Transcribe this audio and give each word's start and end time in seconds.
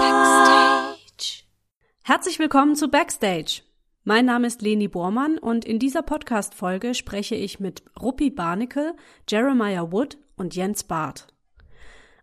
Backstage. 0.00 1.44
Herzlich 2.02 2.38
willkommen 2.38 2.76
zu 2.76 2.88
Backstage. 2.88 3.60
Mein 4.04 4.24
Name 4.24 4.46
ist 4.46 4.62
Leni 4.62 4.88
Bormann 4.88 5.36
und 5.36 5.66
in 5.66 5.78
dieser 5.78 6.00
Podcast-Folge 6.00 6.94
spreche 6.94 7.34
ich 7.34 7.60
mit 7.60 7.82
Ruppi 8.00 8.30
Barnickel, 8.30 8.94
Jeremiah 9.28 9.92
Wood 9.92 10.16
und 10.36 10.56
Jens 10.56 10.84
Barth. 10.84 11.26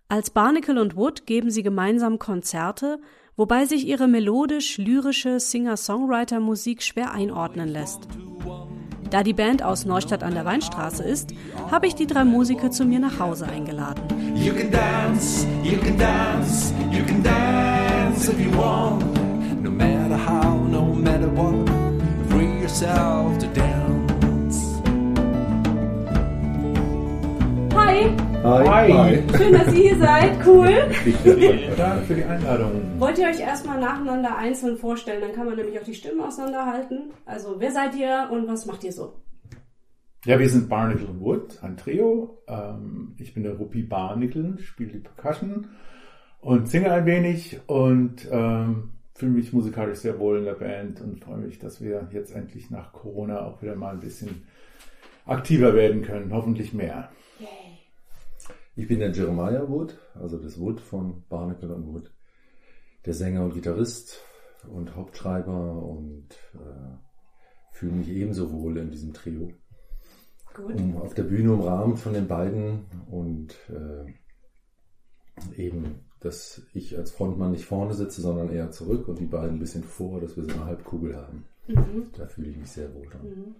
Als 0.09 0.31
Barnickel 0.31 0.79
und 0.79 0.95
Wood 0.95 1.27
geben 1.27 1.51
sie 1.51 1.61
gemeinsam 1.61 2.17
Konzerte, 2.17 2.99
wobei 3.35 3.65
sich 3.65 3.85
ihre 3.85 4.07
melodisch-lyrische 4.07 5.39
Singer-Songwriter-Musik 5.39 6.81
schwer 6.81 7.11
einordnen 7.11 7.69
lässt. 7.69 8.07
Da 9.09 9.23
die 9.23 9.33
Band 9.33 9.63
aus 9.63 9.85
Neustadt 9.85 10.23
an 10.23 10.33
der 10.33 10.45
Weinstraße 10.45 11.03
ist, 11.03 11.33
habe 11.69 11.87
ich 11.87 11.95
die 11.95 12.07
drei 12.07 12.25
Musiker 12.25 12.71
zu 12.71 12.85
mir 12.85 12.99
nach 12.99 13.19
Hause 13.19 13.47
eingeladen. 13.47 14.01
You 14.35 14.53
can 14.53 14.71
dance, 14.71 15.45
you 15.63 15.77
can 15.77 15.97
dance, 15.97 16.73
you 16.91 17.03
can 17.05 17.23
dance 17.23 18.29
if 18.29 18.39
you 18.39 18.51
want. 18.57 19.03
No 19.61 19.71
matter 19.71 20.17
how, 20.17 20.57
no 20.69 20.93
matter 20.93 21.27
what, 21.35 21.69
free 22.29 22.61
yourself 22.61 23.37
to 23.39 23.47
dance. 23.47 24.04
Hi, 27.85 28.09
Hi. 28.43 28.91
Hi. 28.91 29.23
schön, 29.37 29.53
dass 29.53 29.67
ihr 29.71 29.89
hier 29.89 29.97
seid. 29.99 30.31
Cool. 30.43 30.89
Vielen 31.23 31.77
Dank 31.77 32.03
für 32.05 32.15
die 32.15 32.23
Einladung. 32.23 32.81
Wollt 32.97 33.19
ihr 33.19 33.27
euch 33.27 33.39
erstmal 33.39 33.79
nacheinander 33.79 34.35
einzeln 34.35 34.75
vorstellen? 34.75 35.21
Dann 35.21 35.33
kann 35.33 35.45
man 35.45 35.55
nämlich 35.55 35.79
auch 35.79 35.83
die 35.83 35.93
Stimmen 35.93 36.19
auseinanderhalten. 36.19 37.11
Also, 37.25 37.59
wer 37.59 37.71
seid 37.71 37.95
ihr 37.95 38.27
und 38.31 38.47
was 38.47 38.65
macht 38.65 38.83
ihr 38.83 38.91
so? 38.91 39.13
Ja, 40.25 40.39
wir 40.39 40.49
sind 40.49 40.67
Barnacle 40.67 41.19
Wood, 41.19 41.59
ein 41.61 41.77
Trio. 41.77 42.41
Ähm, 42.47 43.13
ich 43.19 43.35
bin 43.35 43.43
der 43.43 43.53
Ruppi 43.53 43.83
Barnacle, 43.83 44.57
spiele 44.57 44.93
die 44.93 44.99
Percussion 44.99 45.67
und 46.41 46.67
singe 46.67 46.91
ein 46.91 47.05
wenig 47.05 47.59
und 47.67 48.27
ähm, 48.31 48.93
fühle 49.13 49.33
mich 49.33 49.53
musikalisch 49.53 49.99
sehr 49.99 50.17
wohl 50.17 50.39
in 50.39 50.45
der 50.45 50.53
Band 50.53 51.01
und 51.01 51.23
freue 51.23 51.37
mich, 51.37 51.59
dass 51.59 51.81
wir 51.81 52.07
jetzt 52.11 52.35
endlich 52.35 52.71
nach 52.71 52.93
Corona 52.93 53.45
auch 53.45 53.61
wieder 53.61 53.75
mal 53.75 53.93
ein 53.93 53.99
bisschen 53.99 54.47
aktiver 55.27 55.75
werden 55.75 56.01
können, 56.01 56.33
hoffentlich 56.33 56.73
mehr. 56.73 57.09
Ich 58.77 58.89
bin 58.89 58.99
der 58.99 59.11
Jeremiah 59.11 59.69
Wood, 59.69 59.97
also 60.15 60.37
das 60.37 60.59
Wood 60.59 60.81
von 60.81 61.23
Barnacle 61.29 61.71
und 61.71 61.87
Wood, 61.87 62.11
der 63.05 63.13
Sänger 63.13 63.45
und 63.45 63.53
Gitarrist 63.53 64.21
und 64.67 64.95
Hauptschreiber 64.95 65.81
und 65.81 66.27
äh, 66.55 66.97
fühle 67.71 67.93
mich 67.93 68.09
ebenso 68.09 68.51
wohl 68.51 68.77
in 68.77 68.91
diesem 68.91 69.13
Trio. 69.13 69.53
Gut. 70.53 70.75
Um, 70.75 70.97
auf 70.97 71.13
der 71.13 71.23
Bühne 71.23 71.53
umrahmt 71.53 71.99
von 71.99 72.13
den 72.13 72.27
beiden 72.27 72.85
und 73.09 73.55
äh, 73.69 74.13
eben, 75.55 76.01
dass 76.19 76.61
ich 76.73 76.97
als 76.97 77.11
Frontmann 77.11 77.51
nicht 77.51 77.65
vorne 77.65 77.93
sitze, 77.93 78.21
sondern 78.21 78.49
eher 78.49 78.71
zurück 78.71 79.07
und 79.07 79.19
die 79.19 79.25
beiden 79.25 79.55
ein 79.55 79.59
bisschen 79.59 79.83
vor, 79.83 80.19
dass 80.19 80.35
wir 80.35 80.43
so 80.43 80.51
eine 80.51 80.65
Halbkugel 80.65 81.15
haben. 81.15 81.45
Da 82.17 82.27
fühle 82.27 82.49
ich 82.49 82.57
mich 82.57 82.71
sehr 82.71 82.93
wohl 82.93 83.07
dran. 83.07 83.55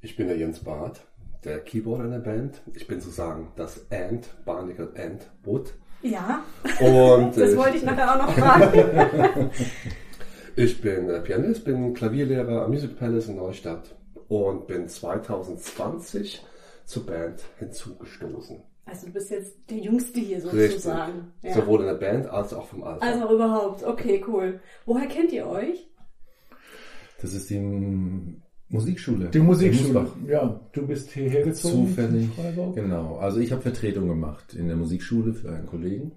Ich 0.00 0.16
bin 0.16 0.26
der 0.26 0.36
Jens 0.36 0.62
Barth, 0.62 1.06
der 1.44 1.60
Keyboarder 1.60 2.04
in 2.04 2.10
der 2.10 2.18
Band. 2.18 2.62
Ich 2.74 2.86
bin 2.86 3.00
sozusagen 3.00 3.52
das 3.56 3.86
And, 3.90 4.28
Barnacle 4.44 4.92
and 4.96 5.30
Wood. 5.44 5.74
Ja, 6.02 6.42
Und 6.80 7.36
das 7.36 7.52
ich, 7.52 7.56
wollte 7.56 7.76
ich 7.78 7.82
nachher 7.82 8.14
auch 8.14 8.26
noch 8.26 8.32
fragen. 8.34 9.50
ich 10.56 10.80
bin 10.80 11.10
äh, 11.10 11.20
Pianist, 11.20 11.64
bin 11.64 11.94
Klavierlehrer 11.94 12.64
am 12.64 12.70
Music 12.70 12.98
Palace 12.98 13.28
in 13.28 13.36
Neustadt 13.36 13.94
und 14.28 14.66
bin 14.66 14.88
2020 14.88 16.44
zur 16.84 17.06
Band 17.06 17.42
hinzugestoßen. 17.58 18.62
Also, 18.84 19.06
du 19.06 19.12
bist 19.14 19.30
jetzt 19.30 19.56
der 19.68 19.78
Jüngste 19.78 20.20
hier 20.20 20.36
Richtig. 20.36 20.70
sozusagen. 20.70 21.32
Ja. 21.42 21.54
Sowohl 21.54 21.80
in 21.80 21.86
der 21.86 21.94
Band 21.94 22.28
als 22.28 22.54
auch 22.54 22.66
vom 22.66 22.84
Alter. 22.84 23.02
Also 23.02 23.24
auch 23.26 23.30
überhaupt. 23.32 23.82
Okay, 23.82 24.24
cool. 24.28 24.60
Woher 24.84 25.08
kennt 25.08 25.32
ihr 25.32 25.48
euch? 25.48 25.90
Das 27.20 27.34
ist 27.34 27.50
die 27.50 27.58
Musikschule. 28.68 29.28
Die 29.30 29.38
Musikschule, 29.38 30.08
ja, 30.26 30.60
du 30.72 30.86
bist 30.86 31.12
hierher 31.12 31.44
gezogen. 31.44 31.88
Zufällig. 31.88 32.30
Genau. 32.74 33.16
Also 33.16 33.38
ich 33.38 33.52
habe 33.52 33.62
Vertretung 33.62 34.08
gemacht 34.08 34.54
in 34.54 34.66
der 34.66 34.76
Musikschule 34.76 35.34
für 35.34 35.52
einen 35.52 35.66
Kollegen. 35.66 36.12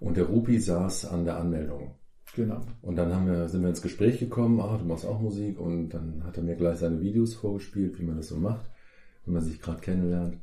Und 0.00 0.16
der 0.16 0.24
Rupi 0.24 0.58
saß 0.58 1.06
an 1.06 1.24
der 1.24 1.36
Anmeldung. 1.36 1.96
Genau. 2.34 2.62
Und 2.82 2.96
dann 2.96 3.14
haben 3.14 3.26
wir, 3.26 3.48
sind 3.48 3.62
wir 3.62 3.68
ins 3.68 3.82
Gespräch 3.82 4.18
gekommen, 4.18 4.60
ah, 4.60 4.76
du 4.76 4.84
machst 4.84 5.06
auch 5.06 5.20
Musik. 5.20 5.60
Und 5.60 5.90
dann 5.90 6.24
hat 6.24 6.36
er 6.36 6.42
mir 6.42 6.56
gleich 6.56 6.78
seine 6.78 7.00
Videos 7.00 7.34
vorgespielt, 7.34 7.98
wie 7.98 8.04
man 8.04 8.16
das 8.16 8.28
so 8.28 8.36
macht, 8.36 8.70
wenn 9.24 9.34
man 9.34 9.42
sich 9.42 9.60
gerade 9.60 9.80
kennenlernt. 9.80 10.38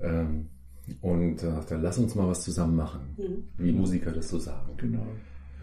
Ähm, 0.00 0.50
und 1.00 1.42
äh, 1.42 1.52
dann 1.68 1.82
lass 1.82 1.98
uns 1.98 2.14
mal 2.14 2.28
was 2.28 2.44
zusammen 2.44 2.76
machen, 2.76 3.16
wie 3.56 3.72
Musiker 3.72 4.10
das 4.10 4.28
so 4.28 4.38
sagen. 4.38 4.76
Genau. 4.76 5.06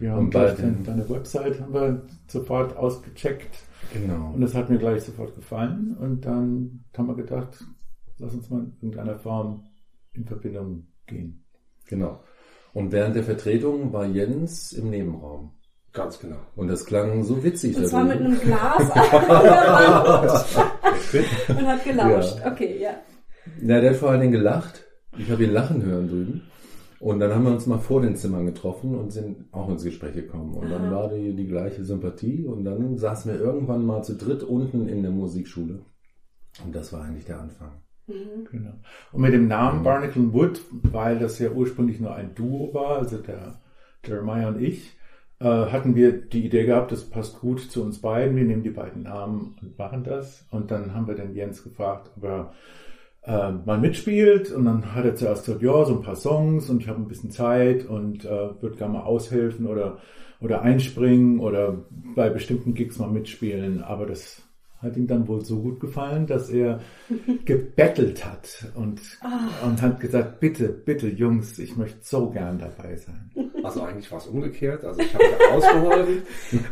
Wir 0.02 0.10
haben 0.10 0.24
Und 0.24 0.30
gleich 0.30 0.56
bald- 0.56 0.88
deine, 0.88 1.08
Website 1.08 1.60
haben 1.60 1.72
wir 1.74 2.02
sofort 2.26 2.76
ausgecheckt 2.76 3.54
Genau. 3.92 4.32
und 4.34 4.40
das 4.40 4.52
hat 4.52 4.68
mir 4.68 4.78
gleich 4.78 5.04
sofort 5.04 5.32
gefallen 5.36 5.96
und 6.00 6.26
dann 6.26 6.82
haben 6.96 7.06
wir 7.06 7.14
gedacht, 7.14 7.64
lass 8.18 8.34
uns 8.34 8.50
mal 8.50 8.62
in 8.64 8.72
irgendeiner 8.80 9.16
Form 9.20 9.64
in 10.14 10.24
Verbindung 10.24 10.88
gehen. 11.06 11.44
Genau. 11.86 12.20
Und 12.74 12.90
während 12.90 13.14
der 13.14 13.22
Vertretung 13.22 13.92
war 13.92 14.04
Jens 14.06 14.72
im 14.72 14.90
Nebenraum. 14.90 15.52
Ganz 15.92 16.18
genau. 16.18 16.38
Und 16.56 16.66
das 16.68 16.84
klang 16.84 17.22
so 17.22 17.44
witzig. 17.44 17.76
Und 17.76 17.86
zwar 17.86 18.02
mit 18.04 18.18
einem 18.18 18.40
Glas 18.40 18.80
und 21.48 21.66
hat 21.66 21.84
gelauscht. 21.84 22.38
Ja. 22.40 22.52
Okay, 22.52 22.78
ja. 22.80 22.90
Na, 23.60 23.80
der 23.80 23.90
hat 23.90 23.96
vor 23.98 24.10
allen 24.10 24.20
Dingen 24.22 24.32
gelacht. 24.32 24.84
Ich 25.18 25.30
habe 25.30 25.44
ihn 25.44 25.52
lachen 25.52 25.82
hören 25.84 26.08
drüben. 26.08 26.42
Und 27.02 27.18
dann 27.18 27.34
haben 27.34 27.42
wir 27.42 27.50
uns 27.50 27.66
mal 27.66 27.80
vor 27.80 28.00
den 28.00 28.14
Zimmern 28.14 28.46
getroffen 28.46 28.94
und 28.94 29.10
sind 29.10 29.52
auch 29.52 29.68
ins 29.68 29.82
Gespräch 29.82 30.14
gekommen. 30.14 30.54
Und 30.54 30.70
dann 30.70 30.88
war 30.92 31.08
die, 31.08 31.34
die 31.34 31.48
gleiche 31.48 31.82
Sympathie. 31.82 32.44
Und 32.44 32.64
dann 32.64 32.96
saßen 32.96 33.32
wir 33.32 33.40
irgendwann 33.40 33.84
mal 33.84 34.04
zu 34.04 34.14
dritt 34.14 34.44
unten 34.44 34.86
in 34.86 35.02
der 35.02 35.10
Musikschule. 35.10 35.80
Und 36.64 36.72
das 36.72 36.92
war 36.92 37.02
eigentlich 37.02 37.24
der 37.24 37.40
Anfang. 37.40 37.72
Genau. 38.06 38.74
Und 39.10 39.20
mit 39.20 39.32
dem 39.32 39.48
Namen 39.48 39.82
Barnacle 39.82 40.32
Wood, 40.32 40.60
weil 40.70 41.18
das 41.18 41.40
ja 41.40 41.50
ursprünglich 41.50 41.98
nur 41.98 42.14
ein 42.14 42.36
Duo 42.36 42.72
war, 42.72 42.98
also 42.98 43.16
der 43.16 43.60
Jeremiah 44.06 44.46
und 44.46 44.62
ich, 44.62 44.96
äh, 45.40 45.44
hatten 45.44 45.96
wir 45.96 46.12
die 46.12 46.46
Idee 46.46 46.66
gehabt, 46.66 46.92
das 46.92 47.02
passt 47.02 47.40
gut 47.40 47.62
zu 47.68 47.82
uns 47.82 48.00
beiden, 48.00 48.36
wir 48.36 48.44
nehmen 48.44 48.62
die 48.62 48.70
beiden 48.70 49.02
Namen 49.02 49.56
und 49.60 49.76
machen 49.76 50.04
das. 50.04 50.46
Und 50.52 50.70
dann 50.70 50.94
haben 50.94 51.08
wir 51.08 51.16
den 51.16 51.34
Jens 51.34 51.64
gefragt, 51.64 52.12
ob 52.16 52.22
er 52.22 52.52
äh, 53.24 53.52
mal 53.52 53.78
mitspielt 53.78 54.50
und 54.50 54.64
dann 54.64 54.94
hat 54.94 55.04
er 55.04 55.14
zuerst 55.14 55.46
gesagt, 55.46 55.62
ja, 55.62 55.84
so 55.84 55.94
ein 55.96 56.02
paar 56.02 56.16
Songs 56.16 56.68
und 56.70 56.82
ich 56.82 56.88
habe 56.88 57.00
ein 57.00 57.08
bisschen 57.08 57.30
Zeit 57.30 57.86
und 57.86 58.24
äh, 58.24 58.28
würde 58.60 58.76
gerne 58.76 58.94
mal 58.94 59.02
aushelfen 59.02 59.66
oder, 59.66 59.98
oder 60.40 60.62
einspringen 60.62 61.38
oder 61.38 61.84
bei 62.14 62.30
bestimmten 62.30 62.74
Gigs 62.74 62.98
mal 62.98 63.10
mitspielen, 63.10 63.82
aber 63.82 64.06
das 64.06 64.42
hat 64.82 64.96
ihm 64.96 65.06
dann 65.06 65.28
wohl 65.28 65.44
so 65.44 65.60
gut 65.60 65.80
gefallen, 65.80 66.26
dass 66.26 66.50
er 66.50 66.80
gebettelt 67.44 68.24
hat 68.24 68.66
und, 68.74 69.00
und 69.64 69.80
hat 69.80 70.00
gesagt, 70.00 70.40
bitte, 70.40 70.68
bitte 70.68 71.08
Jungs, 71.08 71.58
ich 71.58 71.76
möchte 71.76 71.98
so 72.02 72.30
gern 72.30 72.58
dabei 72.58 72.96
sein. 72.96 73.30
Also 73.62 73.82
eigentlich 73.82 74.10
war 74.10 74.18
es 74.18 74.26
umgekehrt. 74.26 74.84
Also 74.84 75.00
ich 75.00 75.14
habe 75.14 75.24
da 75.38 75.54
ausgeholfen 75.54 76.22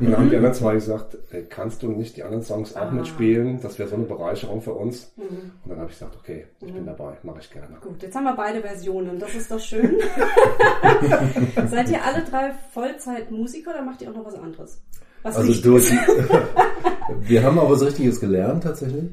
und 0.00 0.10
dann 0.10 0.16
haben 0.18 0.30
die 0.30 0.36
anderen 0.36 0.54
zwei 0.54 0.74
gesagt, 0.74 1.16
ey, 1.30 1.44
kannst 1.48 1.82
du 1.82 1.92
nicht 1.92 2.16
die 2.16 2.22
anderen 2.22 2.42
Songs 2.42 2.74
auch 2.74 2.90
mitspielen? 2.90 3.60
Das 3.60 3.78
wäre 3.78 3.88
so 3.88 3.94
eine 3.94 4.04
Bereicherung 4.04 4.60
für 4.60 4.72
uns. 4.72 5.12
Und 5.16 5.70
dann 5.70 5.78
habe 5.78 5.90
ich 5.90 5.98
gesagt, 5.98 6.16
okay, 6.16 6.46
ich 6.60 6.72
bin 6.72 6.84
dabei, 6.84 7.16
mache 7.22 7.38
ich 7.40 7.50
gerne. 7.50 7.76
Gut, 7.80 8.02
jetzt 8.02 8.14
haben 8.14 8.24
wir 8.24 8.34
beide 8.34 8.60
Versionen. 8.60 9.18
Das 9.18 9.34
ist 9.34 9.50
doch 9.50 9.60
schön. 9.60 9.98
Seid 11.68 11.90
ihr 11.90 12.04
alle 12.04 12.24
drei 12.24 12.52
Vollzeitmusiker 12.72 13.70
oder 13.70 13.82
macht 13.82 14.02
ihr 14.02 14.10
auch 14.10 14.16
noch 14.16 14.26
was 14.26 14.34
anderes? 14.34 14.82
Was 15.22 15.36
Also 15.36 15.62
durch 15.62 15.90
wir 17.26 17.42
haben 17.42 17.58
aber 17.58 17.70
was 17.70 17.82
Richtiges 17.82 18.20
gelernt 18.20 18.62
tatsächlich. 18.64 19.10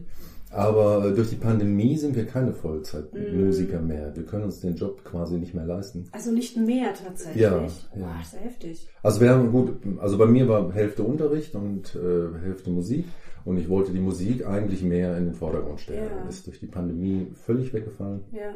Aber 0.49 1.11
durch 1.11 1.29
die 1.29 1.35
Pandemie 1.35 1.97
sind 1.97 2.15
wir 2.15 2.25
keine 2.25 2.53
Vollzeitmusiker 2.53 3.81
mehr. 3.81 4.15
Wir 4.15 4.23
können 4.23 4.45
uns 4.45 4.61
den 4.61 4.75
Job 4.75 5.03
quasi 5.03 5.37
nicht 5.37 5.53
mehr 5.53 5.65
leisten. 5.65 6.07
Also 6.13 6.31
nicht 6.31 6.55
mehr 6.55 6.93
tatsächlich. 6.93 7.41
Ja, 7.41 7.57
Boah, 7.57 7.67
ja. 7.99 8.21
ist 8.21 8.33
ja 8.33 8.39
heftig. 8.39 8.87
Also 9.03 9.21
wir 9.21 9.29
haben 9.29 9.51
gut, 9.51 9.77
also 9.99 10.17
bei 10.17 10.25
mir 10.25 10.47
war 10.47 10.71
Hälfte 10.73 11.03
Unterricht 11.03 11.53
und 11.53 11.95
äh, 11.95 12.39
Hälfte 12.39 12.69
Musik 12.69 13.05
und 13.43 13.57
ich 13.57 13.67
wollte 13.67 13.91
die 13.91 13.99
Musik 13.99 14.47
eigentlich 14.47 14.83
mehr 14.83 15.17
in 15.17 15.25
den 15.25 15.33
Vordergrund 15.33 15.81
stellen. 15.81 16.09
Ja. 16.23 16.29
Ist 16.29 16.47
durch 16.47 16.59
die 16.59 16.67
Pandemie 16.67 17.27
völlig 17.35 17.73
weggefallen. 17.73 18.21
Ja. 18.31 18.55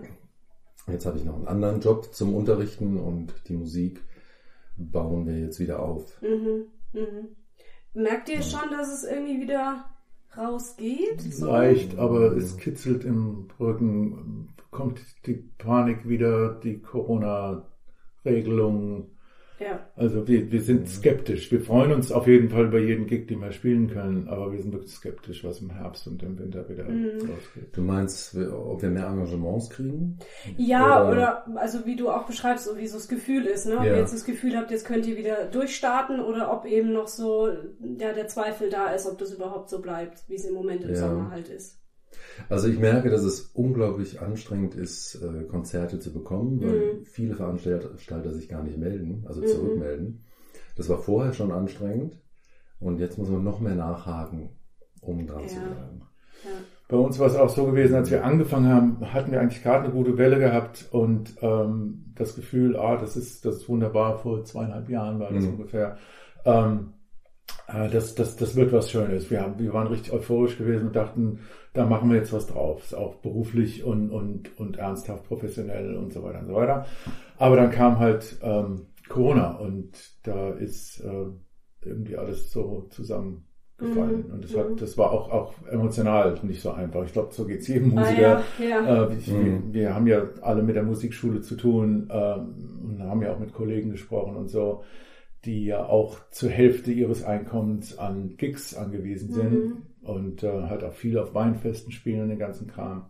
Jetzt 0.91 1.05
habe 1.05 1.17
ich 1.17 1.25
noch 1.25 1.35
einen 1.35 1.47
anderen 1.47 1.81
Job 1.81 2.13
zum 2.13 2.33
Unterrichten 2.33 2.97
und 2.97 3.33
die 3.47 3.53
Musik 3.53 4.01
bauen 4.77 5.27
wir 5.27 5.37
jetzt 5.37 5.59
wieder 5.59 5.81
auf. 5.81 6.21
Mhm. 6.21 6.65
Mhm. 6.93 7.27
Merkt 7.93 8.29
ihr 8.29 8.41
schon, 8.41 8.71
dass 8.71 8.91
es 8.91 9.03
irgendwie 9.03 9.41
wieder 9.41 9.85
rausgeht? 10.37 11.21
So? 11.21 11.47
Leicht, 11.47 11.97
aber 11.97 12.37
es 12.37 12.55
kitzelt 12.57 13.03
im 13.03 13.49
Rücken, 13.59 14.47
kommt 14.71 15.01
die 15.25 15.33
Panik 15.57 16.07
wieder, 16.07 16.53
die 16.59 16.81
Corona-Regelungen. 16.81 19.17
Ja. 19.61 19.79
Also 19.95 20.27
wir, 20.27 20.51
wir 20.51 20.61
sind 20.61 20.89
skeptisch. 20.89 21.51
Wir 21.51 21.61
freuen 21.61 21.91
uns 21.91 22.11
auf 22.11 22.25
jeden 22.25 22.49
Fall 22.49 22.65
über 22.65 22.79
jeden 22.79 23.05
Gig, 23.05 23.27
den 23.27 23.41
wir 23.41 23.51
spielen 23.51 23.89
können, 23.91 24.27
aber 24.27 24.51
wir 24.51 24.59
sind 24.59 24.73
wirklich 24.73 24.91
skeptisch, 24.91 25.43
was 25.43 25.61
im 25.61 25.69
Herbst 25.69 26.07
und 26.07 26.23
im 26.23 26.39
Winter 26.39 26.67
wieder 26.67 26.85
losgeht. 26.89 27.69
Du 27.73 27.81
meinst, 27.81 28.35
ob 28.35 28.81
wir 28.81 28.89
mehr 28.89 29.05
Engagements 29.07 29.69
kriegen? 29.69 30.17
Ja, 30.57 31.07
Oder- 31.07 31.11
oder, 31.11 31.57
also 31.59 31.85
wie 31.85 31.95
du 31.95 32.09
auch 32.09 32.25
beschreibst, 32.25 32.65
so 32.65 32.75
wie 32.77 32.87
so 32.87 32.97
das 32.97 33.07
Gefühl 33.07 33.45
ist, 33.45 33.67
ne? 33.67 33.77
Ob 33.77 33.83
Ja. 33.85 33.91
ihr 33.93 33.99
jetzt 33.99 34.13
das 34.13 34.25
Gefühl 34.25 34.57
habt, 34.57 34.71
jetzt 34.71 34.85
könnt 34.85 35.05
ihr 35.05 35.17
wieder 35.17 35.45
durchstarten 35.45 36.19
oder 36.21 36.51
ob 36.51 36.65
eben 36.65 36.91
noch 36.93 37.07
so 37.07 37.49
ja, 37.99 38.13
der 38.13 38.27
Zweifel 38.27 38.69
da 38.69 38.87
ist, 38.87 39.05
ob 39.05 39.19
das 39.19 39.31
überhaupt 39.33 39.69
so 39.69 39.79
bleibt, 39.81 40.23
wie 40.27 40.35
es 40.35 40.45
im 40.45 40.55
Moment 40.55 40.83
im 40.83 40.89
Ja. 40.89 40.95
Sommer 40.95 41.29
halt 41.29 41.49
ist. 41.49 41.80
Also 42.49 42.67
ich 42.67 42.79
merke, 42.79 43.09
dass 43.09 43.23
es 43.23 43.41
unglaublich 43.53 44.21
anstrengend 44.21 44.75
ist, 44.75 45.15
äh, 45.15 45.43
Konzerte 45.43 45.99
zu 45.99 46.11
bekommen, 46.13 46.61
weil 46.61 46.75
Mhm. 46.77 47.05
viele 47.05 47.35
Veranstalter 47.35 48.31
sich 48.31 48.49
gar 48.49 48.63
nicht 48.63 48.77
melden, 48.77 49.23
also 49.27 49.41
zurückmelden. 49.41 50.23
Das 50.75 50.89
war 50.89 50.99
vorher 50.99 51.33
schon 51.33 51.51
anstrengend 51.51 52.17
und 52.79 52.99
jetzt 52.99 53.17
muss 53.17 53.29
man 53.29 53.43
noch 53.43 53.59
mehr 53.59 53.75
nachhaken, 53.75 54.49
um 55.01 55.25
dran 55.27 55.47
zu 55.47 55.59
Ja. 55.59 55.67
bleiben. 55.67 56.01
Bei 56.87 56.97
uns 56.97 57.19
war 57.19 57.27
es 57.27 57.35
auch 57.35 57.49
so 57.49 57.65
gewesen, 57.67 57.95
als 57.95 58.11
wir 58.11 58.25
angefangen 58.25 58.67
haben, 58.67 59.13
hatten 59.13 59.31
wir 59.31 59.39
eigentlich 59.39 59.63
gerade 59.63 59.85
eine 59.85 59.93
gute 59.93 60.17
Welle 60.17 60.39
gehabt 60.39 60.89
und 60.91 61.35
ähm, 61.41 62.05
das 62.15 62.35
Gefühl, 62.35 62.75
ah, 62.75 62.97
das 62.97 63.15
ist, 63.15 63.45
das 63.45 63.57
ist 63.57 63.69
wunderbar, 63.69 64.19
vor 64.19 64.43
zweieinhalb 64.43 64.89
Jahren 64.89 65.19
war 65.19 65.31
das 65.31 65.45
Mhm. 65.45 65.51
ungefähr. 65.51 65.97
Ähm, 66.43 66.93
äh, 66.97 67.00
das, 67.91 68.15
das, 68.15 68.35
das 68.35 68.55
wird 68.55 68.71
was 68.73 68.91
Schönes. 68.91 69.29
Wir, 69.31 69.41
haben, 69.41 69.57
wir 69.59 69.73
waren 69.73 69.87
richtig 69.87 70.11
euphorisch 70.13 70.57
gewesen 70.57 70.87
und 70.87 70.95
dachten, 70.95 71.39
da 71.73 71.85
machen 71.85 72.09
wir 72.09 72.17
jetzt 72.17 72.33
was 72.33 72.47
drauf, 72.47 72.91
auch 72.93 73.15
beruflich 73.15 73.83
und, 73.83 74.09
und, 74.09 74.57
und 74.59 74.77
ernsthaft 74.77 75.23
professionell 75.25 75.95
und 75.95 76.11
so 76.11 76.21
weiter 76.23 76.39
und 76.39 76.47
so 76.47 76.53
weiter. 76.55 76.85
Aber 77.37 77.55
dann 77.55 77.71
kam 77.71 77.97
halt 77.99 78.37
ähm, 78.41 78.87
Corona 79.07 79.51
und 79.57 79.91
da 80.23 80.49
ist 80.51 80.99
äh, 81.01 81.25
irgendwie 81.87 82.17
alles 82.17 82.51
so 82.51 82.87
zusammengefallen. 82.89 84.25
Mhm. 84.27 84.33
Und 84.33 84.43
das, 84.43 84.53
Mhm. 84.53 84.57
hat, 84.59 84.81
das 84.81 84.97
war 84.97 85.11
auch, 85.11 85.31
auch 85.31 85.53
emotional 85.69 86.37
nicht 86.43 86.61
so 86.61 86.71
einfach. 86.71 87.05
Ich 87.05 87.13
glaube, 87.13 87.33
so 87.33 87.45
geht's 87.45 87.67
jedem 87.69 87.97
Ah, 87.97 88.01
Musiker. 88.01 88.43
ja, 88.59 88.65
ja. 88.67 89.05
Äh, 89.07 89.15
ich, 89.17 89.27
Mhm. 89.27 89.45
wir, 89.71 89.73
wir 89.73 89.95
haben 89.95 90.07
ja 90.07 90.23
alle 90.41 90.61
mit 90.61 90.75
der 90.75 90.83
Musikschule 90.83 91.39
zu 91.39 91.55
tun 91.55 92.09
ähm, 92.11 92.79
und 92.83 93.03
haben 93.03 93.21
ja 93.21 93.33
auch 93.33 93.39
mit 93.39 93.53
Kollegen 93.53 93.91
gesprochen 93.91 94.35
und 94.35 94.49
so, 94.49 94.83
die 95.45 95.65
ja 95.65 95.85
auch 95.85 96.17
zur 96.31 96.49
Hälfte 96.49 96.91
ihres 96.91 97.23
Einkommens 97.23 97.97
an 97.97 98.35
Gigs 98.37 98.75
angewiesen 98.75 99.33
sind 99.33 99.51
Mhm. 99.51 99.77
und 100.03 100.43
äh, 100.43 100.63
halt 100.69 100.83
auch 100.83 100.93
viel 100.93 101.17
auf 101.17 101.33
Weinfesten 101.33 101.91
spielen 101.91 102.21
und 102.23 102.29
den 102.29 102.39
ganzen 102.39 102.67
Kram. 102.67 103.05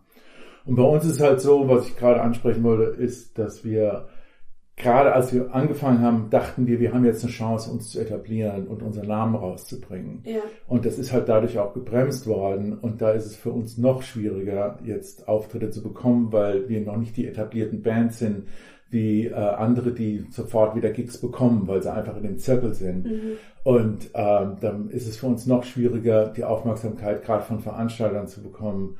Und 0.64 0.76
bei 0.76 0.82
uns 0.84 1.04
ist 1.04 1.12
es 1.12 1.20
halt 1.20 1.40
so, 1.40 1.68
was 1.68 1.88
ich 1.88 1.96
gerade 1.96 2.20
ansprechen 2.22 2.62
wollte, 2.62 2.84
ist, 3.00 3.36
dass 3.38 3.64
wir 3.64 4.08
gerade 4.76 5.12
als 5.12 5.32
wir 5.34 5.54
angefangen 5.54 6.00
haben, 6.00 6.30
dachten 6.30 6.66
wir, 6.66 6.80
wir 6.80 6.94
haben 6.94 7.04
jetzt 7.04 7.22
eine 7.22 7.30
Chance, 7.32 7.70
uns 7.70 7.90
zu 7.90 8.00
etablieren 8.00 8.66
und 8.68 8.82
unseren 8.82 9.06
Namen 9.08 9.34
rauszubringen. 9.34 10.22
ja. 10.24 10.40
Und 10.66 10.86
das 10.86 10.98
ist 10.98 11.12
halt 11.12 11.28
dadurch 11.28 11.58
auch 11.58 11.74
gebremst 11.74 12.26
worden. 12.26 12.78
Und 12.78 13.02
da 13.02 13.10
ist 13.10 13.26
es 13.26 13.36
für 13.36 13.50
uns 13.50 13.76
noch 13.76 14.02
schwieriger, 14.02 14.78
jetzt 14.84 15.28
Auftritte 15.28 15.70
zu 15.70 15.82
bekommen, 15.82 16.32
weil 16.32 16.68
wir 16.70 16.80
noch 16.80 16.96
nicht 16.96 17.16
die 17.18 17.26
etablierten 17.28 17.82
Bands 17.82 18.18
sind, 18.20 18.46
wie 18.92 19.26
äh, 19.26 19.34
andere, 19.34 19.92
die 19.92 20.26
sofort 20.30 20.76
wieder 20.76 20.90
Gigs 20.90 21.18
bekommen, 21.18 21.66
weil 21.66 21.82
sie 21.82 21.92
einfach 21.92 22.16
in 22.16 22.24
dem 22.24 22.38
Zirkel 22.38 22.74
sind. 22.74 23.06
Und 23.64 24.10
ähm, 24.14 24.56
dann 24.60 24.90
ist 24.90 25.08
es 25.08 25.16
für 25.16 25.26
uns 25.26 25.46
noch 25.46 25.64
schwieriger, 25.64 26.26
die 26.26 26.44
Aufmerksamkeit 26.44 27.24
gerade 27.24 27.44
von 27.44 27.60
Veranstaltern 27.60 28.28
zu 28.28 28.42
bekommen, 28.42 28.98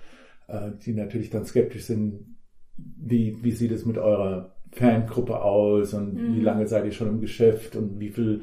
äh, 0.49 0.71
die 0.85 0.95
natürlich 0.95 1.29
dann 1.31 1.45
skeptisch 1.45 1.85
sind, 1.85 2.37
wie, 2.77 3.37
wie 3.43 3.53
sieht 3.53 3.73
es 3.73 3.85
mit 3.85 3.99
eurer 3.99 4.55
Fangruppe 4.71 5.43
aus 5.43 5.93
und 5.93 6.17
wie 6.37 6.41
lange 6.41 6.67
seid 6.67 6.87
ihr 6.87 6.93
schon 6.93 7.09
im 7.09 7.21
Geschäft 7.21 7.77
und 7.77 8.01
wie 8.01 8.09
viel 8.09 8.43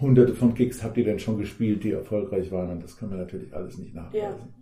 hunderte 0.00 0.34
von 0.34 0.54
Gigs 0.54 0.82
habt 0.82 0.96
ihr 0.96 1.04
denn 1.04 1.18
schon 1.18 1.38
gespielt, 1.38 1.84
die 1.84 1.92
erfolgreich 1.92 2.50
waren 2.50 2.70
und 2.70 2.82
das 2.82 2.96
können 2.96 3.12
wir 3.12 3.18
natürlich 3.18 3.54
alles 3.54 3.76
nicht 3.76 3.94
nachweisen. 3.94 4.54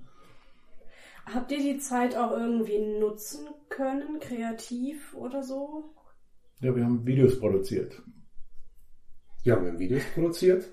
Habt 1.26 1.52
ihr 1.52 1.58
die 1.58 1.78
Zeit 1.78 2.16
auch 2.16 2.32
irgendwie 2.32 2.78
nutzen 2.78 3.46
können, 3.69 4.19
kreativ 4.20 5.14
oder 5.14 5.42
so? 5.42 5.84
Ja, 6.60 6.74
wir 6.74 6.84
haben 6.84 7.06
Videos 7.06 7.38
produziert. 7.38 8.02
Ja, 9.44 9.60
wir 9.60 9.70
haben 9.70 9.78
Videos 9.78 10.02
produziert, 10.14 10.69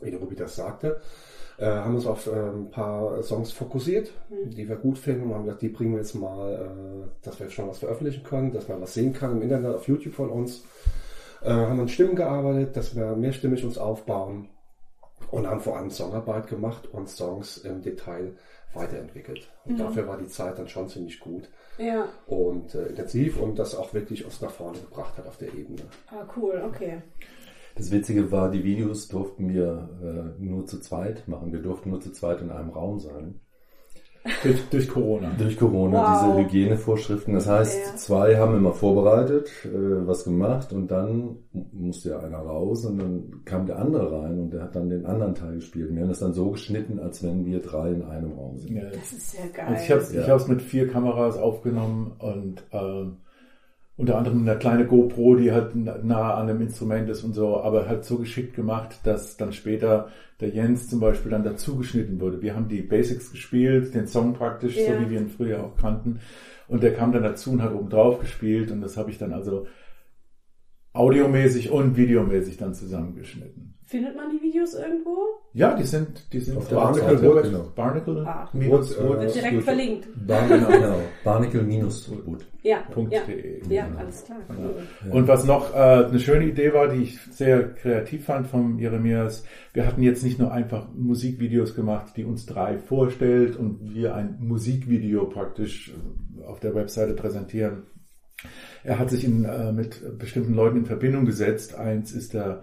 wie 0.00 0.10
der 0.10 0.20
Ruby 0.20 0.34
das 0.34 0.56
sagte. 0.56 1.00
Äh, 1.58 1.66
haben 1.66 1.94
uns 1.94 2.06
auf 2.06 2.26
äh, 2.26 2.30
ein 2.30 2.70
paar 2.70 3.22
Songs 3.22 3.52
fokussiert, 3.52 4.12
die 4.28 4.68
wir 4.68 4.76
gut 4.76 4.98
finden 4.98 5.28
und 5.28 5.34
haben 5.34 5.44
gesagt, 5.44 5.62
die 5.62 5.68
bringen 5.68 5.92
wir 5.92 6.00
jetzt 6.00 6.14
mal, 6.14 6.52
äh, 6.52 7.24
dass 7.24 7.40
wir 7.40 7.48
schon 7.48 7.68
was 7.68 7.78
veröffentlichen 7.78 8.24
können, 8.24 8.52
dass 8.52 8.68
man 8.68 8.80
was 8.80 8.94
sehen 8.94 9.14
kann 9.14 9.32
im 9.32 9.42
Internet, 9.42 9.74
auf 9.74 9.88
YouTube 9.88 10.14
von 10.14 10.28
uns. 10.28 10.64
Äh, 11.42 11.50
haben 11.50 11.80
an 11.80 11.88
Stimmen 11.88 12.16
gearbeitet, 12.16 12.76
dass 12.76 12.94
wir 12.94 13.16
mehrstimmig 13.16 13.64
uns 13.64 13.78
aufbauen 13.78 14.48
und 15.30 15.46
haben 15.46 15.60
vor 15.60 15.76
allem 15.76 15.90
Songarbeit 15.90 16.48
gemacht 16.48 16.88
und 16.92 17.08
Songs 17.08 17.58
im 17.58 17.80
Detail 17.80 18.36
weiterentwickelt. 18.76 19.48
Und 19.64 19.78
dafür 19.80 20.06
war 20.06 20.18
die 20.18 20.26
Zeit 20.28 20.58
dann 20.58 20.68
schon 20.68 20.88
ziemlich 20.88 21.18
gut 21.20 21.48
Ja. 21.78 22.06
und 22.26 22.74
äh, 22.74 22.86
intensiv 22.86 23.40
und 23.40 23.58
das 23.58 23.74
auch 23.74 23.92
wirklich 23.94 24.24
uns 24.24 24.40
nach 24.40 24.50
vorne 24.50 24.78
gebracht 24.78 25.16
hat 25.18 25.26
auf 25.26 25.36
der 25.38 25.52
Ebene. 25.54 25.82
Ah, 26.08 26.26
cool, 26.36 26.62
okay. 26.66 27.02
Das 27.74 27.90
Witzige 27.90 28.30
war, 28.32 28.50
die 28.50 28.64
Videos 28.64 29.08
durften 29.08 29.52
wir 29.52 29.88
äh, 30.38 30.42
nur 30.42 30.64
zu 30.66 30.80
zweit 30.80 31.28
machen. 31.28 31.52
Wir 31.52 31.60
durften 31.60 31.90
nur 31.90 32.00
zu 32.00 32.10
zweit 32.12 32.40
in 32.40 32.50
einem 32.50 32.70
Raum 32.70 32.98
sein. 33.00 33.40
Durch, 34.42 34.68
durch 34.70 34.88
Corona. 34.88 35.30
Durch 35.38 35.56
Corona, 35.58 36.02
Wow. 36.02 36.36
diese 36.36 36.38
Hygienevorschriften. 36.44 37.34
Das 37.34 37.46
heißt, 37.48 37.78
Ja. 37.92 37.96
zwei 37.96 38.36
haben 38.36 38.56
immer 38.56 38.72
vorbereitet, 38.72 39.48
äh, 39.64 39.68
was 40.06 40.24
gemacht 40.24 40.72
und 40.72 40.90
dann 40.90 41.36
musste 41.72 42.10
ja 42.10 42.18
einer 42.20 42.38
raus 42.38 42.84
und 42.84 42.98
dann 42.98 43.42
kam 43.44 43.66
der 43.66 43.78
andere 43.78 44.20
rein 44.22 44.38
und 44.38 44.50
der 44.52 44.62
hat 44.62 44.76
dann 44.76 44.88
den 44.88 45.06
anderen 45.06 45.34
Teil 45.34 45.54
gespielt. 45.56 45.90
Und 45.90 45.96
wir 45.96 46.02
haben 46.02 46.08
das 46.10 46.20
dann 46.20 46.32
so 46.32 46.50
geschnitten, 46.50 46.98
als 46.98 47.22
wenn 47.22 47.44
wir 47.44 47.60
drei 47.60 47.90
in 47.92 48.02
einem 48.02 48.32
Raum 48.32 48.58
sind. 48.58 48.76
Ja, 48.76 48.84
Das 48.90 49.12
ist 49.12 49.32
sehr 49.32 49.48
geil. 49.48 49.66
Und 49.68 49.74
ich 49.80 49.90
habe 49.90 50.02
Ja. 50.12 50.20
ich 50.22 50.28
hab's 50.30 50.48
mit 50.48 50.62
vier 50.62 50.88
Kameras 50.88 51.36
aufgenommen 51.38 52.12
und 52.18 52.64
ähm, 52.72 53.16
unter 53.96 54.18
anderem 54.18 54.46
eine 54.46 54.58
kleine 54.58 54.86
GoPro, 54.86 55.36
die 55.36 55.52
halt 55.52 55.70
na- 55.74 55.98
nah 56.02 56.34
an 56.34 56.46
dem 56.48 56.60
Instrument 56.60 57.08
ist 57.08 57.24
und 57.24 57.32
so, 57.32 57.60
aber 57.62 57.88
halt 57.88 58.04
so 58.04 58.18
geschickt 58.18 58.54
gemacht, 58.54 59.00
dass 59.04 59.36
dann 59.36 59.52
später 59.52 60.08
der 60.40 60.50
Jens 60.50 60.88
zum 60.88 61.00
Beispiel 61.00 61.30
dann 61.30 61.44
dazu 61.44 61.76
geschnitten 61.76 62.20
wurde. 62.20 62.42
Wir 62.42 62.54
haben 62.54 62.68
die 62.68 62.82
Basics 62.82 63.30
gespielt, 63.32 63.94
den 63.94 64.06
Song 64.06 64.34
praktisch, 64.34 64.76
Ja. 64.76 64.92
so 64.94 65.00
wie 65.00 65.10
wir 65.10 65.20
ihn 65.20 65.28
früher 65.30 65.64
auch 65.64 65.76
kannten. 65.76 66.20
Und 66.68 66.82
der 66.82 66.92
kam 66.94 67.12
dann 67.12 67.22
dazu 67.22 67.52
und 67.52 67.62
hat 67.62 67.72
oben 67.74 67.88
drauf 67.88 68.18
gespielt 68.20 68.70
und 68.70 68.82
das 68.82 68.96
habe 68.98 69.10
ich 69.10 69.16
dann 69.18 69.32
also 69.32 69.66
audiomäßig 70.92 71.70
und 71.70 71.96
videomäßig 71.96 72.56
dann 72.56 72.74
zusammengeschnitten. 72.74 73.74
Findet 73.84 74.16
man 74.16 74.30
die 74.30 74.42
Videos 74.56 74.74
irgendwo? 74.74 75.16
Ja, 75.52 75.74
die 75.74 75.84
sind, 75.84 76.32
die 76.32 76.40
sind 76.40 76.56
Auf 76.58 76.68
der 76.68 76.76
Barnacle, 76.76 77.02
Webseite, 77.10 77.34
Wood, 77.34 77.42
genau. 77.42 77.72
Barnacle, 77.74 78.26
Ah. 78.26 78.48
minus 78.52 78.98
Wood, 78.98 79.08
Wood, 79.08 79.16
äh, 79.16 79.20
Wird 79.20 79.34
direkt 79.34 79.52
YouTube. 79.52 79.64
verlinkt. 79.64 80.08
Barnacle, 80.26 80.66
genau. 80.80 80.98
Barnacle 81.24 81.62
minus 81.62 82.10
Wood. 82.26 82.46
Ja. 82.62 82.78
Punkt 82.90 83.12
ja. 83.12 83.20
de. 83.24 83.62
Ja, 83.68 83.86
Genau. 83.86 83.98
alles 84.00 84.24
klar. 84.24 84.38
Cool. 84.48 85.12
Und 85.12 85.28
was 85.28 85.44
noch 85.44 85.74
äh, 85.74 85.76
eine 85.78 86.18
schöne 86.18 86.46
Idee 86.46 86.72
war, 86.72 86.88
die 86.88 87.02
ich 87.02 87.20
sehr 87.30 87.74
kreativ 87.74 88.24
fand 88.24 88.46
vom 88.48 88.78
Jeremias, 88.78 89.44
wir 89.72 89.86
hatten 89.86 90.02
jetzt 90.02 90.24
nicht 90.24 90.38
nur 90.38 90.52
einfach 90.52 90.88
Musikvideos 90.94 91.74
gemacht, 91.74 92.14
die 92.16 92.24
uns 92.24 92.46
drei 92.46 92.78
vorstellt 92.78 93.56
und 93.56 93.94
wir 93.94 94.14
ein 94.14 94.36
Musikvideo 94.40 95.26
praktisch 95.26 95.92
äh, 96.40 96.44
auf 96.44 96.60
der 96.60 96.74
Webseite 96.74 97.14
präsentieren. 97.14 97.84
Er 98.84 98.98
hat 98.98 99.10
sich 99.10 99.24
in, 99.24 99.44
äh, 99.44 99.72
mit 99.72 100.18
bestimmten 100.18 100.54
Leuten 100.54 100.78
in 100.78 100.86
Verbindung 100.86 101.24
gesetzt. 101.24 101.74
Eins 101.74 102.12
ist 102.12 102.34
der 102.34 102.62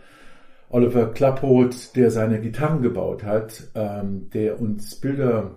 Oliver 0.74 1.12
Klappholt, 1.14 1.96
der 1.96 2.10
seine 2.10 2.42
Gitarren 2.42 2.82
gebaut 2.82 3.24
hat, 3.24 3.70
ähm, 3.76 4.32
der 4.32 4.60
uns 4.60 4.96
Bilder 4.96 5.52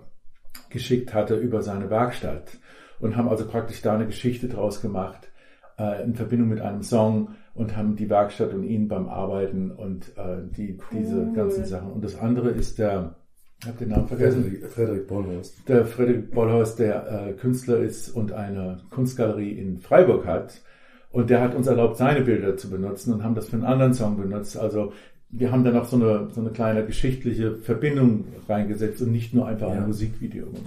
geschickt 0.69 1.15
hatte 1.15 1.35
über 1.35 1.63
seine 1.63 1.89
Werkstatt 1.89 2.59
und 2.99 3.17
haben 3.17 3.27
also 3.27 3.47
praktisch 3.47 3.81
da 3.81 3.95
eine 3.95 4.05
Geschichte 4.05 4.47
draus 4.47 4.79
gemacht 4.79 5.31
äh, 5.79 6.03
in 6.03 6.13
Verbindung 6.13 6.49
mit 6.49 6.61
einem 6.61 6.83
Song 6.83 7.29
und 7.55 7.75
haben 7.75 7.95
die 7.95 8.11
Werkstatt 8.11 8.53
und 8.53 8.63
ihn 8.63 8.87
beim 8.87 9.09
Arbeiten 9.09 9.71
und 9.71 10.15
äh, 10.17 10.37
die, 10.55 10.77
diese 10.91 11.31
ganzen 11.33 11.65
Sachen. 11.65 11.93
Und 11.93 12.03
das 12.03 12.15
andere 12.19 12.51
ist 12.51 12.77
der, 12.77 13.15
ich 13.59 13.67
habe 13.67 13.77
den 13.79 13.89
Namen 13.89 14.07
vergessen, 14.07 14.43
Frederik, 14.43 14.71
Frederik 14.71 15.07
Bollhorst. 15.07 15.67
der 15.67 15.85
Frederik 15.87 16.29
Bollhorst, 16.29 16.77
der 16.77 17.29
äh, 17.29 17.33
Künstler 17.33 17.79
ist 17.79 18.09
und 18.09 18.33
eine 18.33 18.81
Kunstgalerie 18.91 19.53
in 19.53 19.79
Freiburg 19.79 20.27
hat. 20.27 20.61
Und 21.11 21.29
der 21.29 21.41
hat 21.41 21.55
uns 21.55 21.67
erlaubt, 21.67 21.97
seine 21.97 22.21
Bilder 22.21 22.57
zu 22.57 22.69
benutzen 22.69 23.13
und 23.13 23.23
haben 23.23 23.35
das 23.35 23.47
für 23.49 23.55
einen 23.55 23.65
anderen 23.65 23.93
Song 23.93 24.17
benutzt. 24.17 24.57
Also 24.57 24.91
wir 25.29 25.51
haben 25.51 25.63
da 25.63 25.71
noch 25.71 25.85
so 25.85 25.95
eine, 25.97 26.29
so 26.33 26.41
eine 26.41 26.51
kleine 26.51 26.85
geschichtliche 26.85 27.55
Verbindung 27.55 28.25
reingesetzt 28.47 29.01
und 29.01 29.11
nicht 29.11 29.33
nur 29.33 29.47
einfach 29.47 29.67
Ja. 29.69 29.75
ein 29.81 29.87
Musikvideo 29.87 30.45
gemacht. 30.47 30.63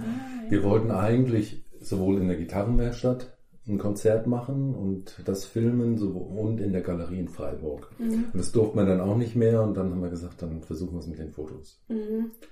Wir 0.49 0.63
wollten 0.63 0.91
eigentlich 0.91 1.63
sowohl 1.79 2.17
in 2.19 2.27
der 2.27 2.37
Gitarrenwerkstatt 2.37 3.37
ein 3.67 3.77
Konzert 3.77 4.25
machen 4.27 4.73
und 4.75 5.21
das 5.25 5.45
filmen 5.45 5.95
so, 5.97 6.09
und 6.09 6.59
in 6.59 6.73
der 6.73 6.81
Galerie 6.81 7.19
in 7.19 7.27
Freiburg. 7.27 7.91
Und 7.99 8.25
das 8.33 8.51
durften 8.51 8.77
wir 8.79 8.85
dann 8.85 8.99
auch 8.99 9.15
nicht 9.15 9.35
mehr 9.35 9.61
und 9.61 9.77
dann 9.77 9.91
haben 9.91 10.01
wir 10.01 10.09
gesagt, 10.09 10.41
dann 10.41 10.61
versuchen 10.61 10.93
wir 10.93 10.99
es 10.99 11.07
mit 11.07 11.19
den 11.19 11.31
Fotos. 11.31 11.79
Also 11.87 11.99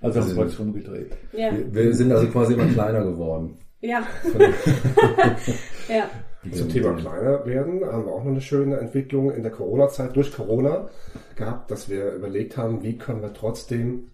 wir 0.00 0.22
Also- 0.22 0.34
praktisch 0.36 0.58
rumgedreht. 0.60 1.10
Ja. 1.36 1.50
Wir, 1.52 1.74
wir 1.74 1.94
sind 1.94 2.12
also 2.12 2.26
quasi 2.28 2.54
immer 2.54 2.66
kleiner 2.66 3.04
geworden. 3.04 3.56
Ja. 3.80 4.06
ja. 5.88 6.10
Zum 6.52 6.68
Thema 6.70 6.94
kleiner 6.94 7.44
werden 7.44 7.84
haben 7.84 8.06
wir 8.06 8.14
auch 8.14 8.24
noch 8.24 8.30
eine 8.30 8.40
schöne 8.40 8.78
Entwicklung 8.78 9.30
in 9.30 9.42
der 9.42 9.52
Corona-Zeit 9.52 10.16
durch 10.16 10.32
Corona 10.32 10.88
gehabt, 11.36 11.70
dass 11.70 11.88
wir 11.88 12.12
überlegt 12.12 12.56
haben, 12.56 12.82
wie 12.82 12.96
können 12.96 13.20
wir 13.20 13.34
trotzdem 13.34 14.10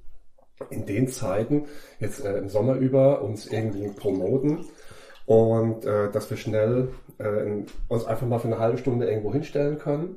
in 0.71 0.87
den 0.87 1.07
Zeiten 1.09 1.67
jetzt 2.01 2.25
äh, 2.25 2.39
im 2.39 2.49
Sommer 2.49 2.75
über 2.75 3.23
uns 3.23 3.47
irgendwie 3.47 3.89
promoten 3.89 4.65
und 5.27 5.85
äh, 5.85 6.11
dass 6.11 6.31
wir 6.31 6.37
schnell 6.37 6.89
äh, 7.19 7.63
uns 7.89 8.05
einfach 8.07 8.27
mal 8.27 8.39
für 8.39 8.49
eine 8.49 8.59
halbe 8.59 8.79
Stunde 8.79 9.07
irgendwo 9.09 9.33
hinstellen 9.33 9.79
können 9.79 10.17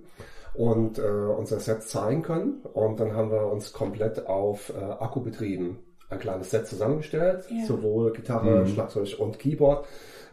und 0.53 0.98
äh, 0.98 1.01
unser 1.01 1.60
Set 1.60 1.84
zeigen 1.84 2.22
können 2.22 2.62
und 2.74 3.00
dann 3.00 3.13
haben 3.13 3.32
wir 3.32 3.51
uns 3.51 3.74
komplett 3.74 4.27
auf 4.27 4.72
äh, 4.75 4.82
Akku 4.82 5.22
betrieben 5.22 5.79
ein 6.10 6.20
kleines 6.20 6.50
Set 6.51 6.68
zusammengestellt, 6.68 7.46
Ja. 7.50 7.66
sowohl 7.66 8.13
Gitarre, 8.13 8.66
Schlagzeug 8.68 9.16
und 9.20 9.38
Keyboard, 9.39 9.86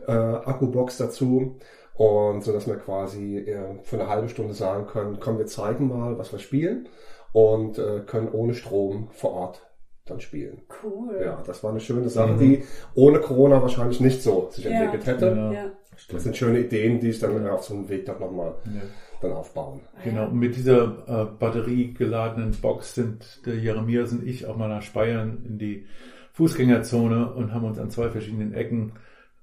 äh, 0.07 0.13
Akkubox 0.13 0.99
dazu 0.99 1.57
und 1.95 2.43
so 2.45 2.53
dass 2.53 2.67
wir 2.67 2.77
quasi 2.77 3.39
äh, 3.39 3.79
für 3.83 3.97
eine 3.99 4.09
halbe 4.09 4.29
Stunde 4.29 4.55
sagen 4.55 4.87
können, 4.87 5.19
komm, 5.21 5.39
wir 5.39 5.47
zeigen 5.47 5.89
mal, 5.89 6.19
was 6.19 6.33
wir 6.33 6.39
spielen 6.39 6.89
und 7.33 7.79
äh, 7.79 8.01
können 8.07 8.29
ohne 8.33 8.55
Strom 8.55 9.09
vor 9.13 9.33
Ort 9.33 9.63
dann 10.07 10.21
spielen. 10.21 10.63
Cool. 10.85 11.21
Ja, 11.25 11.43
das 11.45 11.65
war 11.65 11.71
eine 11.73 11.81
schöne 11.81 12.09
Sache, 12.09 12.37
die 12.39 12.63
ohne 12.95 13.19
Corona 13.21 13.61
wahrscheinlich 13.61 14.01
nicht 14.01 14.23
so 14.23 14.49
sich 14.53 14.65
Ja. 14.65 14.71
entwickelt 14.71 15.07
hätte. 15.07 15.27
Ja. 15.27 15.53
Ja. 15.53 15.71
Das 16.13 16.23
sind 16.25 16.37
schöne 16.37 16.61
Ideen, 16.61 17.01
die 17.01 17.11
sich 17.11 17.21
dann 17.21 17.47
auf 17.49 17.65
so 17.65 17.75
einem 17.75 17.89
Weg 17.89 18.05
dann 18.07 18.21
nochmal 18.21 18.55
Ja. 18.67 18.83
Dann 19.21 19.33
aufbauen. 19.33 19.81
Genau, 20.05 20.29
und 20.29 20.39
mit 20.39 20.57
dieser 20.57 20.85
äh, 21.07 21.39
batteriegeladenen 21.39 22.53
Box 22.61 22.95
sind 22.95 23.45
der 23.47 23.57
Jeremias 23.57 24.13
und 24.13 24.27
ich 24.27 24.47
auch 24.47 24.57
mal 24.57 24.69
nach 24.69 24.83
Speyern 24.83 25.45
in 25.45 25.59
die 25.59 25.87
Fußgängerzone 26.33 27.33
und 27.33 27.53
haben 27.53 27.65
uns 27.65 27.79
an 27.79 27.91
zwei 27.91 28.11
verschiedenen 28.11 28.53
Ecken 28.53 28.93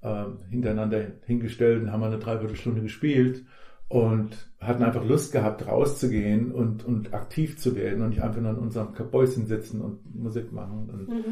äh, 0.01 0.25
hintereinander 0.50 1.08
hingestellt 1.25 1.82
und 1.82 1.92
haben 1.92 2.01
mal 2.01 2.08
eine 2.08 2.20
Dreiviertelstunde 2.20 2.82
gespielt 2.82 3.44
und 3.88 4.51
hatten 4.60 4.84
einfach 4.84 5.06
Lust 5.06 5.32
gehabt, 5.32 5.68
rauszugehen 5.68 6.51
und, 6.51 6.86
und 6.86 7.13
aktiv 7.13 7.58
zu 7.58 7.75
werden 7.75 8.03
und 8.03 8.10
nicht 8.10 8.24
einfach 8.24 8.42
nur 8.42 8.51
in 8.51 8.58
unserem 8.58 8.94
Kabäuschen 8.94 9.46
sitzen 9.48 9.82
und 9.82 10.15
Musik 10.15 10.51
machen. 10.51 10.89
Und, 10.89 11.24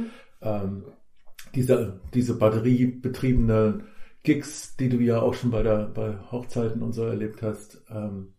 ähm, 0.41 0.83
diese, 1.55 1.99
diese 2.13 2.37
batteriebetriebene 2.37 3.81
Gigs, 4.23 4.75
die 4.75 4.89
du 4.89 4.97
ja 4.97 5.21
auch 5.21 5.33
schon 5.33 5.51
bei 5.51 5.63
der 5.63 5.87
bei 5.87 6.15
Hochzeiten 6.31 6.81
und 6.83 6.93
so 6.93 7.05
erlebt 7.05 7.41
hast, 7.41 7.83
ähm, 7.89 8.33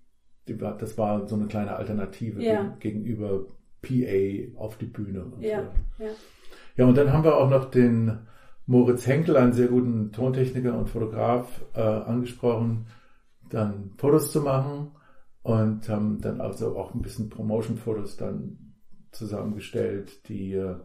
die 0.49 0.57
das 0.57 0.99
war 0.99 1.27
so 1.29 1.37
eine 1.37 1.47
kleine 1.47 1.77
Alternative 1.77 2.43
Ja. 2.43 2.77
gegen, 2.79 3.03
gegenüber 3.05 3.47
PA 3.83 4.59
auf 4.61 4.79
die 4.79 4.87
Bühne. 4.87 5.25
Und 5.25 5.43
Ja. 5.43 5.73
so. 5.99 6.05
Ja. 6.05 6.11
ja, 6.77 6.87
und 6.87 6.97
dann 6.97 7.13
haben 7.13 7.25
wir 7.25 7.37
auch 7.37 7.51
noch 7.51 7.71
den 7.71 8.19
Moritz 8.67 9.07
Henkel, 9.07 9.37
einen 9.37 9.53
sehr 9.53 9.69
guten 9.69 10.13
Tontechniker 10.13 10.79
und 10.79 10.89
Fotograf, 10.89 11.65
äh, 11.75 11.81
angesprochen, 11.81 12.87
dann 13.51 13.93
Fotos 13.99 14.33
zu 14.33 14.41
machen 14.41 14.93
und 15.43 15.89
haben 15.89 16.21
dann 16.21 16.41
also 16.41 16.77
auch 16.77 16.95
ein 16.95 17.03
bisschen 17.03 17.29
Promotion-Fotos 17.29 18.17
dann 18.17 18.75
zusammengestellt, 19.11 20.29
die 20.29 20.55
äh, 20.55 20.77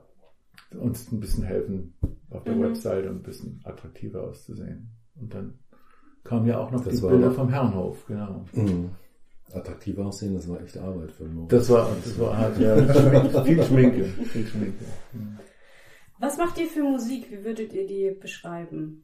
uns 0.77 1.11
ein 1.11 1.19
bisschen 1.19 1.43
helfen, 1.43 1.93
auf 2.29 2.43
der 2.43 2.55
Mhm. 2.55 2.63
Website 2.63 3.05
ein 3.07 3.21
bisschen 3.21 3.59
attraktiver 3.63 4.23
auszusehen. 4.23 4.89
Und 5.19 5.33
dann 5.33 5.53
kamen 6.23 6.45
ja 6.47 6.59
auch 6.59 6.71
noch 6.71 6.83
Das 6.83 6.95
die 6.95 7.01
Bilder 7.01 7.31
vom 7.31 7.49
Herrenhof, 7.49 8.05
genau. 8.07 8.45
Mhm. 8.53 8.89
Attraktiv 9.53 9.97
aussehen, 9.97 10.33
das 10.33 10.47
war 10.49 10.61
echt 10.61 10.77
Arbeit 10.77 11.11
für 11.13 11.23
einen 11.23 11.47
Das 11.47 11.69
war, 11.69 11.89
das 12.03 12.19
war 12.19 12.37
hart, 12.37 12.59
ja. 12.59 12.75
Viel 13.45 13.63
Schminke, 13.63 14.03
viel 14.03 14.45
Schminke. 14.45 14.83
Was 16.19 16.37
macht 16.37 16.57
ihr 16.59 16.65
für 16.67 16.83
Musik? 16.83 17.31
Wie 17.31 17.45
würdet 17.45 17.71
ihr 17.73 17.87
die 17.87 18.11
beschreiben? 18.19 19.03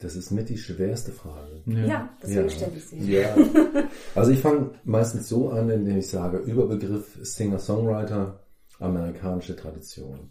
Das 0.00 0.16
ist 0.16 0.32
mit 0.32 0.48
die 0.48 0.58
schwerste 0.58 1.12
Frage. 1.12 1.62
Ja, 1.66 2.10
deswegen 2.20 2.42
Ja. 2.42 2.48
stelle 2.50 2.76
ich 2.76 2.84
sie. 2.86 2.98
Ja. 3.12 3.36
Also 4.16 4.32
ich 4.32 4.40
fange 4.40 4.72
meistens 4.84 5.28
so 5.28 5.50
an, 5.50 5.70
indem 5.70 5.98
ich 5.98 6.08
sage, 6.08 6.38
Überbegriff 6.38 7.16
Singer-Songwriter, 7.22 8.40
amerikanische 8.80 9.54
Tradition. 9.56 10.30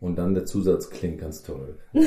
Und 0.00 0.16
dann 0.18 0.34
der 0.34 0.44
Zusatz 0.44 0.90
klingt 0.90 1.20
ganz 1.20 1.42
toll. 1.42 1.78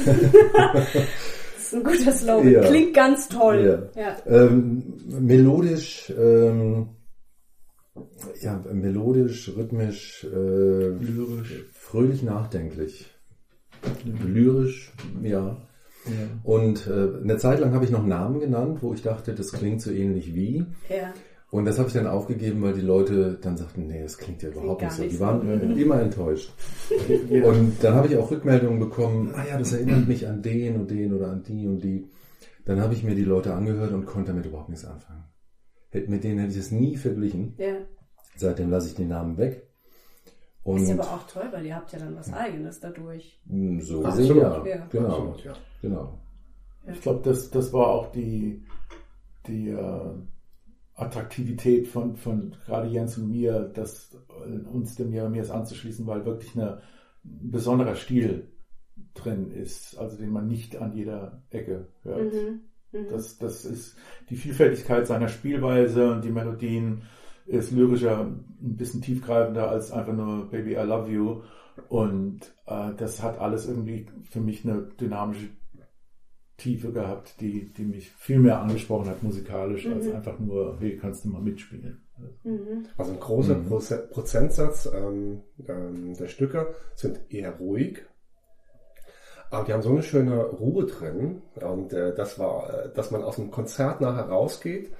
Das 1.71 1.73
ist 1.73 1.73
ein 1.73 1.83
guter 1.83 2.11
Slogan. 2.11 2.51
Ja. 2.51 2.61
Klingt 2.61 2.93
ganz 2.95 3.27
toll. 3.29 3.91
Ja. 3.95 4.17
Ähm, 4.25 4.81
melodisch, 5.07 6.11
ähm, 6.17 6.89
ja, 8.41 8.63
melodisch, 8.71 9.51
rhythmisch, 9.55 10.23
äh, 10.23 10.87
Lyrisch. 10.87 11.65
fröhlich 11.73 12.23
nachdenklich. 12.23 13.11
Lyrisch, 14.03 14.93
ja. 15.21 15.57
Ja. 16.05 16.11
Und 16.43 16.87
äh, 16.87 17.21
eine 17.21 17.37
Zeit 17.37 17.59
lang 17.59 17.73
habe 17.73 17.85
ich 17.85 17.91
noch 17.91 18.05
Namen 18.05 18.39
genannt, 18.39 18.79
wo 18.81 18.93
ich 18.93 19.01
dachte, 19.03 19.35
das 19.35 19.51
klingt 19.51 19.81
so 19.81 19.91
ähnlich 19.91 20.33
wie. 20.33 20.65
Ja. 20.89 21.13
Und 21.51 21.65
das 21.65 21.79
habe 21.79 21.87
ich 21.87 21.93
dann 21.95 22.05
aufgegeben, 22.05 22.61
weil 22.61 22.73
die 22.73 22.81
Leute 22.81 23.39
dann 23.41 23.57
sagten, 23.57 23.87
nee, 23.87 24.03
das 24.03 24.17
klingt 24.19 24.43
ja 24.43 24.49
überhaupt 24.49 24.83
nicht 24.83 24.93
so. 24.93 25.03
Die 25.03 25.19
waren 25.19 25.77
immer 25.77 25.99
enttäuscht. 25.99 26.51
Und 27.29 27.83
dann 27.83 27.95
habe 27.95 28.07
ich 28.07 28.17
auch 28.17 28.29
Rückmeldungen 28.29 28.79
bekommen, 28.79 29.33
ah 29.35 29.43
ja, 29.47 29.57
das 29.57 29.73
erinnert 29.73 30.07
mich 30.07 30.27
an 30.27 30.41
den 30.43 30.75
und 30.79 30.91
den 30.91 31.11
oder 31.13 31.29
an 31.31 31.41
die 31.43 31.65
und 31.67 31.83
die. 31.83 32.07
Dann 32.65 32.79
habe 32.81 32.93
ich 32.93 33.03
mir 33.03 33.15
die 33.15 33.23
Leute 33.23 33.53
angehört 33.55 33.91
und 33.93 34.05
konnte 34.05 34.31
damit 34.31 34.45
überhaupt 34.45 34.69
nichts 34.69 34.85
anfangen. 34.85 35.23
Hätte- 35.89 36.11
Mit 36.11 36.23
denen 36.23 36.37
hätte 36.39 36.51
ich 36.51 36.59
es 36.59 36.71
nie 36.71 36.95
verglichen. 36.97 37.55
ja. 37.57 37.73
Seitdem 38.35 38.69
lasse 38.69 38.87
ich 38.87 38.95
den 38.95 39.09
Namen 39.09 39.37
weg. 39.37 39.67
Und 40.63 40.83
Ist 40.83 40.89
ja 40.89 40.93
aber 40.95 41.03
auch 41.11 41.27
toll, 41.27 41.49
weil 41.51 41.65
ihr 41.65 41.75
habt 41.75 41.91
ja 41.91 41.99
dann 41.99 42.15
was 42.15 42.31
Eigenes 42.31 42.79
dadurch. 42.79 43.41
mh, 43.45 43.81
so 43.81 44.05
Absolut. 44.05 44.29
gesehen, 44.29 44.37
ja. 44.41 44.65
Ja. 44.65 44.87
Genau. 44.91 45.07
Absolut, 45.07 45.43
ja. 45.45 45.53
genau. 45.81 46.19
Ich 46.89 47.01
glaube, 47.01 47.21
das, 47.23 47.49
das 47.49 47.73
war 47.73 47.87
auch 47.87 48.11
die, 48.11 48.63
die 49.47 49.69
äh, 49.71 50.11
Attraktivität 50.99 51.87
von, 51.87 52.15
von 52.15 52.55
gerade 52.65 52.87
Jens 52.87 53.17
und 53.17 53.29
mir, 53.29 53.71
das 53.73 54.17
äh, 54.45 54.67
uns 54.67 54.95
dem 54.95 55.13
Jeremias 55.13 55.49
anzuschließen, 55.49 56.05
weil 56.05 56.25
wirklich 56.25 56.55
eine, 56.55 56.81
ein 57.23 57.51
besonderer 57.51 57.95
Stil 57.95 58.47
drin 59.13 59.51
ist, 59.51 59.97
also 59.97 60.17
den 60.17 60.31
man 60.31 60.47
nicht 60.47 60.77
an 60.77 60.93
jeder 60.93 61.43
Ecke 61.49 61.87
hört. 62.03 62.33
Mhm. 62.33 62.61
Mhm. 62.91 63.07
Das, 63.09 63.37
das 63.37 63.65
ist 63.65 63.97
die 64.29 64.35
Vielfältigkeit 64.35 65.07
seiner 65.07 65.27
Spielweise 65.27 66.11
und 66.11 66.23
die 66.23 66.31
Melodien 66.31 67.03
ist 67.45 67.71
lyrischer, 67.71 68.25
ein 68.25 68.75
bisschen 68.77 69.01
tiefgreifender 69.01 69.69
als 69.69 69.91
einfach 69.91 70.13
nur 70.13 70.49
Baby 70.49 70.73
I 70.73 70.83
Love 70.85 71.11
You. 71.11 71.41
Und 71.87 72.41
äh, 72.67 72.93
das 72.97 73.23
hat 73.23 73.39
alles 73.39 73.67
irgendwie 73.67 74.07
für 74.29 74.41
mich 74.41 74.65
eine 74.65 74.81
dynamische 74.99 75.49
Tiefe 76.59 76.91
gehabt, 76.91 77.41
die, 77.41 77.73
die 77.73 77.85
mich 77.85 78.11
viel 78.11 78.37
mehr 78.39 78.59
angesprochen 78.59 79.09
hat 79.09 79.23
musikalisch, 79.23 79.87
als 79.87 80.05
Mhm. 80.05 80.15
einfach 80.15 80.37
nur, 80.37 80.77
hey, 80.79 80.97
kannst 80.97 81.25
du 81.25 81.29
mal 81.29 81.41
mitspielen. 81.41 82.05
Mhm. 82.43 82.85
Also 82.97 83.13
ein 83.13 83.19
großer 83.19 83.55
Mhm. 83.55 83.67
Proze- 83.67 84.07
Prozentsatz 84.09 84.87
ähm, 84.93 85.41
ähm, 85.67 86.13
der 86.15 86.27
Stücke 86.27 86.75
sind 86.95 87.19
eher 87.29 87.53
ruhig. 87.57 88.03
Aber 89.51 89.63
die 89.65 89.73
haben 89.73 89.81
so 89.81 89.89
eine 89.89 90.03
schöne 90.03 90.43
Ruhe 90.45 90.85
drin. 90.85 91.41
Und 91.59 91.91
äh, 91.93 92.13
das 92.13 92.37
war, 92.37 92.85
äh, 92.85 92.93
dass 92.93 93.09
man 93.11 93.23
aus 93.23 93.39
einem 93.39 93.49
Konzert 93.49 93.99
nachher 94.01 94.25
rausgeht 94.29 94.91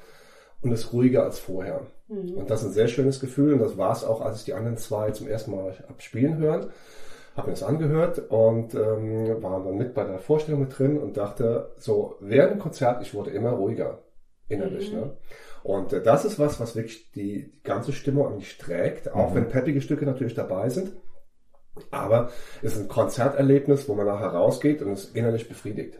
und 0.61 0.71
es 0.71 0.91
ruhiger 0.91 1.23
als 1.23 1.37
vorher. 1.39 1.85
Mhm. 2.07 2.33
Und 2.35 2.49
das 2.49 2.61
ist 2.61 2.69
ein 2.69 2.73
sehr 2.73 2.87
schönes 2.87 3.19
Gefühl. 3.19 3.53
Und 3.53 3.59
das 3.59 3.77
war 3.77 3.91
es 3.91 4.03
auch, 4.03 4.21
als 4.21 4.39
ich 4.39 4.45
die 4.45 4.53
anderen 4.53 4.77
zwei 4.77 5.11
zum 5.11 5.27
ersten 5.27 5.51
Mal 5.51 5.75
hab 5.87 6.01
spielen 6.01 6.37
hören. 6.37 6.71
Habe 7.39 7.47
mir 7.47 7.53
das 7.53 7.63
angehört 7.63 8.19
und 8.29 8.75
ähm, 8.75 9.41
war 9.41 9.63
dann 9.63 9.77
mit 9.77 9.93
bei 9.93 10.03
der 10.03 10.19
Vorstellung 10.19 10.61
mit 10.61 10.77
drin 10.77 10.99
und 10.99 11.15
dachte, 11.15 11.71
so 11.77 12.17
während 12.19 12.51
dem 12.51 12.59
Konzert, 12.59 13.01
ich 13.01 13.13
wurde 13.13 13.31
immer 13.31 13.51
ruhiger 13.51 14.03
innerlich. 14.49 14.91
Mhm. 14.91 14.99
Ne? 14.99 15.17
Und 15.63 15.93
äh, 15.93 16.01
das 16.03 16.25
ist 16.25 16.37
was, 16.37 16.59
was 16.59 16.75
wirklich 16.75 17.11
die, 17.11 17.51
die 17.51 17.63
ganze 17.63 17.93
Stimmung 17.93 18.27
eigentlich 18.27 18.57
trägt, 18.57 19.13
auch 19.13 19.31
Mhm. 19.31 19.35
wenn 19.35 19.47
peppige 19.47 19.81
Stücke 19.81 20.05
natürlich 20.05 20.35
dabei 20.35 20.69
sind. 20.69 20.91
Aber 21.91 22.29
es 22.61 22.75
ist 22.75 22.81
ein 22.81 22.87
Konzerterlebnis, 22.89 23.87
wo 23.87 23.95
man 23.95 24.05
nachher 24.05 24.33
rausgeht 24.33 24.81
und 24.81 24.91
es 24.91 25.05
innerlich 25.11 25.47
befriedigt. 25.47 25.97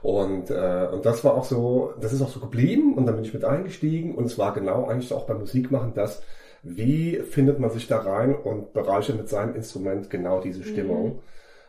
Und, 0.00 0.50
äh, 0.50 0.88
und 0.90 1.04
das 1.04 1.24
war 1.24 1.34
auch 1.34 1.44
so, 1.44 1.92
das 2.00 2.12
ist 2.12 2.22
auch 2.22 2.30
so 2.30 2.40
geblieben 2.40 2.96
und 2.96 3.04
dann 3.06 3.16
bin 3.16 3.24
ich 3.24 3.34
mit 3.34 3.44
eingestiegen 3.44 4.14
und 4.14 4.24
es 4.24 4.38
war 4.38 4.54
genau 4.54 4.86
eigentlich 4.86 5.08
so 5.08 5.16
auch 5.16 5.26
beim 5.26 5.40
Musikmachen 5.40 5.92
das, 5.94 6.22
wie 6.62 7.16
findet 7.16 7.58
man 7.58 7.70
sich 7.70 7.86
da 7.86 7.98
rein 7.98 8.34
und 8.34 8.72
bereichert 8.72 9.16
mit 9.16 9.28
seinem 9.28 9.54
Instrument 9.54 10.10
genau 10.10 10.40
diese 10.40 10.64
Stimmung. 10.64 11.20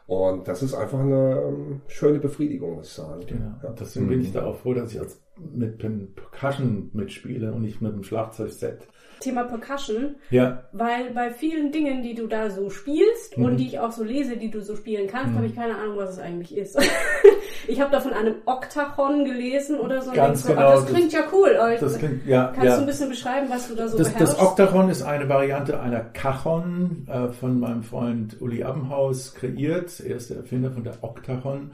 Und 0.08 0.48
das 0.48 0.64
ist 0.64 0.74
einfach 0.74 1.00
eine 1.00 1.40
ähm, 1.48 1.82
schöne 1.88 2.18
Befriedigung, 2.18 2.76
muss 2.76 2.88
ich 2.88 2.94
sagen. 2.94 3.24
Genau. 3.28 3.54
Ja. 3.62 3.76
Deswegen 3.80 4.08
bin 4.08 4.22
ich 4.22 4.32
da 4.32 4.44
auch 4.44 4.58
froh, 4.58 4.74
dass 4.74 4.92
ich 4.92 5.00
als 5.00 5.22
mit 5.38 5.84
dem 5.84 6.16
Percussion 6.16 6.90
mitspiele 6.94 7.54
und 7.54 7.62
nicht 7.62 7.82
mit 7.82 7.94
dem 7.94 8.04
Schlagzeugset. 8.04 8.88
Thema 9.20 9.44
Percussion, 9.44 10.16
Ja, 10.30 10.64
weil 10.72 11.12
bei 11.14 11.32
vielen 11.32 11.72
Dingen, 11.72 12.02
die 12.04 12.16
du 12.16 12.28
da 12.28 12.50
so 12.50 12.70
spielst 12.70 13.38
Mhm. 13.38 13.46
und 13.46 13.58
die 13.58 13.68
ich 13.68 13.80
auch 13.80 13.92
so 13.92 14.04
lese, 14.04 14.38
die 14.38 14.50
du 14.50 14.62
so 14.62 14.76
spielen 14.76 15.08
kannst, 15.08 15.36
habe 15.36 15.46
ich 15.46 15.56
keine 15.56 15.76
Ahnung, 15.76 15.98
was 15.98 16.12
es 16.12 16.20
eigentlich 16.20 16.56
ist. 16.56 16.78
ich 17.68 17.80
habe 17.82 17.92
da 17.92 18.00
von 18.00 18.14
einem 18.14 18.36
Oktachon 18.46 19.26
gelesen 19.26 19.80
oder 19.80 20.02
so. 20.02 20.12
Ganz 20.12 20.44
so, 20.44 20.50
genau, 20.50 20.62
ach, 20.70 20.74
das 20.76 20.86
klingt 20.88 21.12
ja 21.14 21.22
cool. 21.34 21.56
Aber 21.58 21.76
das 21.76 21.98
klingt, 21.98 22.26
ja, 22.26 22.48
Kannst 22.54 22.64
ja. 22.66 22.76
du 22.76 22.82
ein 22.82 22.88
bisschen 22.88 23.10
beschreiben, 23.10 23.48
was 23.50 23.68
du 23.68 23.76
da 23.76 23.88
so 23.88 23.98
Das, 23.98 24.12
beherrschst? 24.14 24.38
das 24.38 24.42
Oktachon 24.46 24.90
ist 24.90 25.02
eine 25.04 25.28
Variante 25.30 25.80
einer 25.80 26.00
Kachon 26.02 27.08
äh, 27.10 27.28
von 27.30 27.60
meinem 27.60 27.84
Freund 27.84 28.42
Uli 28.42 28.64
Abbenhaus 28.64 29.34
kreiert. 29.36 30.00
Er 30.00 30.16
ist 30.16 30.30
der 30.30 30.38
Erfinder 30.38 30.72
von 30.72 30.84
der 30.84 30.94
Oktachon. 31.02 31.72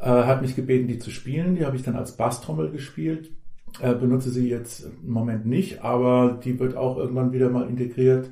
äh, 0.00 0.06
hat 0.06 0.40
mich 0.42 0.56
gebeten, 0.56 0.88
die 0.88 0.98
zu 0.98 1.10
spielen. 1.10 1.56
Die 1.56 1.66
habe 1.66 1.76
ich 1.76 1.82
dann 1.82 1.94
als 1.96 2.12
Basstrommel 2.12 2.70
gespielt. 2.70 3.30
Äh, 3.80 3.94
benutze 3.94 4.30
sie 4.30 4.48
jetzt 4.48 4.84
im 4.84 5.10
Moment 5.10 5.46
nicht, 5.46 5.82
aber 5.82 6.38
die 6.42 6.58
wird 6.58 6.76
auch 6.76 6.98
irgendwann 6.98 7.32
wieder 7.32 7.50
mal 7.50 7.68
integriert. 7.68 8.30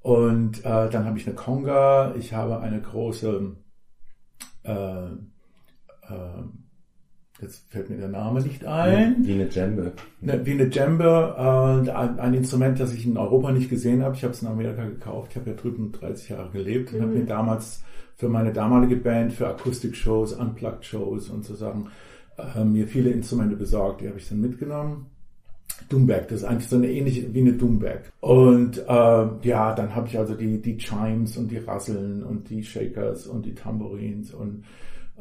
Und 0.00 0.60
äh, 0.60 0.88
dann 0.88 1.04
habe 1.04 1.18
ich 1.18 1.26
eine 1.26 1.34
Conga, 1.34 2.14
ich 2.16 2.32
habe 2.32 2.60
eine 2.60 2.80
große, 2.80 3.56
äh, 4.62 5.06
äh, 5.06 6.42
jetzt 7.40 7.68
fällt 7.70 7.90
mir 7.90 7.96
der 7.96 8.08
Name 8.08 8.40
nicht 8.40 8.64
ein. 8.64 9.26
Wie 9.26 9.34
eine 9.34 9.46
Djembe. 9.46 9.92
Ne, 10.20 10.46
wie 10.46 10.52
eine 10.52 10.68
Djembe, 10.68 11.34
äh, 11.36 11.90
ein, 11.90 12.20
ein 12.20 12.34
Instrument, 12.34 12.78
das 12.78 12.94
ich 12.94 13.04
in 13.04 13.16
Europa 13.16 13.50
nicht 13.50 13.68
gesehen 13.68 14.04
habe. 14.04 14.14
Ich 14.14 14.22
habe 14.22 14.32
es 14.32 14.42
in 14.42 14.48
Amerika 14.48 14.84
gekauft. 14.84 15.32
Ich 15.32 15.36
habe 15.38 15.50
ja 15.50 15.56
drüben 15.56 15.90
30 15.90 16.28
Jahre 16.28 16.50
gelebt 16.50 16.92
und 16.92 17.02
habe 17.02 17.12
mir 17.12 17.24
damals 17.24 17.82
für 18.14 18.28
meine 18.28 18.52
damalige 18.52 18.96
Band, 18.96 19.32
für 19.32 19.48
Akustik-Shows, 19.48 20.34
Unplugged-Shows 20.34 21.30
und 21.30 21.44
so 21.44 21.54
Sachen, 21.54 21.88
äh, 22.38 22.64
mir 22.64 22.86
viele 22.86 23.10
Instrumente 23.10 23.56
besorgt. 23.56 24.00
Die 24.00 24.08
habe 24.08 24.18
ich 24.18 24.28
dann 24.28 24.40
mitgenommen. 24.40 25.06
Doomback, 25.88 26.28
das 26.28 26.38
ist 26.38 26.44
eigentlich 26.44 26.68
so 26.68 26.76
eine 26.76 26.90
ähnliche 26.90 27.32
wie 27.34 27.40
eine 27.40 27.52
Doomback. 27.52 28.12
Und 28.20 28.78
äh, 28.78 29.26
ja, 29.42 29.74
dann 29.74 29.94
habe 29.94 30.08
ich 30.08 30.18
also 30.18 30.34
die, 30.34 30.60
die 30.60 30.78
Chimes 30.78 31.36
und 31.36 31.50
die 31.50 31.58
Rasseln 31.58 32.22
und 32.22 32.48
die 32.50 32.64
Shakers 32.64 33.26
und 33.26 33.46
die 33.46 33.54
Tambourins 33.54 34.32
und 34.32 34.64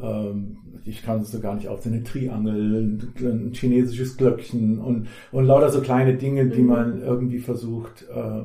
ähm, 0.02 0.58
ich 0.86 1.04
kann 1.04 1.22
es 1.22 1.32
so 1.32 1.40
gar 1.40 1.56
nicht 1.56 1.68
aufzählen, 1.68 1.96
eine 1.96 2.04
Triangel, 2.04 2.82
ein, 2.82 3.14
ein 3.20 3.54
chinesisches 3.54 4.18
Glöckchen 4.18 4.80
und, 4.80 5.08
und 5.32 5.46
lauter 5.46 5.72
so 5.72 5.82
kleine 5.82 6.16
Dinge, 6.16 6.48
die 6.48 6.64
man 6.64 7.02
irgendwie 7.02 7.40
versucht 7.40 8.06
äh, 8.14 8.42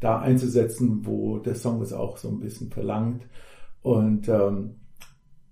da 0.00 0.18
einzusetzen, 0.20 1.00
wo 1.04 1.38
der 1.38 1.54
Song 1.54 1.80
es 1.82 1.92
auch 1.92 2.16
so 2.16 2.28
ein 2.28 2.40
bisschen 2.40 2.70
verlangt. 2.70 3.22
Und 3.82 4.28
ähm, 4.28 4.76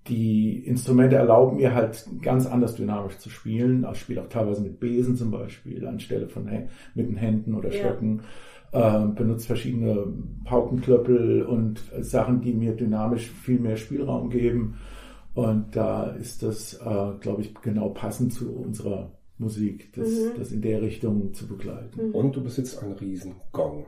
die 0.09 0.59
Instrumente 0.67 1.17
erlauben 1.17 1.57
mir 1.57 1.75
halt 1.75 2.07
ganz 2.23 2.47
anders 2.47 2.75
dynamisch 2.75 3.19
zu 3.19 3.29
spielen. 3.29 3.87
Ich 3.93 4.01
spiele 4.01 4.23
auch 4.23 4.29
teilweise 4.29 4.63
mit 4.63 4.81
Besen 4.81 5.17
zum 5.17 5.31
Beispiel, 5.31 5.87
anstelle 5.87 6.29
von 6.29 6.49
mit 6.95 7.09
den 7.09 7.17
Händen 7.17 7.55
oder 7.55 7.73
Ja. 7.73 7.81
Stöcken. 7.81 8.23
Äh, 8.73 9.07
benutze 9.17 9.49
verschiedene 9.49 10.07
Paukenklöppel 10.45 11.43
und 11.43 11.83
Sachen, 12.01 12.41
die 12.41 12.53
mir 12.53 12.73
dynamisch 12.75 13.29
viel 13.29 13.59
mehr 13.59 13.77
Spielraum 13.77 14.31
geben. 14.31 14.77
Und 15.35 15.77
da 15.77 16.05
ist 16.05 16.43
das, 16.43 16.75
äh, 16.75 17.13
glaube 17.21 17.43
ich, 17.43 17.55
genau 17.63 17.91
passend 17.91 18.33
zu 18.33 18.53
unserer 18.53 19.13
Musik, 19.39 19.93
das, 19.95 20.09
das 20.37 20.53
in 20.53 20.61
der 20.61 20.83
Richtung 20.83 21.33
zu 21.35 21.47
begleiten. 21.49 22.13
Und 22.13 22.37
du 22.37 22.43
besitzt 22.43 22.83
einen 22.83 22.93
riesen 22.93 23.35
Gong. 23.53 23.87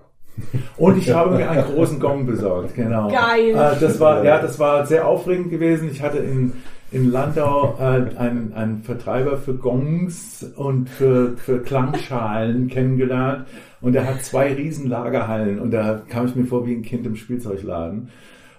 Und 0.76 0.98
ich 0.98 1.10
habe 1.10 1.36
mir 1.36 1.50
einen 1.50 1.64
großen 1.64 2.00
Gong 2.00 2.26
besorgt, 2.26 2.74
genau. 2.74 3.08
Geil. 3.08 3.50
Äh, 3.50 3.80
das 3.80 4.00
war, 4.00 4.24
ja, 4.24 4.40
das 4.40 4.58
war 4.58 4.86
sehr 4.86 5.06
aufregend 5.06 5.50
gewesen. 5.50 5.90
Ich 5.92 6.02
hatte 6.02 6.18
in, 6.18 6.52
in 6.90 7.10
Landau 7.10 7.76
äh, 7.78 7.82
einen, 8.16 8.52
einen 8.54 8.82
Vertreiber 8.82 9.36
für 9.36 9.54
Gongs 9.54 10.44
und 10.56 10.88
für, 10.88 11.36
für 11.36 11.60
Klangschalen 11.60 12.68
kennengelernt. 12.68 13.46
Und 13.80 13.94
er 13.94 14.06
hat 14.06 14.24
zwei 14.24 14.52
riesen 14.54 14.88
Lagerhallen 14.88 15.58
und 15.58 15.72
da 15.72 16.02
kam 16.08 16.26
ich 16.26 16.36
mir 16.36 16.46
vor 16.46 16.66
wie 16.66 16.74
ein 16.74 16.82
Kind 16.82 17.04
im 17.04 17.16
Spielzeugladen. 17.16 18.10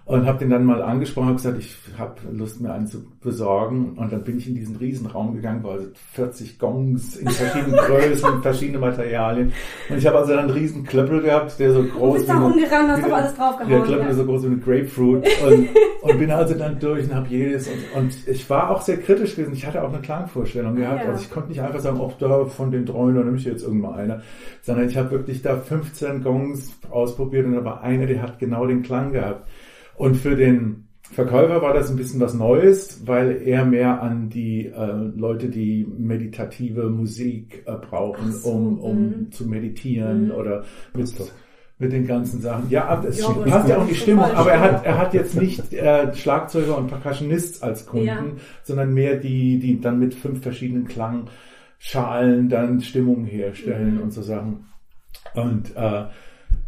Und 0.06 0.26
habe 0.26 0.38
den 0.40 0.50
dann 0.50 0.66
mal 0.66 0.82
angesprochen 0.82 1.30
und 1.30 1.36
gesagt, 1.38 1.58
ich 1.60 1.78
habe 1.98 2.16
Lust, 2.34 2.60
mir 2.60 2.74
einen 2.74 2.88
zu 2.88 3.06
besorgen. 3.22 3.94
Und 3.98 4.12
dann 4.12 4.22
bin 4.26 4.38
ich 4.38 4.50
in 4.50 4.56
diesen 4.56 4.76
Riesenraum 4.76 5.34
gegangen, 5.34 5.64
wo 5.64 5.70
also 5.70 5.88
40 6.12 6.60
Gongs 6.60 7.16
in 7.16 7.30
verschiedenen 7.30 7.78
Größen, 7.88 8.42
verschiedene 8.42 8.80
Materialien. 8.80 9.54
Und 9.90 9.98
ich 9.98 10.06
habe 10.06 10.18
also 10.18 10.32
dann 10.34 10.40
einen 10.40 10.50
riesen 10.50 10.84
Klöppel 10.84 11.22
gehabt, 11.22 11.58
der 11.58 11.72
so 11.72 11.84
groß 11.84 12.16
bist 12.16 12.28
da 12.30 12.38
rumgerannt, 12.38 12.90
hast 12.90 13.04
eine- 13.06 13.14
alles 13.14 13.34
draufgehauen, 13.36 13.70
Der 13.70 13.82
Klöppel 13.82 14.04
ja. 14.04 14.10
ist 14.12 14.18
so 14.18 14.26
groß 14.26 14.44
wie 14.44 14.48
eine 14.48 14.58
Grapefruit. 14.58 15.26
Und, 15.48 15.70
und 16.02 16.20
bin 16.20 16.32
also 16.32 16.54
dann 16.56 16.78
durch 16.80 17.06
und 17.06 17.16
habe 17.16 17.28
jedes. 17.30 17.70
Und, 17.70 18.02
und 18.02 18.28
ich 18.28 18.50
war 18.50 18.72
auch 18.72 18.82
sehr 18.82 18.98
kritisch 18.98 19.38
gewesen. 19.38 19.54
Ich 19.54 19.66
hatte 19.66 19.82
auch 19.82 19.90
eine 19.94 20.02
Klangvorstellung 20.02 20.76
gehabt. 20.76 21.06
Ja. 21.06 21.12
Also 21.12 21.24
ich 21.24 21.32
konnte 21.32 21.48
nicht 21.48 21.62
einfach 21.62 21.80
sagen, 21.80 22.02
ob 22.02 22.20
da 22.20 22.44
von 22.44 22.72
den 22.72 22.86
dreien, 22.86 23.16
da 23.16 23.24
nehme 23.24 23.38
ich 23.38 23.46
jetzt 23.46 23.64
irgendwann 23.64 23.94
einer. 23.94 24.22
Sondern 24.64 24.86
ich 24.90 24.98
habe 24.98 25.12
wirklich 25.12 25.42
da 25.42 25.56
15 25.56 26.22
Gongs 26.24 26.74
ausprobiert 26.92 27.46
und 27.46 27.54
da 27.54 27.64
war 27.64 27.82
einer, 27.84 28.06
der 28.06 28.22
hat 28.22 28.38
genau 28.38 28.66
den 28.68 28.82
Klang 28.84 29.14
gehabt. 29.14 29.48
Und 29.96 30.16
für 30.16 30.36
den 30.36 30.88
Verkäufer 31.12 31.62
war 31.62 31.74
das 31.74 31.90
ein 31.92 31.96
bisschen 31.98 32.20
was 32.20 32.34
Neues, 32.34 33.06
weil 33.06 33.42
er 33.46 33.66
mehr 33.66 34.02
an 34.02 34.30
die 34.30 34.66
äh, 34.66 34.94
Leute, 35.16 35.50
die 35.50 35.86
meditative 35.98 36.90
Musik 36.90 37.64
äh, 37.68 37.74
brauchen, 37.74 38.32
so, 38.32 38.50
um, 38.50 38.80
um 38.80 39.00
mhm. 39.02 39.32
zu 39.32 39.46
meditieren 39.48 40.32
oder 40.32 40.64
mit, 40.96 41.14
mit 41.78 41.92
den 41.92 42.08
ganzen 42.08 42.42
Sachen. 42.42 42.70
Ja, 42.70 42.86
aber 42.86 43.10
es 43.10 43.20
Ja, 43.20 43.30
passt 43.30 43.70
ja 43.70 43.78
auch 43.78 43.82
in 43.84 43.90
die 43.90 43.96
Stimmung, 43.96 44.26
aber 44.26 44.52
er 44.52 44.60
hat, 44.62 44.86
er 44.86 44.98
hat 44.98 45.14
jetzt 45.14 45.40
nicht 45.40 45.72
äh, 45.74 46.14
Schlagzeuger 46.16 46.78
und 46.78 46.88
Percussionists 46.88 47.62
als 47.62 47.86
Kunden, 47.86 48.08
Ja. 48.08 48.24
sondern 48.64 48.94
mehr 48.94 49.18
die, 49.18 49.60
die 49.60 49.80
dann 49.80 50.00
mit 50.00 50.16
fünf 50.16 50.42
verschiedenen 50.42 50.88
Klangschalen 50.88 52.50
dann 52.50 52.82
Stimmung 52.82 53.26
herstellen 53.26 53.96
Mhm. 53.98 54.02
und 54.02 54.12
so 54.14 54.22
Sachen. 54.24 54.66
Und 55.36 55.76
äh, 55.76 56.06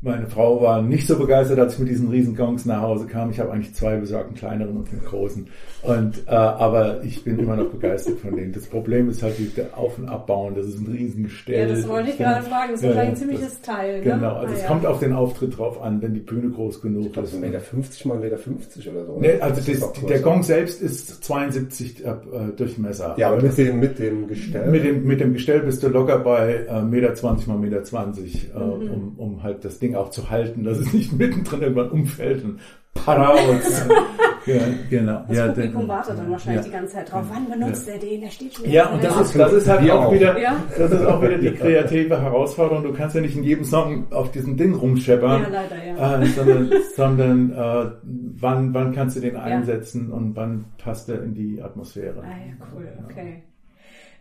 meine 0.02 0.28
Frau 0.28 0.62
war 0.62 0.82
nicht 0.84 1.08
so 1.08 1.18
begeistert, 1.18 1.58
als 1.58 1.74
ich 1.74 1.80
mit 1.80 1.90
diesen 1.90 2.10
riesen 2.10 2.36
Gongs 2.36 2.66
nach 2.66 2.82
Hause 2.82 3.08
kam. 3.08 3.32
Ich 3.32 3.40
habe 3.40 3.52
eigentlich 3.52 3.74
zwei 3.74 3.96
besorgt, 3.98 4.28
einen 4.28 4.36
kleineren 4.36 4.78
und 4.78 4.90
einen 4.92 5.04
großen. 5.04 5.48
Und, 5.82 6.24
äh, 6.28 6.32
aber 6.32 7.04
ich 7.04 7.24
bin 7.24 7.40
immer 7.40 7.56
noch 7.56 7.70
begeistert 7.70 8.20
von 8.20 8.36
denen. 8.36 8.52
Das 8.54 8.68
Problem 8.68 9.10
ist 9.10 9.24
halt 9.24 9.38
die, 9.40 9.48
der 9.48 9.76
Auf- 9.78 9.98
und 9.98 10.08
Abbauen. 10.08 10.54
Das 10.56 10.68
ist 10.68 10.80
ein 10.80 10.88
riesen 10.92 11.24
Gestell. 11.24 11.68
Ja, 11.70 11.76
das 11.76 11.88
wollte 11.88 12.12
ich 12.12 12.18
gerade 12.18 12.44
fragen. 12.44 12.72
Das 12.72 12.80
ist 12.82 12.84
Ja, 12.84 12.90
wahrscheinlich 12.90 13.10
ein 13.10 13.12
das- 13.30 13.38
ziemliches 13.38 13.62
Teil. 13.62 13.98
Ne? 14.00 14.04
Genau, 14.04 14.34
also 14.36 14.48
Ah, 14.48 14.56
es 14.56 14.62
ja. 14.62 14.68
kommt 14.68 14.86
auf 14.86 15.00
den 15.00 15.14
Auftritt 15.14 15.58
drauf 15.58 15.82
an, 15.82 16.02
wenn 16.02 16.14
die 16.14 16.20
Bühne 16.20 16.50
groß 16.50 16.82
genug 16.82 17.14
Das 17.14 17.26
ist. 17.26 17.34
ist 17.34 17.40
1,50 17.40 17.42
Meter 17.42 17.60
50 17.60 18.06
mal 18.06 18.18
1,50 18.18 18.20
Meter 18.24 18.38
50 18.38 18.90
oder 18.90 19.06
so. 19.06 19.18
Nee, 19.20 19.28
ne? 19.36 19.42
also 19.42 19.72
Das 19.72 19.94
der. 20.08 20.20
Gong 20.20 20.44
selbst 20.44 20.82
ist 20.82 21.24
72 21.24 22.06
äh, 22.06 22.14
Durchmesser. 22.56 23.16
Ja, 23.18 23.30
aber 23.32 23.42
das- 23.42 23.58
mit 23.58 23.68
dem, 23.68 23.80
mit 23.80 24.00
dem 24.00 24.28
Gestell. 24.28 24.70
mit 24.72 24.84
dem, 24.84 25.04
mit 25.06 25.20
dem 25.20 25.34
Gestell 25.34 25.62
bist 25.62 25.82
du 25.84 25.88
locker 25.88 26.20
bei 26.20 26.66
äh, 26.70 26.82
Meter 26.84 27.14
20 27.16 27.48
mal 27.48 27.58
Meter 27.58 27.84
20, 27.84 28.52
äh, 28.54 28.60
Mhm. 28.60 28.92
um, 28.92 29.14
um 29.18 29.44
halt 29.44 29.64
das 29.64 29.80
Ding 29.80 29.85
auch 29.94 30.10
zu 30.10 30.30
halten, 30.30 30.64
dass 30.64 30.78
es 30.80 30.94
nicht 30.94 31.12
mittendrin 31.18 31.62
irgendwann 31.62 31.90
umfällt 31.92 32.44
und 32.46 32.60
paraus. 32.94 33.86
ja, 34.46 34.56
genau. 34.90 35.22
Das 35.28 35.38
ja, 35.38 35.48
Publikum 35.48 35.82
der- 35.82 35.90
wartet 35.90 36.18
dann 36.18 36.32
wahrscheinlich 36.32 36.66
ja. 36.66 36.72
die 36.72 36.76
ganze 36.78 36.94
Zeit 36.96 37.12
drauf. 37.12 37.26
Wann 37.30 37.50
benutzt 37.60 37.88
er 37.90 38.00
den? 38.00 38.22
Der 38.22 38.30
steht 38.30 38.54
schon 38.54 38.70
Ja, 38.72 38.88
und 38.90 39.04
das 39.04 39.14
da. 39.16 39.22
ist, 39.22 39.36
das 39.38 39.54
ist 39.54 39.68
halt 39.68 39.92
auch 39.92 40.06
auch. 40.06 40.14
wieder, 40.14 40.40
Ja. 40.40 40.56
das 40.78 40.92
ist 40.92 41.06
auch 41.06 41.22
wieder 41.22 41.38
die 41.38 41.52
kreative 41.56 42.22
Herausforderung. 42.22 42.84
Du 42.86 42.94
kannst 42.94 43.14
ja 43.16 43.22
nicht 43.22 43.36
in 43.36 43.44
jedem 43.44 43.66
Song 43.66 44.10
auf 44.14 44.32
diesem 44.32 44.56
Ding 44.56 44.74
rumscheppern, 44.76 45.42
Ja, 45.44 45.50
leider, 45.50 45.86
ja. 45.86 46.22
äh, 46.22 46.26
sondern, 46.28 46.72
sondern 46.96 47.52
äh, 47.52 47.92
wann, 48.40 48.74
wann 48.74 48.94
kannst 48.94 49.18
du 49.18 49.20
den 49.20 49.36
einsetzen 49.36 50.10
und 50.12 50.36
wann 50.38 50.64
passt 50.78 51.10
er 51.10 51.22
in 51.22 51.34
die 51.34 51.62
Atmosphäre. 51.62 52.22
Ah 52.24 52.28
ja, 52.30 52.66
cool, 52.74 52.88
okay. 53.04 53.44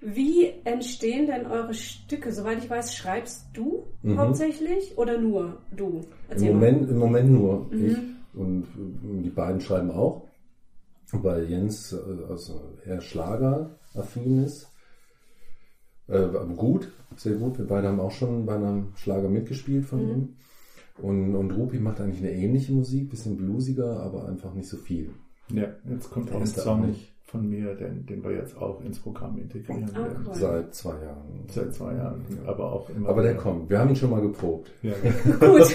Wie 0.04 0.52
entstehen 0.64 1.26
denn 1.26 1.46
eure 1.46 1.72
Stücke? 1.72 2.30
Soweit 2.30 2.62
ich 2.62 2.68
weiß, 2.68 2.94
schreibst 2.94 3.46
du 3.54 3.86
hauptsächlich 4.16 4.98
oder 4.98 5.18
nur 5.18 5.62
du? 5.74 6.02
Im 6.30 6.40
mal. 6.40 6.52
Moment, 6.52 6.90
Im 6.90 6.98
Moment 6.98 7.30
nur 7.30 7.70
ich. 7.72 7.96
Und 8.34 8.64
äh, 8.64 9.22
die 9.22 9.30
beiden 9.30 9.60
schreiben 9.60 9.90
auch, 9.90 10.28
weil 11.12 11.48
Jens 11.48 11.92
äh, 11.92 12.24
also 12.28 12.76
eher 12.84 13.00
Schlageraffin 13.00 14.44
ist. 14.44 14.68
Äh, 16.08 16.16
aber 16.16 16.54
gut, 16.54 16.92
sehr 17.16 17.36
gut. 17.36 17.58
Wir 17.58 17.66
beide 17.66 17.88
haben 17.88 18.00
auch 18.00 18.10
schon 18.10 18.44
bei 18.44 18.56
einem 18.56 18.92
Schlager 18.96 19.28
mitgespielt 19.28 19.86
von 19.86 20.00
ihm. 20.00 20.36
Und, 20.98 21.34
und 21.34 21.50
Rupi 21.52 21.78
macht 21.78 22.00
eigentlich 22.00 22.20
eine 22.20 22.32
ähnliche 22.32 22.72
Musik, 22.72 23.10
bisschen 23.10 23.36
bluesiger, 23.36 24.00
aber 24.00 24.28
einfach 24.28 24.52
nicht 24.54 24.68
so 24.68 24.76
viel. 24.76 25.10
Ja, 25.48 25.68
jetzt 25.88 26.10
kommt 26.10 26.30
auch 26.32 26.40
ein 26.40 26.46
Song 26.46 26.82
auch 26.82 26.86
nicht. 26.86 27.13
Von 27.26 27.48
mir, 27.48 27.74
den, 27.74 28.04
den 28.06 28.22
wir 28.22 28.32
jetzt 28.32 28.56
auch 28.56 28.80
ins 28.82 29.00
Programm 29.00 29.38
integrieren 29.38 29.90
Ah, 29.94 29.98
werden. 29.98 30.24
cool. 30.26 30.34
Seit 30.34 30.74
zwei 30.74 30.90
Jahren. 31.02 31.44
Seit 31.48 31.74
zwei 31.74 31.94
Jahren, 31.94 32.24
aber 32.46 32.72
auch 32.72 32.88
immer. 32.90 33.08
Aber 33.08 33.22
der 33.22 33.32
wieder. 33.32 33.42
kommt. 33.42 33.70
Wir 33.70 33.78
haben 33.78 33.88
ihn 33.90 33.96
schon 33.96 34.10
mal 34.10 34.20
geprobt. 34.20 34.70
Ja. 34.82 34.92
Gut. 35.40 35.74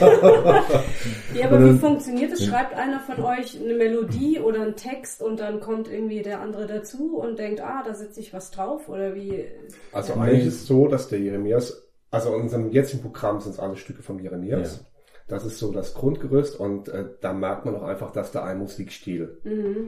ja, 1.35 1.47
aber 1.47 1.65
wie 1.73 1.77
funktioniert 1.77 2.31
es? 2.33 2.45
Schreibt 2.45 2.75
einer 2.75 2.99
von 2.99 3.23
euch 3.23 3.59
eine 3.59 3.73
Melodie 3.73 4.39
oder 4.39 4.61
einen 4.61 4.75
Text 4.75 5.21
und 5.21 5.39
dann 5.39 5.59
kommt 5.59 5.91
irgendwie 5.91 6.21
der 6.21 6.39
andere 6.41 6.67
dazu 6.67 7.17
und 7.17 7.39
denkt, 7.39 7.61
ah, 7.61 7.83
da 7.83 7.93
setze 7.93 8.19
ich 8.19 8.33
was 8.33 8.51
drauf 8.51 8.87
oder 8.89 9.15
wie? 9.15 9.45
Also 9.91 10.13
Ja. 10.13 10.21
eigentlich 10.21 10.45
ist 10.47 10.55
es 10.61 10.67
so, 10.67 10.87
dass 10.87 11.07
der 11.07 11.19
Jeremias, 11.19 11.83
also 12.11 12.33
in 12.35 12.41
unserem 12.41 12.69
jetzigen 12.71 13.01
Programm 13.01 13.39
sind 13.41 13.53
es 13.53 13.59
alle 13.59 13.75
Stücke 13.75 14.03
vom 14.03 14.19
Jeremias. 14.19 14.85
Das 15.29 15.45
ist 15.45 15.59
so 15.59 15.71
das 15.71 15.93
Grundgerüst 15.93 16.59
und 16.59 16.89
äh, 16.89 17.05
da 17.21 17.33
merkt 17.33 17.65
man 17.65 17.75
auch 17.75 17.83
einfach, 17.83 18.11
dass 18.11 18.31
da 18.31 18.43
ein 18.43 18.57
Musikstil, 18.57 19.37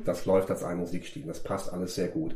das 0.06 0.26
läuft 0.26 0.50
als 0.50 0.64
ein 0.64 0.78
Musikstil. 0.78 1.24
Das 1.26 1.40
passt 1.42 1.74
alles 1.74 1.96
sehr 1.96 2.08
gut. 2.08 2.36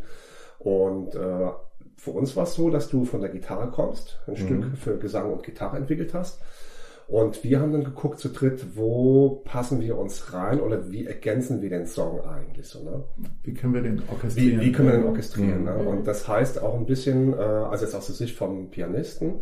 Und 0.59 1.15
äh, 1.15 1.49
für 1.97 2.11
uns 2.11 2.35
war 2.35 2.43
es 2.43 2.55
so, 2.55 2.69
dass 2.69 2.89
du 2.89 3.05
von 3.05 3.21
der 3.21 3.29
Gitarre 3.29 3.69
kommst, 3.71 4.19
ein 4.27 4.35
Stück 4.35 4.77
für 4.77 4.97
Gesang 4.97 5.31
und 5.31 5.43
Gitarre 5.43 5.77
entwickelt 5.77 6.13
hast. 6.13 6.41
Und 7.07 7.43
wir 7.43 7.59
haben 7.59 7.71
dann 7.71 7.83
geguckt 7.83 8.17
zu 8.17 8.29
dritt, 8.29 8.75
wo 8.75 9.41
passen 9.45 9.79
wir 9.79 9.97
uns 9.97 10.33
rein 10.33 10.59
oder 10.59 10.91
wie 10.91 11.05
ergänzen 11.05 11.61
wir 11.61 11.69
den 11.69 11.85
Song 11.85 12.21
eigentlich 12.21 12.67
so, 12.67 12.83
ne? 12.83 13.03
Wie 13.43 13.53
können 13.53 13.75
wir 13.75 13.83
den 13.83 13.99
Wie, 13.99 14.11
orchestrieren? 14.11 14.61
wie 14.61 14.71
können 14.71 14.87
wir 14.87 14.97
den 14.97 15.05
orchestrieren? 15.05 15.59
Mhm. 15.59 15.65
Ne? 15.65 15.75
Und 15.75 16.07
das 16.07 16.27
heißt 16.27 16.61
auch 16.63 16.73
ein 16.73 16.87
bisschen, 16.87 17.33
äh, 17.33 17.37
also 17.37 17.85
jetzt 17.85 17.93
aus 17.93 18.07
der 18.07 18.15
Sicht 18.15 18.35
vom 18.35 18.71
Pianisten, 18.71 19.41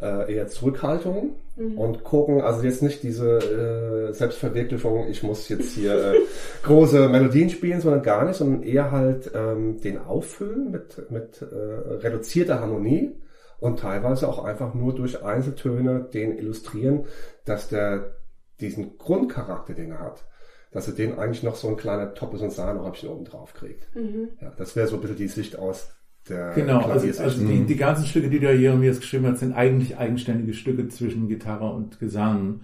äh, 0.00 0.34
eher 0.34 0.48
Zurückhaltung 0.48 1.36
und 1.56 2.04
gucken, 2.04 2.42
also 2.42 2.62
jetzt 2.62 2.82
nicht 2.82 3.02
diese 3.02 3.38
äh, 3.38 4.12
Selbstverwirklichung, 4.12 5.08
ich 5.08 5.22
muss 5.22 5.48
jetzt 5.48 5.72
hier 5.72 6.12
äh, 6.12 6.18
große 6.62 7.08
Melodien 7.08 7.48
spielen, 7.48 7.80
sondern 7.80 8.02
gar 8.02 8.26
nicht, 8.26 8.36
sondern 8.36 8.62
eher 8.62 8.90
halt 8.90 9.30
ähm, 9.34 9.80
den 9.80 9.98
auffüllen 9.98 10.70
mit, 10.70 11.10
mit 11.10 11.40
äh, 11.40 11.46
reduzierter 11.46 12.60
Harmonie 12.60 13.16
und 13.58 13.78
teilweise 13.78 14.28
auch 14.28 14.44
einfach 14.44 14.74
nur 14.74 14.94
durch 14.94 15.24
Einzeltöne 15.24 16.06
den 16.12 16.36
illustrieren, 16.36 17.06
dass 17.46 17.68
der 17.68 18.16
diesen 18.60 18.98
Grundcharakter, 18.98 19.72
den 19.72 19.92
er 19.92 20.00
hat, 20.00 20.26
dass 20.72 20.88
er 20.88 20.94
den 20.94 21.18
eigentlich 21.18 21.42
noch 21.42 21.56
so 21.56 21.68
ein 21.68 21.76
kleiner 21.78 22.12
Toppes 22.12 22.42
und 22.42 22.52
Sahnehäubchen 22.52 23.08
oben 23.08 23.24
drauf 23.24 23.54
kriegt. 23.54 23.88
Ja, 24.42 24.52
das 24.58 24.76
wäre 24.76 24.88
so 24.88 24.96
ein 24.96 25.00
bisschen 25.00 25.16
die 25.16 25.28
Sicht 25.28 25.58
aus 25.58 25.88
der 26.28 26.52
Genau, 26.52 26.80
also, 26.80 27.22
also 27.22 27.46
die, 27.46 27.64
die 27.64 27.76
ganzen 27.76 28.06
Stücke, 28.06 28.28
die 28.30 28.40
der 28.40 28.58
Jeremias 28.58 29.00
geschrieben 29.00 29.26
hat, 29.26 29.38
sind 29.38 29.52
eigentlich 29.52 29.96
eigenständige 29.96 30.54
Stücke 30.54 30.88
zwischen 30.88 31.28
Gitarre 31.28 31.72
und 31.72 31.98
Gesang, 31.98 32.62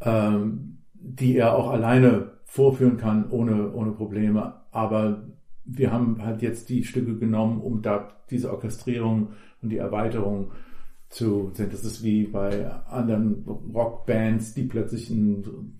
ähm, 0.00 0.78
die 0.94 1.36
er 1.36 1.54
auch 1.54 1.70
alleine 1.70 2.32
vorführen 2.44 2.96
kann, 2.96 3.30
ohne, 3.30 3.72
ohne 3.72 3.92
Probleme. 3.92 4.54
Aber 4.70 5.24
wir 5.64 5.92
haben 5.92 6.22
halt 6.24 6.42
jetzt 6.42 6.68
die 6.70 6.84
Stücke 6.84 7.16
genommen, 7.16 7.60
um 7.60 7.82
da 7.82 8.08
diese 8.30 8.52
Orchestrierung 8.52 9.28
und 9.62 9.68
die 9.70 9.76
Erweiterung 9.76 10.50
zu 11.08 11.50
sehen. 11.54 11.68
Das 11.70 11.84
ist 11.84 12.02
wie 12.02 12.24
bei 12.24 12.70
anderen 12.86 13.44
Rockbands, 13.74 14.54
die 14.54 14.64
plötzlich 14.64 15.10
ein, 15.10 15.78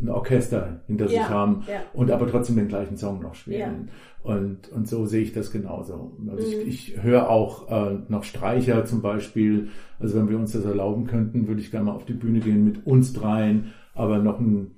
ein 0.00 0.08
Orchester 0.08 0.80
hinter 0.86 1.06
sich 1.08 1.16
Ja, 1.18 1.28
haben 1.28 1.62
ja. 1.68 1.82
und 1.92 2.10
aber 2.10 2.26
trotzdem 2.28 2.56
den 2.56 2.68
gleichen 2.68 2.96
Song 2.96 3.20
noch 3.22 3.34
spielen. 3.34 3.90
Und, 4.24 4.68
und 4.72 4.88
so 4.88 5.04
sehe 5.06 5.22
ich 5.22 5.32
das 5.32 5.50
genauso. 5.52 6.16
Also 6.30 6.46
Mhm. 6.46 6.62
ich, 6.66 6.90
ich 6.96 7.02
höre 7.02 7.28
auch 7.30 7.70
äh, 7.70 7.98
noch 8.08 8.24
Streicher 8.24 8.84
zum 8.86 9.02
Beispiel. 9.02 9.68
Also 10.00 10.16
wenn 10.16 10.28
wir 10.28 10.38
uns 10.38 10.52
das 10.52 10.64
erlauben 10.64 11.06
könnten, 11.06 11.46
würde 11.46 11.60
ich 11.60 11.70
gerne 11.70 11.86
mal 11.86 11.92
auf 11.92 12.06
die 12.06 12.14
Bühne 12.14 12.40
gehen 12.40 12.64
mit 12.64 12.86
uns 12.86 13.12
dreien, 13.12 13.72
aber 13.94 14.18
noch 14.18 14.40
ein, 14.40 14.72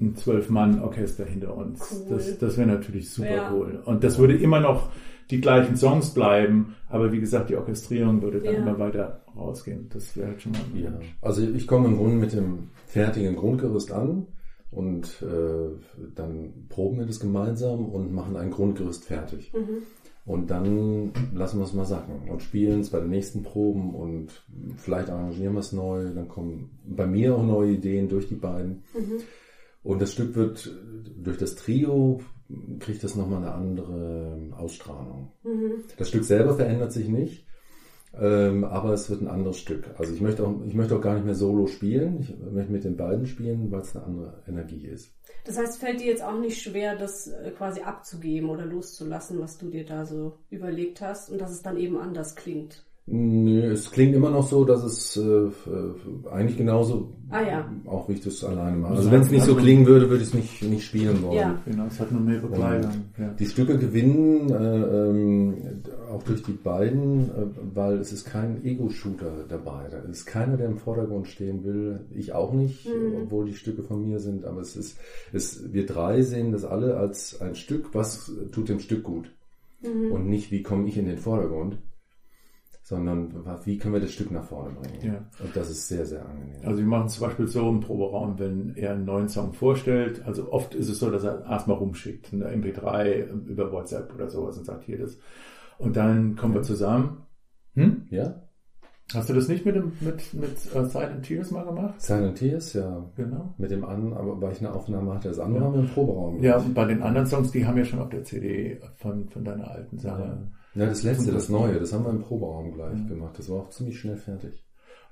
ein 0.00 0.14
Zwölf-Mann-Orchester 0.14 1.24
hinter 1.24 1.56
uns. 1.56 2.04
Cool. 2.08 2.16
Das, 2.16 2.38
das 2.38 2.56
wäre 2.56 2.68
natürlich 2.68 3.10
super 3.10 3.28
Ja. 3.36 3.50
cool. 3.52 3.82
Und 3.84 4.04
das 4.04 4.18
würde 4.18 4.36
immer 4.36 4.60
noch 4.60 4.88
die 5.30 5.40
gleichen 5.40 5.76
Songs 5.76 6.14
bleiben, 6.14 6.76
aber 6.88 7.10
wie 7.12 7.18
gesagt, 7.20 7.50
die 7.50 7.56
Orchestrierung 7.56 8.22
würde 8.22 8.40
dann 8.40 8.54
Ja. 8.54 8.60
immer 8.60 8.78
weiter 8.78 9.20
rausgehen. 9.36 9.88
Das 9.92 10.16
wäre 10.16 10.28
halt 10.28 10.40
schon 10.42 10.52
mal 10.52 10.60
ein 10.72 10.80
Ja, 10.82 10.90
also 11.20 11.42
ich 11.42 11.66
komme 11.66 11.88
im 11.88 11.96
Grunde 11.96 12.16
mit 12.16 12.32
dem 12.32 12.68
fertigen 12.86 13.34
Grundgerüst 13.36 13.90
an 13.92 14.26
und 14.70 15.22
äh, 15.22 15.68
dann 16.14 16.66
proben 16.68 16.98
wir 16.98 17.06
das 17.06 17.20
gemeinsam 17.20 17.86
und 17.86 18.12
machen 18.12 18.36
ein 18.36 18.50
Grundgerüst 18.50 19.04
fertig. 19.04 19.52
Und 20.24 20.50
dann 20.50 21.12
lassen 21.34 21.58
wir 21.58 21.64
es 21.64 21.72
mal 21.72 21.84
sacken 21.84 22.28
und 22.28 22.42
spielen 22.42 22.80
es 22.80 22.90
bei 22.90 22.98
den 22.98 23.10
nächsten 23.10 23.44
Proben 23.44 23.94
und 23.94 24.44
vielleicht 24.76 25.08
arrangieren 25.08 25.54
wir 25.54 25.60
es 25.60 25.72
neu. 25.72 26.12
Dann 26.12 26.26
kommen 26.26 26.78
bei 26.84 27.06
mir 27.06 27.36
auch 27.36 27.44
neue 27.44 27.72
Ideen 27.72 28.08
durch 28.08 28.26
die 28.26 28.34
beiden. 28.34 28.82
Und 29.84 30.02
das 30.02 30.12
Stück 30.12 30.34
wird 30.34 30.74
durch 31.16 31.38
das 31.38 31.54
Trio 31.54 32.20
kriegt 32.80 33.02
das 33.04 33.14
nochmal 33.16 33.42
eine 33.42 33.52
andere 33.52 34.52
Ausstrahlung. 34.56 35.32
Das 35.96 36.08
Stück 36.08 36.24
selber 36.24 36.54
verändert 36.54 36.92
sich 36.92 37.08
nicht, 37.08 37.46
ähm, 38.20 38.64
aber 38.64 38.92
es 38.92 39.10
wird 39.10 39.22
ein 39.22 39.28
anderes 39.28 39.58
Stück. 39.58 39.84
Also 39.98 40.12
ich 40.12 40.20
möchte 40.20 40.46
auch, 40.46 40.54
ich 40.66 40.74
möchte 40.74 40.96
auch 40.96 41.00
gar 41.00 41.14
nicht 41.14 41.26
mehr 41.26 41.34
solo 41.34 41.66
spielen. 41.66 42.20
Ich 42.20 42.34
möchte 42.52 42.72
mit 42.72 42.84
den 42.84 42.96
beiden 42.96 43.26
spielen, 43.26 43.70
weil 43.70 43.80
es 43.80 43.94
eine 43.94 44.04
andere 44.04 44.42
Energie 44.48 44.86
ist. 44.86 45.12
Das 45.44 45.58
heißt, 45.58 45.78
fällt 45.78 46.00
dir 46.00 46.06
jetzt 46.06 46.24
auch 46.24 46.38
nicht 46.38 46.60
schwer, 46.60 46.96
das 46.96 47.28
äh, 47.28 47.50
quasi 47.50 47.82
abzugeben 47.82 48.50
oder 48.50 48.64
loszulassen, 48.64 49.38
was 49.40 49.58
du 49.58 49.68
dir 49.70 49.84
da 49.84 50.04
so 50.04 50.38
überlegt 50.50 51.00
hast 51.00 51.30
und 51.30 51.40
dass 51.40 51.50
es 51.52 51.62
dann 51.62 51.76
eben 51.76 51.98
anders 51.98 52.34
klingt. 52.34 52.84
Nö, 53.08 53.70
es 53.70 53.92
klingt 53.92 54.16
immer 54.16 54.30
noch 54.30 54.48
so, 54.48 54.64
dass 54.64 54.82
es 54.82 55.16
äh, 55.16 55.22
äh, 55.22 56.28
eigentlich 56.28 56.56
genauso, 56.56 57.12
Ah, 57.30 57.40
ja. 57.40 57.70
auch 57.84 58.08
wie 58.08 58.14
ich 58.14 58.20
das 58.20 58.42
alleine 58.42 58.76
mache. 58.78 58.94
Also 58.94 59.12
wenn 59.12 59.20
es 59.20 59.30
nicht 59.30 59.44
so 59.44 59.54
klingen 59.54 59.86
würde, 59.86 60.10
würde 60.10 60.22
ich 60.24 60.30
es 60.30 60.34
nicht, 60.34 60.62
nicht 60.64 60.84
spielen 60.84 61.22
wollen. 61.22 61.36
Ja. 61.36 61.62
Genau, 61.64 61.86
es 61.86 62.00
hat 62.00 62.10
nur 62.10 62.20
mehr 62.20 62.40
Begleitung. 62.40 62.90
Ja. 63.16 63.28
Die 63.38 63.46
Stücke 63.46 63.78
gewinnen 63.78 64.50
äh, 64.50 64.54
ähm, 64.54 65.54
auch 66.10 66.22
durch 66.22 66.42
die 66.42 66.52
beiden, 66.52 67.30
äh, 67.30 67.46
weil 67.74 67.98
es 67.98 68.12
ist 68.12 68.24
kein 68.26 68.64
Ego-Shooter 68.64 69.44
dabei. 69.48 69.88
Da 69.90 69.98
ist 69.98 70.26
keiner, 70.26 70.56
der 70.56 70.66
im 70.66 70.78
Vordergrund 70.78 71.28
stehen 71.28 71.64
will. 71.64 72.06
Ich 72.14 72.32
auch 72.32 72.52
nicht, 72.52 72.88
obwohl 73.22 73.46
die 73.46 73.54
Stücke 73.54 73.82
von 73.82 74.02
mir 74.02 74.20
sind. 74.20 74.44
Aber 74.44 74.60
es 74.60 74.76
ist, 74.76 74.98
es, 75.32 75.72
wir 75.72 75.86
drei 75.86 76.22
sehen 76.22 76.52
das 76.52 76.64
alle 76.64 76.96
als 76.96 77.40
ein 77.40 77.54
Stück, 77.54 77.94
was 77.94 78.30
tut 78.52 78.68
dem 78.68 78.80
Stück 78.80 79.02
gut. 79.02 79.30
Und 79.82 80.28
nicht, 80.28 80.50
wie 80.50 80.62
komme 80.62 80.88
ich 80.88 80.96
in 80.96 81.06
den 81.06 81.18
Vordergrund, 81.18 81.78
sondern 82.82 83.44
wie 83.64 83.78
können 83.78 83.94
wir 83.94 84.00
das 84.00 84.12
Stück 84.12 84.30
nach 84.30 84.44
vorne 84.44 84.72
bringen. 84.74 85.04
Ja. 85.04 85.44
Und 85.44 85.56
das 85.56 85.70
ist 85.70 85.88
sehr, 85.88 86.06
sehr 86.06 86.24
angenehm. 86.24 86.60
Also 86.64 86.78
wir 86.78 86.86
machen 86.86 87.06
es 87.06 87.14
zum 87.14 87.26
Beispiel 87.26 87.48
so 87.48 87.68
im 87.68 87.80
Proberaum, 87.80 88.38
wenn 88.38 88.76
er 88.76 88.92
einen 88.92 89.04
neuen 89.04 89.28
Song 89.28 89.52
vorstellt. 89.54 90.22
Also 90.24 90.52
oft 90.52 90.72
ist 90.74 90.88
es 90.88 91.00
so, 91.00 91.10
dass 91.10 91.24
er 91.24 91.44
erstmal 91.44 91.78
rumschickt, 91.78 92.32
eine 92.32 92.48
MP3 92.48 93.26
über 93.48 93.72
WhatsApp 93.72 94.14
oder 94.14 94.28
sowas 94.30 94.56
und 94.56 94.66
sagt 94.66 94.84
hier 94.84 94.98
das. 94.98 95.18
Und 95.78 95.96
dann 95.96 96.36
kommen 96.36 96.54
wir 96.54 96.62
zusammen. 96.62 97.22
Hm? 97.74 98.06
ja? 98.10 98.42
Hast 99.14 99.28
du 99.28 99.34
das 99.34 99.46
nicht 99.46 99.64
mit 99.64 99.76
dem 99.76 99.92
mit 100.00 100.34
mit 100.34 100.56
uh, 100.74 100.84
Silent 100.84 101.22
Tears 101.24 101.52
mal 101.52 101.64
gemacht? 101.64 102.00
Silent 102.00 102.38
Tears, 102.38 102.72
ja. 102.72 103.08
Genau. 103.14 103.54
Mit 103.56 103.70
dem 103.70 103.84
an, 103.84 104.12
aber 104.12 104.40
weil 104.40 104.52
ich 104.52 104.58
eine 104.58 104.72
Aufnahme 104.72 105.14
hatte, 105.14 105.28
das 105.28 105.38
andere 105.38 105.60
Ja. 105.60 105.66
haben 105.66 105.74
wir 105.74 105.80
im 105.82 105.88
Proberaum. 105.88 106.42
Ja, 106.42 106.52
gemacht. 106.52 106.66
und 106.66 106.74
bei 106.74 106.84
den 106.86 107.02
anderen 107.02 107.26
Songs, 107.26 107.52
die 107.52 107.64
haben 107.66 107.76
ja 107.78 107.84
schon 107.84 108.00
auf 108.00 108.08
der 108.08 108.24
CD 108.24 108.80
von 108.96 109.28
von 109.28 109.44
deiner 109.44 109.70
alten 109.70 109.98
Sache. 109.98 110.50
Ja, 110.74 110.86
das 110.86 111.04
letzte, 111.04 111.32
das 111.32 111.48
neue, 111.48 111.78
das 111.78 111.92
haben 111.92 112.04
wir 112.04 112.10
im 112.10 112.20
Proberaum 112.20 112.72
gleich 112.72 113.06
gemacht. 113.06 113.38
Das 113.38 113.48
war 113.48 113.60
auch 113.60 113.70
ziemlich 113.70 113.98
schnell 114.00 114.16
fertig. 114.16 114.64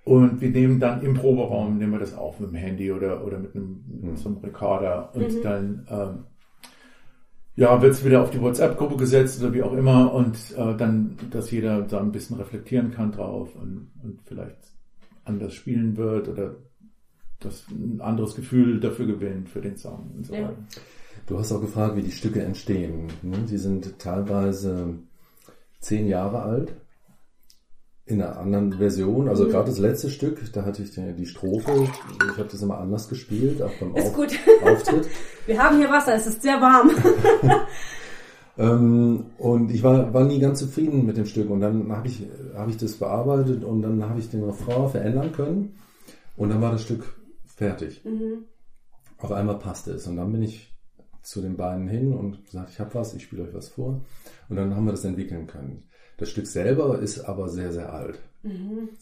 Und 0.04 0.40
wir 0.40 0.50
nehmen 0.50 0.80
dann 0.80 1.00
im 1.02 1.14
Proberaum, 1.14 1.78
nehmen 1.78 1.92
wir 1.92 2.00
das 2.00 2.14
auf 2.14 2.38
mit 2.40 2.50
dem 2.50 2.56
Handy 2.56 2.92
oder, 2.92 3.24
oder 3.24 3.38
mit 3.38 3.54
einem, 3.54 3.84
mit 4.02 4.18
so 4.18 4.28
einem 4.28 4.38
Rekorder 4.38 5.14
und 5.14 5.42
dann, 5.44 5.86
ähm, 5.88 6.24
ja, 7.56 7.80
wird 7.80 7.92
es 7.92 8.04
wieder 8.04 8.22
auf 8.22 8.30
die 8.30 8.40
WhatsApp-Gruppe 8.40 8.96
gesetzt 8.96 9.40
oder 9.42 9.52
wie 9.54 9.62
auch 9.62 9.72
immer 9.74 10.12
und 10.12 10.36
äh, 10.56 10.76
dann, 10.76 11.16
dass 11.30 11.50
jeder 11.50 11.82
da 11.82 12.00
ein 12.00 12.12
bisschen 12.12 12.36
reflektieren 12.36 12.90
kann 12.90 13.12
drauf 13.12 13.54
und, 13.54 13.90
und 14.02 14.20
vielleicht 14.24 14.58
anders 15.24 15.54
spielen 15.54 15.96
wird 15.96 16.28
oder 16.28 16.56
das 17.40 17.64
ein 17.70 18.00
anderes 18.00 18.34
Gefühl 18.34 18.80
dafür 18.80 19.06
gewinnt 19.06 19.48
für 19.48 19.60
den 19.60 19.76
Song 19.76 20.10
und 20.16 20.26
so 20.26 20.34
Ja. 20.34 20.44
weiter. 20.48 20.56
Du 21.26 21.38
hast 21.38 21.52
auch 21.52 21.60
gefragt, 21.60 21.96
wie 21.96 22.02
die 22.02 22.10
Stücke 22.10 22.42
entstehen. 22.42 23.06
ne? 23.22 23.38
Die 23.48 23.56
sind 23.56 23.98
teilweise 23.98 24.94
zehn 25.80 26.06
Jahre 26.08 26.42
alt. 26.42 26.74
In 28.06 28.20
einer 28.20 28.38
anderen 28.38 28.74
Version, 28.74 29.28
also 29.28 29.48
gerade 29.48 29.70
das 29.70 29.78
letzte 29.78 30.10
Stück, 30.10 30.52
da 30.52 30.66
hatte 30.66 30.82
ich 30.82 30.90
die, 30.90 31.14
die 31.14 31.24
Strophe, 31.24 31.88
ich 32.32 32.38
habe 32.38 32.48
das 32.50 32.60
immer 32.60 32.78
anders 32.78 33.08
gespielt, 33.08 33.62
auch 33.62 33.72
beim 33.80 33.96
Ist 33.96 34.08
Auf 34.08 34.14
gut. 34.14 34.38
Auftritt. 34.62 35.08
Wir 35.46 35.62
haben 35.62 35.78
hier 35.78 35.88
Wasser, 35.88 36.14
es 36.14 36.26
ist 36.26 36.42
sehr 36.42 36.60
warm. 36.60 36.90
Ähm, 38.56 39.26
und 39.38 39.70
ich 39.72 39.82
war, 39.82 40.14
war 40.14 40.24
nie 40.24 40.38
ganz 40.38 40.60
zufrieden 40.60 41.06
mit 41.06 41.16
dem 41.16 41.26
Stück. 41.26 41.50
Und 41.50 41.60
dann 41.60 41.90
habe 41.92 42.06
ich, 42.06 42.26
hab 42.54 42.68
ich 42.68 42.76
das 42.76 42.94
bearbeitet 42.94 43.64
und 43.64 43.82
dann 43.82 44.08
habe 44.08 44.20
ich 44.20 44.30
den 44.30 44.44
Refrain 44.44 44.88
verändern 44.88 45.32
können. 45.32 45.76
Und 46.36 46.50
dann 46.50 46.60
war 46.60 46.72
das 46.72 46.82
Stück 46.82 47.16
fertig. 47.44 48.04
Auf 49.18 49.32
einmal 49.32 49.58
passte 49.58 49.92
es. 49.92 50.06
Und 50.06 50.16
dann 50.16 50.32
bin 50.32 50.42
ich 50.42 50.72
zu 51.22 51.40
den 51.40 51.56
beiden 51.56 51.88
hin 51.88 52.12
und 52.12 52.44
gesagt, 52.44 52.70
ich 52.70 52.80
habe 52.80 52.94
was, 52.94 53.14
ich 53.14 53.24
spiele 53.24 53.44
euch 53.44 53.54
was 53.54 53.68
vor. 53.68 54.04
Und 54.48 54.56
dann 54.56 54.74
haben 54.74 54.84
wir 54.84 54.92
das 54.92 55.04
entwickeln 55.04 55.46
können. 55.46 55.84
Das 56.16 56.30
Stück 56.30 56.46
selber 56.46 56.98
ist 57.00 57.20
aber 57.20 57.48
sehr, 57.48 57.72
sehr 57.72 57.92
alt. 57.92 58.20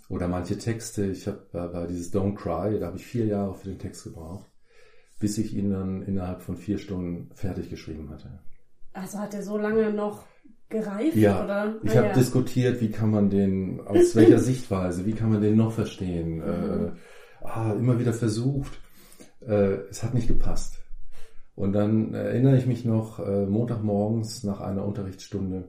Oder 0.09 0.29
manche 0.29 0.57
Texte, 0.57 1.07
ich 1.07 1.27
habe 1.27 1.41
bei, 1.53 1.87
dieses 1.87 2.13
Don't 2.13 2.35
Cry, 2.37 2.79
da 2.79 2.87
habe 2.87 2.97
ich 2.97 3.05
vier 3.05 3.27
Jahre 3.27 3.55
für 3.55 3.69
den 3.69 3.79
Text 3.79 4.05
gebraucht, 4.05 4.47
bis 5.19 5.37
ich 5.39 5.53
ihn 5.55 5.71
dann 5.71 6.03
innerhalb 6.03 6.43
von 6.43 6.57
vier 6.57 6.79
Stunden 6.79 7.31
fertig 7.35 7.69
geschrieben 7.69 8.09
hatte. 8.11 8.39
Also 8.93 9.19
hat 9.19 9.35
er 9.35 9.43
so 9.43 9.59
lange 9.59 9.93
noch 9.93 10.25
gereift? 10.69 11.17
Ja, 11.17 11.45
oder? 11.45 11.75
ich 11.83 11.91
Ah, 11.91 11.97
habe 11.97 12.07
ja. 12.09 12.13
diskutiert, 12.15 12.81
wie 12.81 12.91
kann 12.91 13.11
man 13.11 13.31
den, 13.31 13.81
aus 13.81 14.15
welcher 14.17 14.39
Sichtweise, 14.39 15.07
wie 15.07 15.13
kann 15.13 15.31
man 15.33 15.43
den 15.43 15.57
noch 15.57 15.73
verstehen. 15.73 16.41
Äh, 16.41 16.93
ah, 17.45 17.73
immer 17.73 17.99
wieder 17.99 18.13
versucht. 18.13 18.79
Äh, 19.41 19.79
es 19.91 20.03
hat 20.03 20.15
nicht 20.15 20.29
gepasst. 20.29 20.79
Und 21.55 21.73
dann 21.73 22.15
erinnere 22.15 22.57
ich 22.57 22.67
mich 22.67 22.85
noch, 22.85 23.19
äh, 23.19 23.45
Montagmorgens 23.45 24.45
nach 24.45 24.61
einer 24.61 24.85
Unterrichtsstunde 24.87 25.69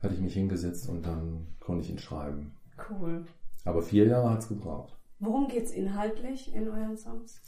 hatte 0.00 0.14
ich 0.14 0.20
mich 0.20 0.34
hingesetzt 0.34 0.88
und 0.88 1.06
dann 1.06 1.46
konnte 1.60 1.84
ich 1.84 1.90
ihn 1.90 1.98
schreiben. 1.98 2.54
Cool. 2.90 3.24
Aber 3.64 3.82
vier 3.82 4.06
Jahre 4.06 4.30
hat's 4.30 4.48
gebraucht. 4.48 4.96
Worum 5.18 5.48
geht's 5.48 5.72
inhaltlich 5.72 6.54
in 6.54 6.68
euren 6.68 6.96
Songs? 6.96 7.42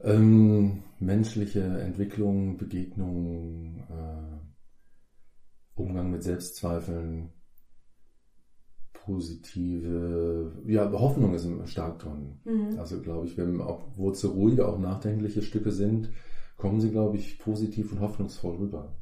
Ähm, 0.00 0.82
menschliche 0.98 1.62
Entwicklung, 1.62 2.56
Begegnung, 2.56 3.84
äh, 3.88 5.80
Umgang 5.80 6.10
mit 6.10 6.24
Selbstzweifeln, 6.24 7.32
positive, 8.92 10.62
ja, 10.66 10.90
Hoffnung 10.92 11.34
ist 11.34 11.46
stark 11.70 12.00
drin. 12.00 12.40
Also 12.78 13.00
glaube 13.00 13.26
ich, 13.26 13.36
wenn 13.36 13.60
auch, 13.60 13.82
wo 13.96 14.10
zu 14.10 14.30
ruhige, 14.30 14.66
auch 14.66 14.78
nachdenkliche 14.78 15.42
Stücke 15.42 15.70
sind, 15.70 16.10
kommen 16.56 16.80
sie, 16.80 16.90
glaube 16.90 17.16
ich, 17.16 17.38
positiv 17.38 17.92
und 17.92 18.00
hoffnungsvoll 18.00 18.56
rüber. 18.56 18.96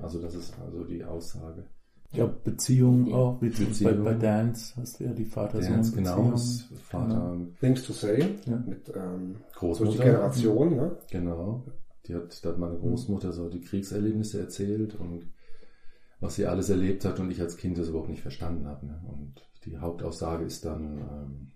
Also 0.00 0.20
das 0.22 0.34
ist 0.34 0.58
also 0.60 0.84
die 0.84 1.04
Aussage. 1.04 1.66
Ja, 2.12 2.24
Beziehung 2.26 3.12
auch, 3.12 3.40
wie 3.42 3.50
Beziehung. 3.50 4.02
Bei, 4.04 4.12
bei 4.12 4.14
Dance 4.14 4.74
hast 4.80 4.98
du 4.98 5.04
ja 5.04 5.12
die 5.12 5.28
Dance, 5.28 5.92
genau, 5.92 6.30
das 6.30 6.64
Vater, 6.82 7.36
Things 7.60 7.84
to 7.84 7.92
Say 7.92 8.36
Ja. 8.46 8.56
mit 8.66 8.90
ähm, 8.94 9.36
Großmutter. 9.54 9.84
durch 9.92 9.96
die 9.98 10.04
Generation, 10.04 10.76
ne? 10.76 10.96
Genau. 11.10 11.64
Die 12.06 12.14
hat, 12.14 12.42
da 12.42 12.48
hat 12.50 12.58
meine 12.58 12.78
Großmutter 12.78 13.32
so 13.32 13.50
die 13.50 13.60
Kriegserlebnisse 13.60 14.40
erzählt 14.40 14.94
und 14.94 15.26
was 16.20 16.36
sie 16.36 16.46
alles 16.46 16.70
erlebt 16.70 17.04
hat 17.04 17.20
und 17.20 17.30
ich 17.30 17.40
als 17.40 17.58
Kind 17.58 17.76
das 17.76 17.88
überhaupt 17.88 18.08
nicht 18.08 18.22
verstanden 18.22 18.66
habe. 18.66 18.86
Ne? 18.86 19.00
Und 19.06 19.34
die 19.66 19.76
Hauptaussage 19.78 20.44
ist 20.44 20.64
dann 20.64 20.98
ähm, 20.98 21.52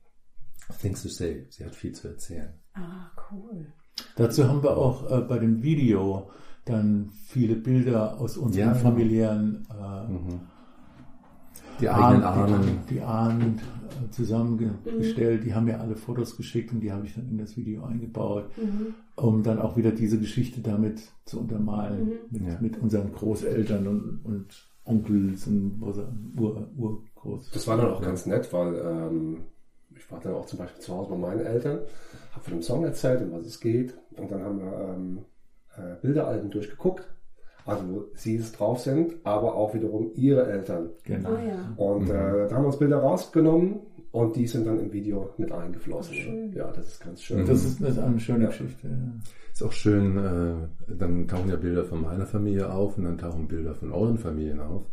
Things 0.81 1.03
to 1.03 1.09
say. 1.09 1.47
Sie 1.49 1.65
hat 1.65 1.75
viel 1.75 1.93
zu 1.93 2.09
erzählen. 2.09 2.53
Ah, 2.75 3.11
cool. 3.31 3.67
Dazu 4.17 4.47
haben 4.47 4.63
wir 4.63 4.77
auch 4.77 5.11
äh, 5.11 5.23
bei 5.23 5.39
dem 5.39 5.63
Video 5.63 6.31
dann 6.65 7.11
viele 7.27 7.57
Bilder 7.57 8.21
aus 8.21 8.37
unseren 8.37 8.69
Ja, 8.69 8.75
familiären 8.75 9.67
äh, 9.71 10.13
Mhm. 10.13 10.41
Die 11.81 11.89
eigenen 11.89 12.23
Ahnen, 12.23 12.55
Ahnen. 12.55 12.79
die, 12.89 12.95
die 12.95 13.01
Ahnen 13.01 13.59
äh, 14.07 14.11
zusammengestellt. 14.11 15.45
Die 15.45 15.55
haben 15.55 15.65
mir 15.65 15.81
alle 15.81 15.97
Fotos 15.97 16.37
geschickt 16.37 16.73
und 16.73 16.81
die 16.81 16.93
habe 16.93 17.07
ich 17.07 17.15
dann 17.15 17.29
in 17.29 17.39
das 17.39 17.57
Video 17.57 17.83
eingebaut, 17.85 18.51
um 19.17 19.43
dann 19.43 19.59
auch 19.61 19.77
wieder 19.77 19.91
diese 19.91 20.19
Geschichte 20.19 20.61
damit 20.61 21.03
zu 21.25 21.41
untermalen 21.41 22.13
mit, 22.31 22.43
Ja. 22.43 22.59
mit 22.61 22.79
unseren 22.81 23.13
Großeltern 23.13 23.87
und, 23.89 24.21
und 24.25 24.69
Onkels 24.85 25.47
und 25.49 25.83
Ur, 26.39 26.69
Urgroß. 26.77 27.51
Das 27.51 27.67
war 27.67 27.77
dann 27.79 27.91
auch 27.91 28.03
ganz 28.03 28.27
nett, 28.27 28.53
weil 28.53 28.75
ähm, 28.77 29.39
ich 29.97 30.09
war 30.11 30.21
dann 30.21 30.35
auch 30.35 30.47
zum 30.47 30.59
Beispiel 30.61 30.81
zu 30.83 30.95
Hause 30.95 31.11
bei 31.11 31.17
meinen 31.17 31.41
Eltern, 31.41 31.81
habe 32.33 32.45
von 32.45 32.53
dem 32.55 32.63
Song 32.63 32.85
erzählt, 32.85 33.23
um 33.23 33.33
was 33.33 33.47
es 33.47 33.59
geht. 33.59 33.95
Und 34.17 34.31
dann 34.31 34.43
haben 34.43 34.59
wir 34.61 34.95
ähm, 34.95 35.19
äh, 35.77 35.97
Bilderalben 36.03 36.51
durchgeguckt, 36.51 37.07
also 37.65 37.89
wo 37.89 38.05
sie 38.15 38.37
es 38.37 38.53
drauf 38.53 38.81
sind, 38.81 39.15
aber 39.25 39.55
auch 39.55 39.75
wiederum 39.75 40.11
ihre 40.15 40.47
Eltern. 40.51 40.91
Genau. 41.05 41.31
Ah 41.31 41.43
ja. 41.43 41.73
Und 41.77 42.09
äh, 42.11 42.49
da 42.49 42.55
haben 42.57 42.63
wir 42.63 42.67
uns 42.67 42.79
Bilder 42.79 42.99
rausgenommen 42.99 43.81
und 44.11 44.37
die 44.37 44.47
sind 44.47 44.67
dann 44.67 44.79
im 44.81 44.93
Video 44.93 45.31
mit 45.39 45.53
eingeflossen. 45.53 46.53
Ja, 46.55 46.71
das 46.73 46.87
ist 46.89 47.05
ganz 47.05 47.23
schön. 47.23 47.47
Das 47.47 47.65
ist, 47.65 47.81
das 47.83 47.91
ist 47.91 47.99
eine 47.99 48.21
schöne 48.21 48.45
Ja. 48.45 48.51
Geschichte. 48.51 48.89
ja. 48.89 48.95
Ist 49.53 49.63
auch 49.63 49.73
schön, 49.73 50.17
äh, 50.17 50.95
dann 50.99 51.29
tauchen 51.29 51.51
ja 51.51 51.57
Bilder 51.57 51.85
von 51.85 52.01
meiner 52.03 52.25
Familie 52.27 52.73
auf 52.73 52.97
und 52.97 53.05
dann 53.05 53.19
tauchen 53.19 53.49
Bilder 53.49 53.75
von 53.75 53.93
euren 53.93 54.17
Familien 54.19 54.61
auf. 54.61 54.87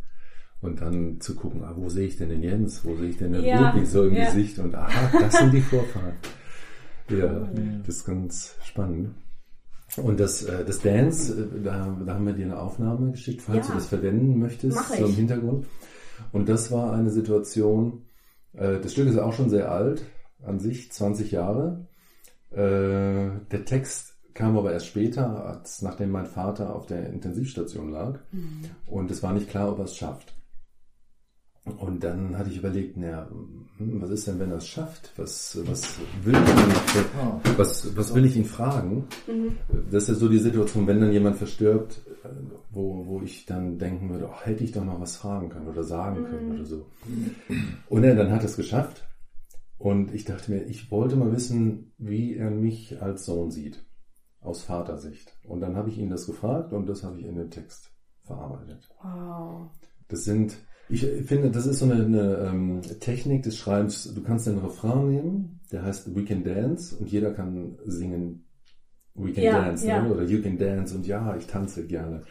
Und 0.62 0.82
dann 0.82 1.18
zu 1.20 1.34
gucken, 1.34 1.64
ah, 1.64 1.72
wo 1.74 1.88
sehe 1.88 2.06
ich 2.06 2.18
denn 2.18 2.28
den 2.28 2.42
Jens, 2.42 2.84
wo 2.84 2.94
sehe 2.94 3.08
ich 3.08 3.16
denn 3.16 3.32
den 3.32 3.42
Ja, 3.44 3.70
Rupi 3.70 3.86
so 3.86 4.04
im 4.04 4.14
ja. 4.14 4.26
Gesicht 4.26 4.58
und 4.58 4.74
aha, 4.74 5.10
das 5.18 5.38
sind 5.38 5.52
die 5.54 5.60
Vorfahren. 5.62 6.12
Ja, 7.08 7.48
das 7.84 7.96
ist 7.96 8.04
ganz 8.04 8.54
spannend. 8.62 9.10
Und 9.96 10.20
das, 10.20 10.42
äh, 10.44 10.64
das 10.64 10.80
Dance, 10.80 11.32
äh, 11.32 11.62
da, 11.62 11.96
da 12.06 12.14
haben 12.14 12.26
wir 12.26 12.32
dir 12.34 12.44
eine 12.46 12.58
Aufnahme 12.60 13.10
geschickt, 13.12 13.42
falls 13.42 13.66
Ja. 13.66 13.72
du 13.72 13.78
das 13.78 13.86
verwenden 13.88 14.38
möchtest, 14.38 14.76
Mach 14.76 14.88
so 14.94 15.04
im. 15.06 15.12
Hintergrund. 15.14 15.66
Und 16.32 16.48
das 16.48 16.70
war 16.70 16.92
eine 16.92 17.10
Situation, 17.10 18.02
äh, 18.52 18.78
das 18.78 18.92
Stück 18.92 19.08
ist 19.08 19.18
auch 19.18 19.32
schon 19.32 19.50
sehr 19.50 19.70
alt, 19.72 20.02
an 20.42 20.60
sich 20.60 20.92
20 20.92 21.32
Jahre. 21.32 21.86
Äh, 22.52 22.56
der 23.50 23.64
Text 23.64 24.14
kam 24.34 24.56
aber 24.56 24.72
erst 24.72 24.86
später, 24.86 25.44
als 25.46 25.82
nachdem 25.82 26.10
mein 26.10 26.26
Vater 26.26 26.74
auf 26.74 26.86
der 26.86 27.10
Intensivstation 27.10 27.90
lag. 27.90 28.18
Und 28.86 29.10
es 29.10 29.22
war 29.22 29.32
nicht 29.32 29.48
klar, 29.50 29.70
ob 29.72 29.78
er 29.78 29.84
es 29.86 29.96
schafft. 29.96 30.34
Und 31.64 32.02
dann 32.02 32.38
hatte 32.38 32.50
ich 32.50 32.56
überlegt, 32.56 32.96
naja, 32.96 33.28
hm, 33.76 34.00
was 34.00 34.10
ist 34.10 34.26
denn, 34.26 34.38
wenn 34.38 34.50
er 34.50 34.56
es 34.56 34.66
schafft? 34.66 35.12
Was, 35.16 35.58
was 35.66 35.98
will 36.24 36.34
ich 36.34 36.94
denn, 36.94 37.58
was, 37.58 37.96
was 37.96 38.14
will 38.14 38.24
ich 38.24 38.36
ihn 38.36 38.46
fragen? 38.46 39.06
Das 39.90 40.04
ist 40.04 40.08
ja 40.08 40.14
so 40.14 40.28
die 40.28 40.38
Situation, 40.38 40.86
wenn 40.86 41.00
dann 41.00 41.12
jemand 41.12 41.36
verstirbt, 41.36 42.00
äh, 42.24 42.28
wo, 42.70 43.06
wo 43.06 43.20
ich 43.20 43.44
dann 43.44 43.78
denken 43.78 44.08
würde, 44.08 44.30
oh, 44.30 44.40
hätte 44.42 44.64
ich 44.64 44.72
doch 44.72 44.84
noch 44.84 45.00
was 45.00 45.16
fragen 45.16 45.50
können 45.50 45.68
oder 45.68 45.84
sagen 45.84 46.24
können 46.24 46.52
oder 46.52 46.64
so. 46.64 46.86
Und 47.88 48.04
er 48.04 48.14
dann 48.14 48.32
hat 48.32 48.40
er 48.40 48.46
es 48.46 48.56
geschafft. 48.56 49.06
Und 49.76 50.14
ich 50.14 50.24
dachte 50.24 50.50
mir, 50.50 50.64
ich 50.64 50.90
wollte 50.90 51.16
mal 51.16 51.32
wissen, 51.32 51.92
wie 51.96 52.36
er 52.36 52.50
mich 52.50 53.00
als 53.00 53.24
Sohn 53.24 53.50
sieht, 53.50 53.82
aus 54.40 54.62
Vatersicht. 54.62 55.38
Und 55.44 55.60
dann 55.60 55.76
habe 55.76 55.88
ich 55.88 55.98
ihn 55.98 56.10
das 56.10 56.26
gefragt 56.26 56.72
und 56.72 56.86
das 56.86 57.02
habe 57.02 57.18
ich 57.18 57.26
in 57.26 57.36
den 57.36 57.50
Text 57.50 57.90
verarbeitet. 58.22 58.88
Wow. 59.02 59.70
Das 60.08 60.24
sind, 60.24 60.58
ich 60.90 61.06
finde, 61.26 61.50
das 61.50 61.66
ist 61.66 61.78
so 61.78 61.84
eine, 61.84 62.04
eine 62.04 62.50
ähm, 62.50 62.80
Technik 63.00 63.44
des 63.44 63.56
Schreibens. 63.56 64.12
Du 64.12 64.22
kannst 64.22 64.46
den 64.46 64.58
Refrain 64.58 65.08
nehmen, 65.08 65.60
der 65.70 65.84
heißt 65.84 66.14
We 66.14 66.24
Can 66.24 66.42
Dance 66.42 66.96
und 66.96 67.10
jeder 67.10 67.32
kann 67.32 67.78
singen 67.86 68.44
We 69.14 69.32
Can 69.32 69.44
Ja, 69.44 69.64
Dance 69.64 69.86
ja. 69.86 70.02
Ne? 70.02 70.12
oder 70.12 70.24
You 70.24 70.42
Can 70.42 70.58
Dance 70.58 70.94
und 70.94 71.06
ja, 71.06 71.36
ich 71.36 71.46
tanze 71.46 71.86
gerne. 71.86 72.22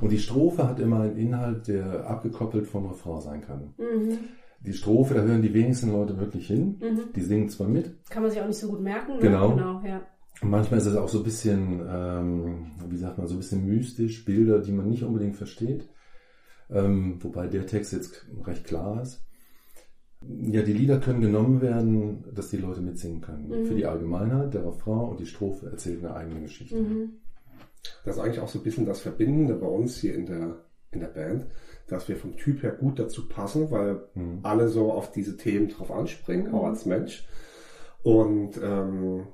Und 0.00 0.12
die 0.12 0.18
Strophe 0.18 0.66
hat 0.66 0.80
immer 0.80 1.00
einen 1.00 1.16
Inhalt, 1.16 1.68
der 1.68 2.06
abgekoppelt 2.06 2.66
vom 2.66 2.86
Refrain 2.86 3.20
sein 3.20 3.40
kann. 3.42 3.74
Mhm. 3.78 4.18
Die 4.60 4.72
Strophe, 4.72 5.14
da 5.14 5.20
hören 5.20 5.42
die 5.42 5.52
wenigsten 5.54 5.92
Leute 5.92 6.18
wirklich 6.18 6.46
hin. 6.46 6.80
Die 7.14 7.20
singen 7.20 7.48
zwar 7.48 7.68
mit, 7.68 7.94
Kann 8.08 8.22
man 8.22 8.30
sich 8.30 8.40
auch 8.40 8.46
nicht 8.46 8.58
so 8.58 8.68
gut 8.68 8.80
merken. 8.80 9.14
Ne? 9.16 9.20
Genau. 9.20 9.50
Genau, 9.54 9.82
ja. 9.84 10.00
und 10.40 10.50
manchmal 10.50 10.80
ist 10.80 10.86
es 10.86 10.96
auch 10.96 11.08
so 11.08 11.18
ein 11.18 11.24
bisschen, 11.24 11.82
ähm, 11.88 12.66
wie 12.88 12.96
sagt 12.96 13.18
man, 13.18 13.26
so 13.26 13.34
ein 13.34 13.38
bisschen 13.38 13.66
mystisch, 13.66 14.24
Bilder, 14.24 14.60
die 14.60 14.72
man 14.72 14.88
nicht 14.88 15.04
unbedingt 15.04 15.36
versteht. 15.36 15.88
Ähm, 16.70 17.18
wobei 17.22 17.46
der 17.46 17.66
Text 17.66 17.92
jetzt 17.92 18.26
recht 18.44 18.64
klar 18.64 19.02
ist. 19.02 19.24
Ja, 20.22 20.62
die 20.62 20.72
Lieder 20.72 20.98
können 20.98 21.20
genommen 21.20 21.60
werden, 21.60 22.24
dass 22.34 22.48
die 22.48 22.56
Leute 22.56 22.80
mitsingen 22.80 23.20
können. 23.20 23.66
Für 23.66 23.74
die 23.74 23.86
Allgemeinheit, 23.86 24.54
der 24.54 24.66
Refrain 24.66 25.10
und 25.10 25.20
die 25.20 25.26
Strophe 25.26 25.66
erzählt 25.66 26.04
eine 26.04 26.14
eigene 26.14 26.40
Geschichte. 26.40 26.76
Das 28.04 28.16
ist 28.16 28.22
eigentlich 28.22 28.40
auch 28.40 28.48
so 28.48 28.58
ein 28.58 28.64
bisschen 28.64 28.86
das 28.86 29.00
Verbindende 29.00 29.54
bei 29.54 29.66
uns 29.66 29.98
hier 29.98 30.14
in 30.14 30.26
der, 30.26 30.64
in 30.90 31.00
der 31.00 31.08
Band, 31.08 31.46
dass 31.86 32.08
wir 32.08 32.16
vom 32.16 32.36
Typ 32.36 32.62
her 32.62 32.72
gut 32.72 32.98
dazu 32.98 33.28
passen, 33.28 33.70
weil 33.70 34.00
alle 34.42 34.68
so 34.68 34.90
auf 34.90 35.12
diese 35.12 35.36
Themen 35.36 35.68
drauf 35.68 35.92
anspringen, 35.92 36.52
auch 36.52 36.64
als 36.64 36.86
Mensch. 36.86 37.28
Und 38.02 38.58
ähm, 38.62 39.28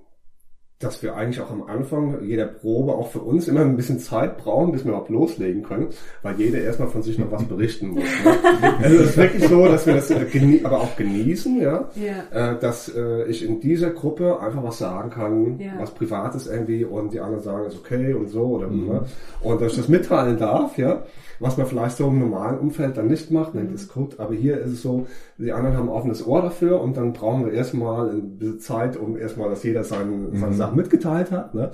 dass 0.85 1.03
wir 1.03 1.15
eigentlich 1.17 1.41
auch 1.41 1.51
am 1.51 1.63
Anfang 1.63 2.23
jeder 2.23 2.47
Probe 2.47 2.93
auch 2.93 3.09
für 3.11 3.21
uns 3.21 3.49
immer 3.49 3.61
ein 3.61 3.77
bisschen 3.77 3.99
Zeit 3.99 4.39
brauchen, 4.39 4.73
bis 4.73 4.85
wir 4.85 4.91
überhaupt 4.91 5.11
loslegen 5.11 5.63
können, 5.63 5.89
weil 6.23 6.35
jeder 6.39 6.61
erstmal 6.61 6.89
von 6.89 7.03
sich 7.03 7.19
noch 7.19 7.31
was 7.31 7.45
berichten 7.45 7.89
muss. 7.89 8.05
Ne? 8.05 8.33
also 8.83 8.97
es 8.97 9.11
ist 9.11 9.17
wirklich 9.17 9.49
so, 9.49 9.65
dass 9.67 9.87
wir 9.87 9.95
das 9.95 10.11
äh, 10.11 10.25
genie 10.31 10.61
aber 10.65 10.81
auch 10.81 10.97
genießen, 10.97 11.61
ja, 11.61 11.89
Ja. 11.95 12.53
äh, 12.53 12.59
dass 12.61 12.89
äh, 12.95 13.25
ich 13.25 13.45
in 13.47 13.61
dieser 13.61 13.91
Gruppe 13.91 14.41
einfach 14.41 14.63
was 14.63 14.79
sagen 14.79 15.11
kann, 15.11 15.59
Ja. 15.59 15.73
was 15.79 15.91
Privates 15.93 16.47
irgendwie 16.47 16.85
und 16.85 17.13
die 17.13 17.21
anderen 17.21 17.43
sagen, 17.43 17.67
ist 17.67 17.77
okay 17.79 18.13
und 18.15 18.29
so 18.29 18.43
oder 18.43 18.69
ne? 18.69 19.05
und 19.43 19.61
dass 19.61 19.73
ich 19.73 19.79
das 19.79 19.89
mitteilen 19.89 20.39
darf, 20.39 20.77
ja, 20.79 21.03
was 21.41 21.57
man 21.57 21.67
vielleicht 21.67 21.97
so 21.97 22.07
im 22.09 22.21
normalen 22.21 22.59
Umfeld 22.59 22.97
dann 22.97 23.09
nicht 23.09 23.31
macht, 23.31 23.55
dann 23.55 23.73
ist 23.75 23.93
gut, 23.93 24.19
aber 24.21 24.35
hier 24.35 24.61
ist 24.61 24.73
es 24.73 24.83
so, 24.83 25.07
die 25.39 25.51
anderen 25.53 25.77
haben 25.77 25.89
ein 25.89 25.95
offenes 25.95 26.25
Ohr 26.25 26.41
dafür 26.43 26.81
und 26.81 26.97
dann 26.97 27.13
brauchen 27.13 27.47
wir 27.47 27.53
erstmal 27.53 28.11
ein 28.11 28.39
bisschen 28.39 28.61
Zeit, 28.61 28.97
um 28.97 29.17
erstmal, 29.17 29.51
dass 29.51 29.65
jeder 29.65 29.83
seine, 29.83 30.29
seine 30.35 30.55
Sachen 30.55 30.72
mitgeteilt 30.75 31.31
hat, 31.31 31.55
ne? 31.55 31.71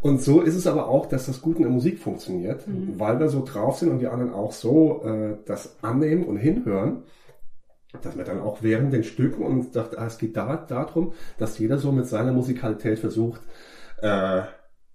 Und 0.00 0.22
so 0.22 0.40
ist 0.40 0.54
es 0.54 0.66
aber 0.68 0.88
auch, 0.88 1.06
dass 1.06 1.26
das 1.26 1.42
gut 1.42 1.56
in 1.56 1.62
der 1.62 1.72
Musik 1.72 1.98
funktioniert, 1.98 2.64
weil 2.66 3.18
wir 3.18 3.28
so 3.28 3.44
drauf 3.44 3.78
sind 3.78 3.90
und 3.90 3.98
die 3.98 4.06
anderen 4.06 4.32
auch 4.32 4.52
so 4.52 5.02
äh, 5.04 5.38
das 5.44 5.82
annehmen 5.82 6.24
und 6.24 6.36
hinhören, 6.36 7.02
dass 8.02 8.14
man 8.14 8.24
dann 8.24 8.40
auch 8.40 8.62
während 8.62 8.92
den 8.92 9.02
Stücken 9.02 9.42
und 9.42 9.72
sagt, 9.72 9.98
ah, 9.98 10.06
es 10.06 10.18
geht 10.18 10.36
da 10.36 10.56
darum, 10.56 11.14
dass 11.38 11.58
jeder 11.58 11.78
so 11.78 11.90
mit 11.90 12.06
seiner 12.06 12.32
Musikalität 12.32 13.00
versucht, 13.00 13.40
äh, 14.00 14.42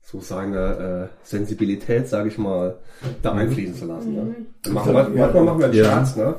so 0.06 0.20
seine 0.20 1.10
äh, 1.10 1.16
Sensibilität, 1.24 2.08
sage 2.08 2.28
ich 2.28 2.38
mal, 2.38 2.76
da 3.22 3.32
einfließen 3.34 3.74
zu 3.76 3.86
lassen. 3.86 4.14
Ne? 4.14 4.36
Machen 4.72 4.94
wir, 4.94 5.04
manchmal 5.10 5.44
machen 5.46 5.60
wir 5.60 5.66
einen 5.68 5.74
Ja. 5.76 5.86
Scherz, 5.86 6.16
ne? 6.18 6.36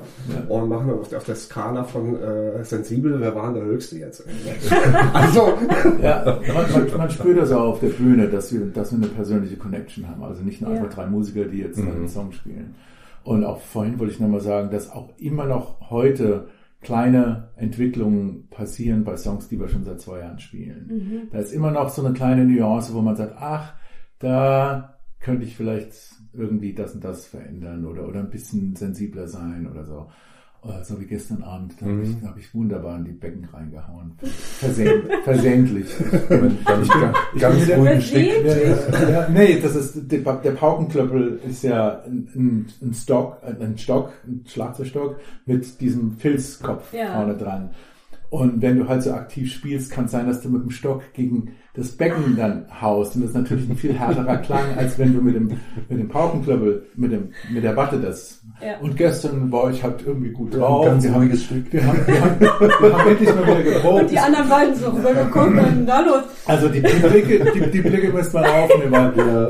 Und 0.49 0.69
machen 0.69 0.87
wir 0.89 0.95
auf, 0.95 1.09
der- 1.09 1.19
auf 1.19 1.25
der 1.25 1.35
Skala 1.35 1.83
von 1.83 2.15
äh, 2.23 2.63
sensibel, 2.65 3.19
wer 3.21 3.35
war 3.35 3.47
denn 3.47 3.55
der 3.55 3.65
Höchste 3.65 3.97
jetzt? 3.99 4.23
also, 5.15 5.55
Ja, 6.03 6.39
man, 6.55 6.73
man, 6.73 6.97
man 6.99 7.11
spürt 7.11 7.39
das 7.39 7.51
auch 7.53 7.65
auf 7.73 7.81
der 7.81 7.89
Bühne, 7.89 8.29
dass 8.29 8.53
wir, 8.53 8.67
dass 8.67 8.93
wir 8.93 8.99
eine 8.99 9.09
persönliche 9.09 9.57
Connection 9.57 10.09
haben. 10.09 10.23
Also 10.23 10.43
nicht 10.43 10.61
nur 10.61 10.71
Ja. 10.71 10.77
einfach 10.81 10.95
drei 10.95 11.07
Musiker, 11.07 11.45
die 11.45 11.59
jetzt 11.59 11.79
einen 11.79 12.09
Song 12.09 12.33
spielen. 12.33 12.75
Und 13.25 13.45
auch 13.45 13.61
vorhin 13.61 13.99
wollte 13.99 14.13
ich 14.13 14.21
nochmal 14.21 14.41
sagen, 14.41 14.71
dass 14.71 14.91
auch 14.93 15.09
immer 15.19 15.47
noch 15.47 15.91
heute 15.91 16.49
kleine 16.85 17.51
Entwicklungen 17.57 18.49
passieren 18.51 19.03
bei 19.03 19.17
Songs, 19.17 19.49
die 19.49 19.59
wir 19.59 19.69
schon 19.69 19.85
seit 19.85 20.01
zwei 20.01 20.21
Jahren 20.21 20.39
spielen. 20.39 20.87
Da 21.33 21.39
ist 21.39 21.53
immer 21.53 21.73
noch 21.73 21.89
so 21.89 22.05
eine 22.05 22.15
kleine 22.15 22.45
Nuance, 22.45 22.95
wo 22.95 23.01
man 23.01 23.17
sagt, 23.17 23.35
ach, 23.39 23.75
da 24.21 24.99
könnte 25.19 25.45
ich 25.45 25.57
vielleicht 25.57 25.93
irgendwie 26.33 26.75
das 26.75 26.95
und 26.95 27.03
das 27.03 27.27
verändern 27.27 27.85
oder, 27.87 28.07
oder 28.07 28.21
ein 28.21 28.31
bisschen 28.31 28.77
sensibler 28.77 29.27
sein 29.27 29.67
oder 29.69 29.85
so. 29.85 30.11
Äh, 30.67 30.83
So 30.85 31.01
wie 31.01 31.05
gestern 31.07 31.43
Abend, 31.43 31.75
da 31.81 31.87
habe 31.87 32.03
ich, 32.03 32.17
ich 32.47 32.55
wunderbar 32.55 32.97
in 32.99 33.05
die 33.05 33.13
Becken 33.13 33.45
reingehauen. 33.53 34.13
Versehnt, 34.23 35.05
versehentlich. 35.25 35.87
Ganz, 36.65 36.89
Ich 37.35 37.41
ganz 37.41 37.71
ruhigen 37.71 38.01
Stück. 38.01 38.45
Ja, 38.45 38.57
ja, 38.57 39.09
ja, 39.11 39.29
nee, 39.29 39.61
das 39.61 39.77
ist, 39.77 40.11
der, 40.11 40.21
der 40.21 40.51
Paukenklöppel 40.53 41.41
ist 41.49 41.63
ja 41.65 42.03
ein, 42.07 42.29
ein, 42.35 42.67
ein 42.83 42.95
Stock, 42.95 43.39
ein 43.43 43.77
Stock, 43.79 44.13
ein 44.27 44.45
Schlagzeugstock 44.47 45.17
mit 45.47 45.81
diesem 45.81 46.17
Filzkopf 46.19 46.93
Ja. 46.93 47.15
vorne 47.15 47.37
dran. 47.37 47.71
Und 48.31 48.63
wenn 48.63 48.79
du 48.79 48.89
halt 48.89 49.03
so 49.03 49.13
aktiv 49.13 49.53
spielst, 49.53 49.93
kann 49.93 50.07
es 50.07 50.11
sein, 50.11 50.27
dass 50.27 50.41
du 50.41 50.49
mit 50.49 50.63
dem 50.63 50.71
Stock 50.71 51.03
gegen, 51.13 51.53
das 51.77 51.89
Becken 51.91 52.37
dann 52.37 52.67
haust. 52.81 53.17
Und 53.17 53.23
das 53.23 53.31
ist 53.31 53.37
natürlich 53.37 53.69
ein 53.69 53.77
viel 53.77 53.93
härterer 53.93 54.37
Klang, 54.39 54.77
als 54.77 54.97
wenn 54.99 55.13
du 55.15 55.21
mit 55.21 55.35
dem, 55.35 55.49
mit 55.89 55.99
dem 55.99 56.09
Paukenklöppel, 56.09 56.87
mit 56.95 57.11
dem, 57.13 57.31
mit 57.53 57.65
der 57.65 57.77
Watte 57.77 57.99
das. 57.99 58.41
Ja. 58.65 58.79
Und 58.81 58.97
gestern 58.97 59.51
war 59.51 59.71
ich 59.71 59.83
halt 59.83 60.05
irgendwie 60.07 60.31
gut 60.31 60.55
drauf. 60.55 60.87
ganz 60.87 61.03
Wir 61.03 61.13
haben, 61.15 61.37
Stück. 61.37 61.73
wir 61.73 61.85
haben, 61.85 61.99
wir 62.07 62.21
haben, 62.21 62.41
wir 62.41 62.93
haben 62.99 63.11
endlich 63.11 63.35
mal 63.35 63.43
wieder 63.47 63.63
geprobt. 63.63 64.03
Und 64.03 64.11
die 64.11 64.19
anderen 64.19 64.49
beiden 64.49 64.75
so, 64.77 64.91
denn 64.93 65.87
da 65.87 66.01
los? 66.01 66.23
Also 66.47 66.69
die, 66.69 66.81
die 66.81 67.09
Blicke, 67.09 67.53
die, 67.53 67.71
die 67.71 67.81
Blicke 67.81 68.13
müssen 68.13 68.33
wir 68.35 68.55
aufnehmen, 68.55 68.93
weil 68.93 69.13
Ja. 69.17 69.49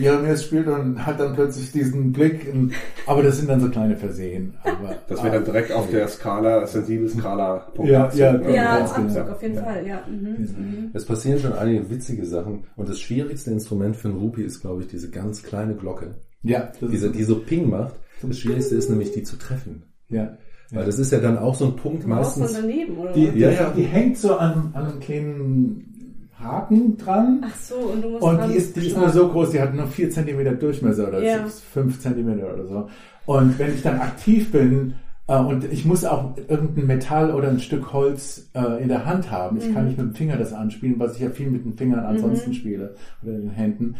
Jeremias 0.00 0.44
spielt 0.44 0.66
und 0.66 1.04
hat 1.04 1.18
dann 1.18 1.34
plötzlich 1.34 1.72
diesen 1.72 2.12
Blick, 2.12 2.46
in, 2.46 2.72
aber 3.06 3.22
das 3.22 3.38
sind 3.38 3.48
dann 3.48 3.60
so 3.60 3.70
kleine 3.70 3.96
Versehen. 3.96 4.54
Aber, 4.64 4.96
Das 5.08 5.22
wäre 5.22 5.36
dann 5.36 5.44
direkt 5.44 5.72
auf 5.72 5.88
der 5.90 6.06
Skala, 6.08 6.66
sensibel 6.66 7.08
Skala. 7.08 7.66
Punkt 7.74 7.90
Ja, 7.90 8.04
18. 8.04 8.20
ja, 8.20 8.50
Ja, 8.50 8.78
Abzug, 8.80 9.08
genau. 9.08 9.30
auf 9.32 9.42
jeden 9.42 9.54
Ja. 9.54 9.62
Fall, 9.62 9.86
ja. 9.86 10.00
Mhm. 10.08 10.28
Mhm. 10.28 10.90
Es 10.92 11.04
passieren 11.06 11.38
schon 11.40 11.53
einige 11.58 11.90
witzige 11.90 12.24
Sachen. 12.26 12.64
Und 12.76 12.88
das 12.88 13.00
schwierigste 13.00 13.50
Instrument 13.50 13.96
für 13.96 14.08
einen 14.08 14.18
Rupi 14.18 14.42
ist, 14.42 14.60
glaube 14.60 14.82
ich, 14.82 14.88
diese 14.88 15.10
ganz 15.10 15.42
kleine 15.42 15.74
Glocke. 15.74 16.16
ja, 16.42 16.70
das 16.80 16.90
Diese, 16.90 17.10
die 17.10 17.24
so 17.24 17.36
Ping 17.40 17.68
macht. 17.70 17.94
Das 18.22 18.38
Schwierigste 18.38 18.74
ist 18.76 18.88
nämlich, 18.90 19.12
die 19.12 19.22
zu 19.22 19.36
treffen. 19.36 19.82
ja. 20.08 20.36
Weil 20.70 20.86
das 20.86 20.98
ist 20.98 21.12
ja 21.12 21.20
dann 21.20 21.38
auch 21.38 21.54
so 21.54 21.66
ein 21.66 21.76
Punkt 21.76 22.02
Du 22.04 22.08
meistens. 22.08 22.54
daneben, 22.54 22.96
oder? 22.98 23.12
Die, 23.12 23.26
Ja, 23.38 23.50
ja. 23.50 23.70
die 23.76 23.82
hängt 23.84 24.16
so 24.16 24.34
an, 24.36 24.70
an 24.72 24.86
einem 24.86 24.98
kleinen 24.98 26.28
Haken 26.36 26.96
dran. 26.96 27.44
Ach 27.46 27.56
so, 27.60 27.76
und 27.76 28.02
du 28.02 28.08
musst 28.10 28.22
Und 28.24 28.36
dran 28.38 28.50
die 28.50 28.56
ist, 28.56 28.74
die 28.74 28.86
ist 28.88 28.96
nur 28.96 29.10
so 29.10 29.28
groß, 29.28 29.50
die 29.50 29.60
hat 29.60 29.72
nur 29.74 29.86
4 29.86 30.10
cm 30.10 30.58
Durchmesser 30.58 31.08
oder 31.08 31.22
Ja. 31.22 31.46
5 31.46 32.00
cm 32.00 32.28
oder 32.40 32.66
so. 32.66 32.88
Und 33.26 33.56
wenn 33.58 33.74
ich 33.74 33.82
dann 33.82 34.00
aktiv 34.00 34.50
bin 34.50 34.94
und 35.26 35.64
ich 35.72 35.84
muss 35.86 36.04
auch 36.04 36.36
irgendein 36.36 36.86
Metall 36.86 37.30
oder 37.32 37.48
ein 37.48 37.58
Stück 37.60 37.92
Holz 37.92 38.50
äh, 38.54 38.82
in 38.82 38.88
der 38.88 39.06
Hand 39.06 39.30
haben, 39.30 39.56
ich 39.56 39.68
Mhm. 39.68 39.74
kann 39.74 39.86
nicht 39.86 39.96
mit 39.98 40.06
dem 40.08 40.14
Finger 40.14 40.36
das 40.36 40.52
anspielen, 40.52 40.96
was 40.98 41.14
ich 41.14 41.20
ja 41.22 41.30
viel 41.30 41.50
mit 41.50 41.64
den 41.64 41.74
Fingern 41.76 42.04
ansonsten 42.04 42.52
spiele 42.52 42.94
oder 43.22 43.32
den 43.32 43.50
Händen. 43.50 43.96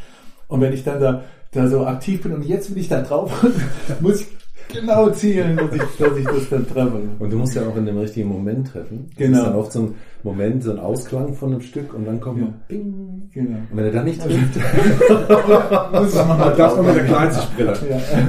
Und 0.49 0.61
wenn 0.61 0.73
ich 0.75 0.85
dann 0.85 1.01
da, 1.01 1.23
da 1.53 1.69
so 1.69 1.87
aktiv 1.87 2.23
bin 2.23 2.33
und 2.33 2.45
jetzt 2.45 2.71
will 2.71 2.79
ich 2.79 2.89
da 2.89 3.01
drauf, 3.01 3.33
muss 4.01 4.21
ich 4.21 4.27
genau 4.73 5.11
zielen, 5.11 5.57
dass 5.57 5.73
ich, 5.75 5.83
dass 5.99 6.17
ich 6.19 6.25
das 6.25 6.49
dann 6.51 6.67
treffe. 6.69 7.01
Und 7.19 7.31
du 7.33 7.37
musst 7.39 7.55
ja 7.55 7.63
auch 7.67 7.77
in 7.77 7.87
dem 7.87 7.99
richtigen 7.99 8.29
Moment 8.29 8.69
treffen. 8.69 9.07
Das 9.11 9.17
Genau. 9.19 9.39
ist 9.39 9.45
dann 9.47 9.55
oft 9.57 9.73
so 9.73 9.81
ein 9.83 9.95
Moment, 10.23 10.63
so 10.63 10.71
ein 10.73 10.79
Ausklang 10.79 11.35
von 11.35 11.53
einem 11.53 11.61
Stück 11.61 11.93
und 11.95 12.05
dann 12.07 12.21
kommt 12.21 12.41
Ja. 12.41 12.49
Ping. 12.69 13.31
Genau. 13.33 13.57
Und 13.71 13.77
wenn 13.77 13.85
er 13.85 13.93
dann 13.93 14.05
nicht 14.05 14.21
trifft, 14.23 14.57
Muss 15.93 16.15
man 16.15 16.29
mal 16.29 16.55
Das 16.57 16.77
noch 16.77 16.85
mit 16.87 16.97
der 16.97 17.05
Kleinsichtbrille. 17.05 17.79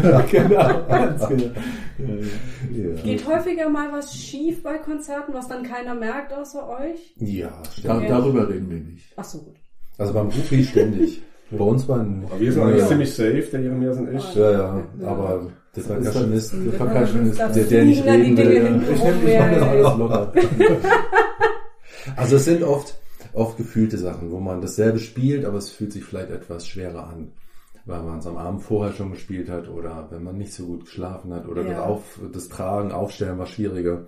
Ja, 0.04 0.22
genau, 0.32 0.88
ganz 0.88 1.28
genau. 1.28 1.44
Ja. 1.98 3.02
Geht 3.04 3.28
häufiger 3.28 3.70
mal 3.70 3.92
was 3.94 4.14
schief 4.16 4.62
bei 4.64 4.78
Konzerten, 4.78 5.34
was 5.34 5.48
dann 5.48 5.64
keiner 5.64 5.96
merkt 5.96 6.34
außer 6.34 6.68
euch? 6.68 7.16
Ja, 7.18 7.48
Da, 7.84 7.96
stimmt. 7.96 8.10
darüber 8.10 8.50
reden 8.50 8.70
wir 8.70 8.80
nicht. 8.80 9.14
Ach 9.16 9.24
so, 9.24 9.40
gut. 9.40 9.56
Also 9.98 10.14
beim 10.14 10.28
Rupi 10.28 10.64
ständig. 10.64 11.22
Bei 11.52 11.64
uns 11.64 11.88
waren 11.88 12.24
Aber 12.30 12.40
wir 12.40 12.52
sind 12.52 12.64
eigentlich 12.64 12.82
ja, 12.82 12.88
ziemlich 12.88 13.14
safe, 13.14 13.48
der 13.52 13.62
Jeremias 13.62 13.98
und 13.98 14.14
ich. 14.16 14.36
ja, 14.36 14.52
ja, 14.52 14.84
aber 15.06 15.48
der 15.76 15.82
Percussionist, 15.82 16.54
Der 16.54 16.72
Percussionist, 16.86 17.40
der- 17.40 17.50
der 17.66 17.86
nicht 17.86 18.06
reden 18.06 18.38
will, 18.38 18.82
Ich 18.92 19.04
ich 19.04 19.34
ja, 19.34 19.46
mach 19.48 19.54
das 19.54 19.64
alles 19.64 19.98
locker. 19.98 20.34
Also 22.16 22.36
es 22.36 22.46
sind 22.46 22.64
oft, 22.64 22.96
oft 23.34 23.58
gefühlte 23.58 23.98
Sachen, 23.98 24.32
wo 24.32 24.40
man 24.40 24.62
dasselbe 24.62 25.00
spielt, 25.00 25.46
aber 25.46 25.58
es 25.58 25.72
fühlt 25.72 25.92
sich 25.92 26.04
vielleicht 26.04 26.30
etwas 26.30 26.68
schwerer 26.68 27.08
an. 27.08 27.32
Weil 27.86 28.02
man 28.02 28.18
es 28.20 28.26
am 28.28 28.38
Abend 28.38 28.64
vorher 28.64 28.94
schon 28.94 29.12
gespielt 29.12 29.50
hat 29.50 29.68
oder 29.70 30.08
wenn 30.10 30.24
man 30.24 30.38
nicht 30.38 30.54
so 30.54 30.66
gut 30.66 30.86
geschlafen 30.86 31.34
hat 31.34 31.48
oder 31.48 31.62
Ja. 31.64 31.70
das, 31.70 31.80
Auf, 31.80 32.20
das 32.34 32.50
Tragen, 32.50 32.92
Aufstellen 32.92 33.38
war 33.38 33.46
schwieriger. 33.46 34.06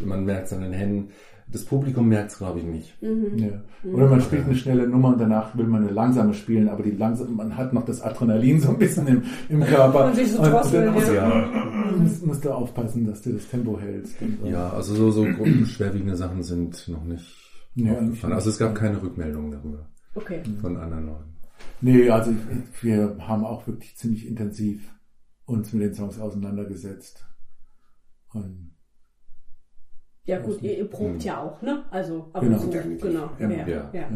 Man 0.00 0.24
merkt 0.24 0.46
es 0.48 0.52
an 0.52 0.60
den 0.62 0.72
Händen. 0.72 1.10
Das 1.50 1.64
Publikum 1.64 2.08
merkt 2.08 2.32
es, 2.32 2.38
glaube 2.38 2.58
ich, 2.58 2.66
nicht. 2.66 2.94
Ja. 3.00 3.62
Oder 3.90 4.08
man 4.08 4.20
spielt 4.20 4.44
eine 4.44 4.54
schnelle 4.54 4.86
Nummer 4.86 5.08
und 5.08 5.20
danach 5.20 5.56
will 5.56 5.66
man 5.66 5.82
eine 5.82 5.92
langsame 5.92 6.34
spielen, 6.34 6.68
aber 6.68 6.82
die 6.82 6.90
langsame, 6.90 7.30
man 7.30 7.56
hat 7.56 7.72
noch 7.72 7.86
das 7.86 8.02
Adrenalin 8.02 8.60
so 8.60 8.68
ein 8.68 8.78
bisschen 8.78 9.06
im, 9.06 9.22
im 9.48 9.64
Körper. 9.64 10.06
Und 10.06 10.16
sich 10.16 10.30
so 10.30 10.42
drosseln, 10.42 10.94
dann 10.94 11.14
ja. 11.14 11.94
musst, 11.96 12.26
musst 12.26 12.44
du 12.44 12.50
aufpassen, 12.50 13.06
dass 13.06 13.22
du 13.22 13.32
das 13.32 13.48
Tempo 13.48 13.78
hältst. 13.80 14.20
Und 14.20 14.38
so. 14.42 14.46
Ja, 14.46 14.70
also 14.70 14.94
so, 14.94 15.10
so 15.10 15.26
schwerwiegende 15.64 16.16
Sachen 16.16 16.42
sind 16.42 16.86
noch 16.88 17.04
nicht 17.04 17.34
Ja, 17.76 17.92
aufgefallen. 17.92 18.34
Also 18.34 18.50
es 18.50 18.58
gab 18.58 18.74
keine 18.74 19.00
Rückmeldungen 19.00 19.50
darüber 19.50 19.88
Okay. 20.14 20.42
von 20.60 20.76
anderen 20.76 21.06
Leuten. 21.06 21.34
Nee, 21.80 22.10
also 22.10 22.30
ich, 22.30 22.82
wir 22.82 23.16
haben 23.20 23.44
auch 23.44 23.66
wirklich 23.66 23.96
ziemlich 23.96 24.26
intensiv 24.26 24.92
uns 25.46 25.72
mit 25.72 25.82
den 25.82 25.94
Songs 25.94 26.20
auseinandergesetzt. 26.20 27.24
Und 28.32 28.72
Ja 30.28 30.38
gut, 30.38 30.60
ihr, 30.62 30.76
ihr 30.76 30.84
probt 30.84 31.24
ja 31.24 31.40
auch, 31.42 31.62
ne? 31.62 31.82
Also, 31.90 32.26
aber 32.34 32.44
Genau. 32.44 32.58
so, 32.58 32.68
genau. 32.70 33.30
Ja. 33.38 33.48
Ja. 33.48 33.56
Ja. 33.66 33.90
Ja. 33.94 34.08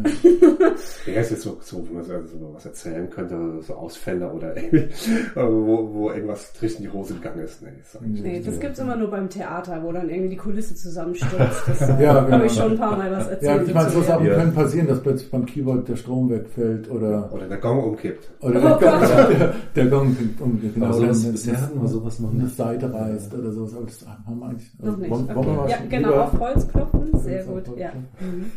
Ja, 1.06 1.20
ist 1.22 1.30
jetzt 1.30 1.40
so, 1.42 1.56
so, 1.62 1.86
wenn 1.88 1.94
man 1.96 2.04
so 2.04 2.38
so 2.38 2.50
was 2.54 2.66
erzählen 2.66 3.08
könnte, 3.08 3.34
so 3.66 3.72
Ausfälle 3.74 4.30
oder 4.30 4.54
irgendwie, 4.54 4.88
wo, 5.34 5.88
wo 5.92 6.10
irgendwas 6.10 6.52
richtig 6.60 6.84
in 6.84 6.90
die 6.90 6.96
Hose 6.98 7.14
gegangen 7.14 7.40
ist. 7.40 7.62
Nee, 7.62 7.70
ist 7.80 7.98
Nee, 8.22 8.42
das 8.44 8.60
gibt's 8.60 8.78
immer 8.78 8.94
nur 8.96 9.10
beim 9.10 9.28
Theater, 9.30 9.82
wo 9.82 9.90
dann 9.90 10.10
irgendwie 10.10 10.28
die 10.28 10.36
Kulisse 10.36 10.74
zusammenstürzt. 10.74 11.62
Das 11.66 11.80
Ja, 11.98 12.14
habe 12.14 12.30
genau. 12.30 12.44
ich 12.44 12.52
schon 12.52 12.72
ein 12.72 12.78
paar 12.78 12.96
Mal 12.96 13.10
was 13.10 13.24
ja, 13.26 13.30
erzählt. 13.32 13.68
ich 13.68 13.74
meine, 13.74 13.88
so 13.90 14.02
Sachen 14.02 14.26
Ja. 14.26 14.34
können 14.34 14.52
passieren, 14.54 14.86
dass 14.88 15.00
plötzlich 15.02 15.30
beim 15.30 15.46
Keyboard 15.46 15.88
der 15.88 15.96
Strom 15.96 16.28
wegfällt 16.30 16.90
oder 16.90 17.32
Oder 17.32 17.48
der 17.48 17.58
Gong 17.58 17.82
umkippt. 17.84 18.30
oder 18.42 18.58
Oh 18.76 18.78
der, 18.78 18.90
Gong, 18.90 19.00
der, 19.38 19.54
der 19.74 19.86
Gong 19.86 20.16
um, 20.40 20.60
genau, 20.60 20.86
Aber 20.86 20.94
sowas- 20.94 21.24
bisher 21.32 21.60
hatten 21.60 21.80
wir 21.80 21.88
sowas 21.88 22.20
noch 22.20 22.30
eine 22.32 22.42
nicht. 22.44 22.54
Seite 22.56 22.92
reißt 22.92 23.32
oder 23.34 23.50
sowas, 23.50 23.74
aber 23.74 23.86
das 23.86 24.06
haben 24.26 24.38
wir 24.38 24.46
eigentlich 24.46 24.70
Noch 24.78 24.96
nicht. 24.98 25.10
wollen- 25.10 25.28
wollen 25.34 25.46
wir 25.46 25.52
mal 25.54 25.62
Okay. 25.62 25.70
Ja, 25.70 25.78
genau, 25.88 26.01
lieber- 26.10 26.24
auf 26.24 26.38
Holz 26.38 26.68
klopfen. 26.68 27.18
Sehr 27.18 27.44
gut, 27.44 27.76
ja. 27.76 27.90
Mhm. 28.20 28.52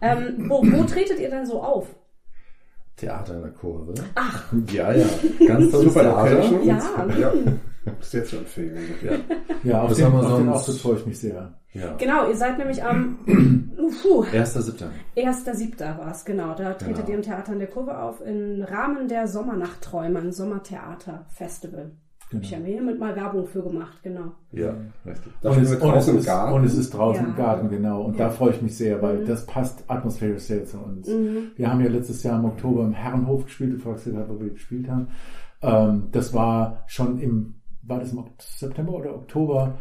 Ähm, 0.00 0.46
wo, 0.48 0.62
wo 0.62 0.84
tretet 0.84 1.18
ihr 1.20 1.30
denn 1.30 1.46
so 1.46 1.62
auf? 1.62 1.86
Theater 2.96 3.36
in 3.36 3.42
der 3.42 3.50
Kurve. 3.52 3.94
Ach. 4.14 4.52
Ja, 4.70 4.92
ja. 4.92 5.06
Ganz 5.46 5.70
tolles 5.72 5.92
Super 5.94 6.00
Theater. 6.02 6.62
Ja, 6.62 7.06
ja. 7.18 7.32
Ist 8.00 8.14
jetzt 8.14 8.30
zu 8.30 8.36
empfehlen. 8.38 8.78
Ja. 9.02 9.12
Ja, 9.64 9.82
auf 9.82 9.88
Das 9.90 9.98
den, 9.98 10.06
haben 10.06 10.20
wir 10.20 10.28
auf 10.30 10.38
den 10.38 10.48
Auftritt 10.48 10.76
freue 10.76 10.96
ich 10.96 11.06
mich 11.06 11.18
sehr. 11.18 11.52
ja. 11.72 11.94
Genau, 11.98 12.28
ihr 12.28 12.36
seid 12.36 12.56
nämlich 12.58 12.82
am 12.84 13.18
puh, 14.02 14.24
Erster 14.32 14.62
Siebter. 14.62 14.90
1.7. 15.16 15.98
war 15.98 16.10
es, 16.12 16.24
genau. 16.24 16.54
Da 16.54 16.74
tretet 16.74 16.96
Genau. 16.96 17.08
ihr 17.08 17.14
im 17.16 17.22
Theater 17.22 17.52
in 17.52 17.58
der 17.58 17.68
Kurve 17.68 17.98
auf 17.98 18.20
im 18.24 18.62
Rahmen 18.62 19.08
der 19.08 19.26
Sommernachtträume, 19.28 20.20
ein 20.20 20.32
Sommertheater-Festival. 20.32 21.90
Genau. 22.30 22.42
Ich 22.42 22.52
habe 22.52 22.62
mir 22.64 22.68
hiermit 22.70 22.98
mal 22.98 23.14
Werbung 23.14 23.46
für 23.46 23.62
gemacht, 23.62 24.02
genau. 24.02 24.32
Ja, 24.50 24.74
richtig. 25.06 25.32
Da 25.40 25.50
Und 25.50 25.62
es, 25.62 25.70
und, 25.70 25.74
es 25.74 25.80
draußen 25.80 26.12
im 26.14 26.18
ist, 26.20 26.26
Garten. 26.26 26.52
und 26.54 26.64
es 26.64 26.74
ist 26.74 26.90
draußen 26.94 27.22
Ja. 27.22 27.30
im 27.30 27.36
Garten, 27.36 27.68
genau. 27.68 28.02
Und 28.02 28.18
Ja. 28.18 28.24
da 28.24 28.30
freue 28.30 28.50
ich 28.50 28.62
mich 28.62 28.76
sehr, 28.76 29.00
weil 29.02 29.18
Mhm. 29.20 29.26
das 29.26 29.46
passt 29.46 29.84
atmosphärisch 29.88 30.42
sehr 30.42 30.64
zu 30.64 30.78
uns. 30.78 31.06
Mhm. 31.08 31.50
Wir 31.56 31.70
haben 31.70 31.80
ja 31.80 31.88
letztes 31.88 32.22
Jahr 32.22 32.38
im 32.38 32.46
Oktober 32.46 32.82
im 32.84 32.92
Herrenhof 32.92 33.44
gespielt, 33.44 33.74
du 33.74 33.78
fragst 33.78 34.06
ja 34.06 34.12
gerade, 34.12 34.28
wo 34.30 34.40
wir 34.40 34.50
gespielt 34.50 34.88
haben. 34.88 35.08
Ähm, 35.62 36.08
das 36.12 36.32
war 36.34 36.82
schon 36.86 37.18
im, 37.20 37.56
war 37.82 38.00
das 38.00 38.12
im 38.12 38.24
September 38.38 38.92
oder 38.94 39.14
Oktober? 39.14 39.74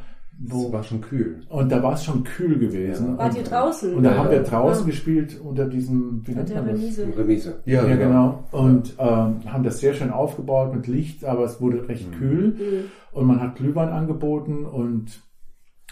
Es 0.45 0.51
Wo, 0.51 0.71
war 0.73 0.83
schon 0.83 0.99
kühl. 1.01 1.41
und 1.49 1.71
da 1.71 1.81
war 1.83 1.93
es 1.93 2.03
schon 2.03 2.23
kühl 2.23 2.57
gewesen. 2.59 3.17
Wart 3.17 3.31
und, 3.33 3.37
ihr 3.37 3.43
draußen? 3.43 3.93
und 3.93 4.03
da 4.03 4.11
Ja, 4.11 4.17
haben 4.17 4.29
wir 4.29 4.37
ja. 4.37 4.43
draußen 4.43 4.83
Ah. 4.83 4.87
gespielt 4.87 5.39
unter 5.41 5.65
diesem, 5.65 6.21
wie 6.25 6.33
nennt 6.33 6.49
der 6.49 6.61
man 6.61 6.71
das? 6.71 6.79
Remise. 6.81 7.07
Remise. 7.17 7.61
Ja, 7.65 7.83
genau. 7.95 8.43
Und 8.51 8.95
ähm, 8.97 9.35
haben 9.45 9.63
das 9.63 9.79
sehr 9.79 9.93
schön 9.93 10.09
aufgebaut 10.11 10.73
mit 10.75 10.87
Licht, 10.87 11.23
aber 11.23 11.43
es 11.45 11.61
wurde 11.61 11.87
recht 11.87 12.11
kühl. 12.13 12.47
Mhm. 12.49 12.91
Und 13.11 13.27
man 13.27 13.41
hat 13.41 13.55
Glühwein 13.55 13.89
angeboten 13.89 14.65
und 14.65 15.21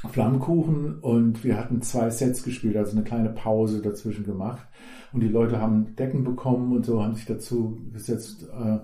Flammkuchen 0.09 0.99
und 0.99 1.43
wir 1.43 1.57
hatten 1.57 1.81
zwei 1.83 2.09
Sets 2.09 2.41
gespielt, 2.43 2.75
also 2.75 2.93
eine 2.93 3.03
kleine 3.03 3.29
Pause 3.29 3.81
dazwischen 3.81 4.25
gemacht. 4.25 4.65
Und 5.13 5.21
die 5.21 5.27
Leute 5.27 5.61
haben 5.61 5.95
Decken 5.95 6.23
bekommen 6.23 6.75
und 6.75 6.85
so 6.85 7.03
haben 7.03 7.13
sich 7.13 7.25
dazu 7.25 7.77
gesetzt. 7.93 8.49
Äh, 8.51 8.79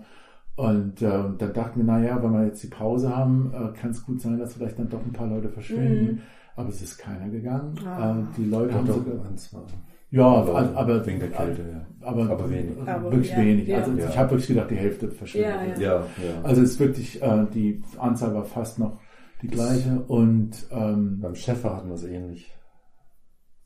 und 0.58 1.02
äh, 1.02 1.24
dann 1.38 1.54
dachten 1.54 1.80
wir, 1.80 1.86
naja, 1.86 2.22
wenn 2.22 2.34
wir 2.34 2.46
jetzt 2.46 2.62
die 2.64 2.68
Pause 2.68 3.16
haben, 3.16 3.54
äh, 3.54 3.78
kann 3.80 3.92
es 3.92 4.04
gut 4.06 4.20
sein, 4.22 4.38
dass 4.38 4.56
vielleicht 4.56 4.78
dann 4.80 4.90
doch 4.90 5.04
ein 5.06 5.14
paar 5.14 5.28
Leute 5.28 5.48
verschwinden. 5.50 6.06
Mhm. 6.16 6.20
Aber 6.56 6.70
es 6.70 6.82
ist 6.82 6.98
keiner 6.98 7.30
gegangen. 7.30 7.78
Ah. 7.86 8.20
Äh, 8.20 8.24
die 8.36 8.46
Leute 8.46 8.72
Ja, 8.72 8.78
haben 8.80 8.88
doch, 8.88 8.96
sogar, 8.98 9.66
ja, 10.10 10.26
Aber 10.26 10.56
aber, 10.58 10.78
aber 10.78 11.06
wegen 11.06 11.20
der 11.20 11.30
Kälte, 11.32 11.62
ja. 11.70 11.86
aber, 12.08 12.30
Aber 12.30 12.50
wenig. 12.50 12.78
Aber, 12.88 13.12
wirklich 13.12 13.30
ja, 13.32 13.38
wenig. 13.38 13.68
ja. 13.68 13.78
Also 13.80 13.92
Ja. 13.92 14.08
ich 14.10 14.18
habe 14.18 14.32
wirklich 14.32 14.48
gedacht, 14.48 14.72
die 14.72 14.76
Hälfte 14.76 15.10
verschwindet. 15.12 15.78
Ja, 15.78 16.00
ja. 16.00 16.00
Ja, 16.00 16.06
ja. 16.34 16.42
Also 16.44 16.62
es 16.62 16.72
ist 16.72 16.80
wirklich, 16.80 17.22
äh, 17.22 17.46
die 17.54 17.84
Anzahl 18.00 18.34
war 18.34 18.46
fast 18.46 18.80
noch 18.80 19.00
die 19.42 19.48
gleiche 19.48 20.02
und 20.08 20.66
ähm, 20.72 21.20
Beim 21.22 21.36
Schäfer 21.36 21.76
hatten 21.76 21.90
wir 21.90 21.96
es 21.96 22.04
ähnlich. 22.04 22.52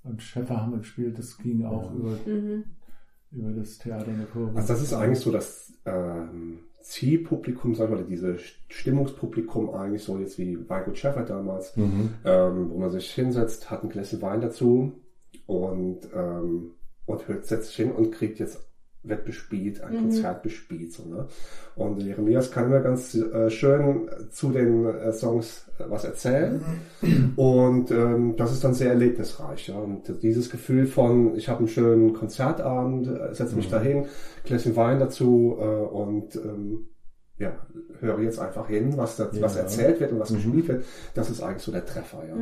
beim 0.04 0.20
Schäfer 0.20 0.60
haben 0.62 0.72
wir 0.72 0.80
gespielt, 0.80 1.18
das 1.20 1.38
ging 1.38 1.64
auch 1.64 1.92
Ja. 1.92 1.98
über, 1.98 2.10
Mhm. 2.26 2.64
über 3.32 3.52
das 3.52 3.78
Theater 3.78 4.08
in 4.08 4.18
der 4.18 4.28
Kurve. 4.28 4.58
Also 4.58 4.74
das 4.74 4.82
ist 4.82 4.94
eigentlich 4.94 5.20
so 5.20 5.32
das 5.32 5.72
ähm, 5.86 6.60
Zielpublikum, 6.82 7.76
sag 7.76 7.90
ich 7.90 7.96
mal, 7.96 8.04
diese 8.04 8.38
Stimmungspublikum 8.70 9.70
eigentlich 9.74 10.04
so 10.04 10.18
jetzt 10.18 10.38
wie 10.38 10.58
Michael 10.58 10.96
Schäfer 10.96 11.24
damals, 11.24 11.76
Mhm. 11.78 12.16
ähm, 12.26 12.70
wo 12.72 12.80
man 12.80 12.90
sich 12.90 13.12
hinsetzt, 13.12 13.70
hat 13.70 13.84
ein 13.84 13.90
Gläschen 13.90 14.22
Wein 14.22 14.42
dazu 14.42 14.94
und, 15.46 16.00
ähm, 16.14 16.72
und 17.06 17.28
hört, 17.28 17.46
setzt 17.46 17.68
sich 17.68 17.76
hin 17.78 17.92
und 17.92 18.12
kriegt 18.12 18.40
jetzt 18.40 18.71
wird 19.04 19.26
bespielt, 19.26 19.82
ein 19.82 19.98
Konzert 19.98 20.44
bespielt. 20.44 20.94
So, 20.94 21.06
ne? 21.06 21.26
Und 21.76 22.04
Jeremias 22.04 22.52
kann 22.52 22.66
immer 22.68 22.82
ganz 22.82 23.16
äh, 23.16 23.50
schön 23.50 24.10
zu 24.30 24.52
den 24.52 24.86
äh, 24.86 25.12
Songs 25.12 25.66
äh, 25.80 25.84
was 25.90 26.04
erzählen. 26.06 26.62
Und 27.36 27.90
ähm, 27.92 28.36
das 28.38 28.52
ist 28.52 28.64
dann 28.64 28.74
sehr 28.76 28.90
erlebnisreich. 28.92 29.68
Ja? 29.70 29.80
Und 29.80 30.22
dieses 30.22 30.50
Gefühl 30.52 30.86
von, 30.86 31.36
ich 31.36 31.50
habe 31.50 31.60
einen 31.60 31.68
schönen 31.68 32.14
Konzertabend, 32.14 33.08
äh, 33.08 33.34
setze 33.34 33.56
mich 33.56 33.70
dahin, 33.70 34.06
Gläschen 34.44 34.76
Wein 34.76 35.00
dazu 35.00 35.58
äh, 35.60 35.64
und 35.64 36.36
ähm, 36.36 36.88
ja, 37.40 37.54
höre 38.02 38.20
jetzt 38.20 38.38
einfach 38.40 38.68
hin, 38.68 38.98
was, 38.98 39.16
da, 39.18 39.30
was 39.40 39.56
Ja. 39.56 39.62
erzählt 39.62 40.00
wird 40.00 40.12
und 40.12 40.20
was 40.20 40.32
gespielt 40.32 40.68
wird. 40.68 40.86
Das 41.16 41.32
ist 41.32 41.42
eigentlich 41.42 41.64
so 41.64 41.72
der 41.72 41.86
Treffer. 41.88 42.24
Ja. 42.28 42.36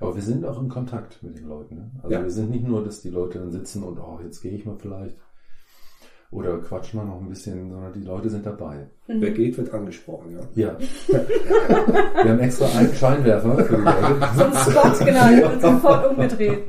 Aber 0.00 0.14
wir 0.14 0.22
sind 0.22 0.44
auch 0.44 0.60
in 0.60 0.68
Kontakt 0.68 1.22
mit 1.22 1.38
den 1.38 1.46
Leuten. 1.46 1.76
Ne? 1.76 1.90
Also 2.02 2.14
Ja. 2.14 2.22
wir 2.22 2.30
sind 2.30 2.50
nicht 2.50 2.66
nur, 2.66 2.84
dass 2.84 3.00
die 3.00 3.08
Leute 3.08 3.38
dann 3.38 3.50
sitzen 3.50 3.82
und, 3.82 3.98
oh, 3.98 4.18
jetzt 4.22 4.42
gehe 4.42 4.52
ich 4.52 4.66
mal 4.66 4.76
vielleicht. 4.78 5.16
Oder 6.34 6.58
quatschen 6.58 6.98
wir 6.98 7.04
noch 7.04 7.20
ein 7.20 7.28
bisschen, 7.28 7.70
sondern 7.70 7.92
die 7.92 8.02
Leute 8.02 8.28
sind 8.28 8.44
dabei. 8.44 8.88
Wer 9.06 9.30
geht, 9.30 9.56
wird 9.56 9.72
angesprochen. 9.72 10.36
Ja. 10.56 10.66
Ja. 10.66 10.78
wir 12.24 12.30
haben 12.32 12.40
extra 12.40 12.66
einen 12.76 12.92
Scheinwerfer 12.92 13.64
für 13.64 13.76
die 13.76 13.82
Leute. 13.82 14.28
So 14.36 14.42
ein 14.42 14.52
Spot, 14.52 15.04
genau, 15.04 15.28
der 15.28 15.50
wird 15.52 15.62
sofort 15.62 16.10
umgedreht. 16.10 16.64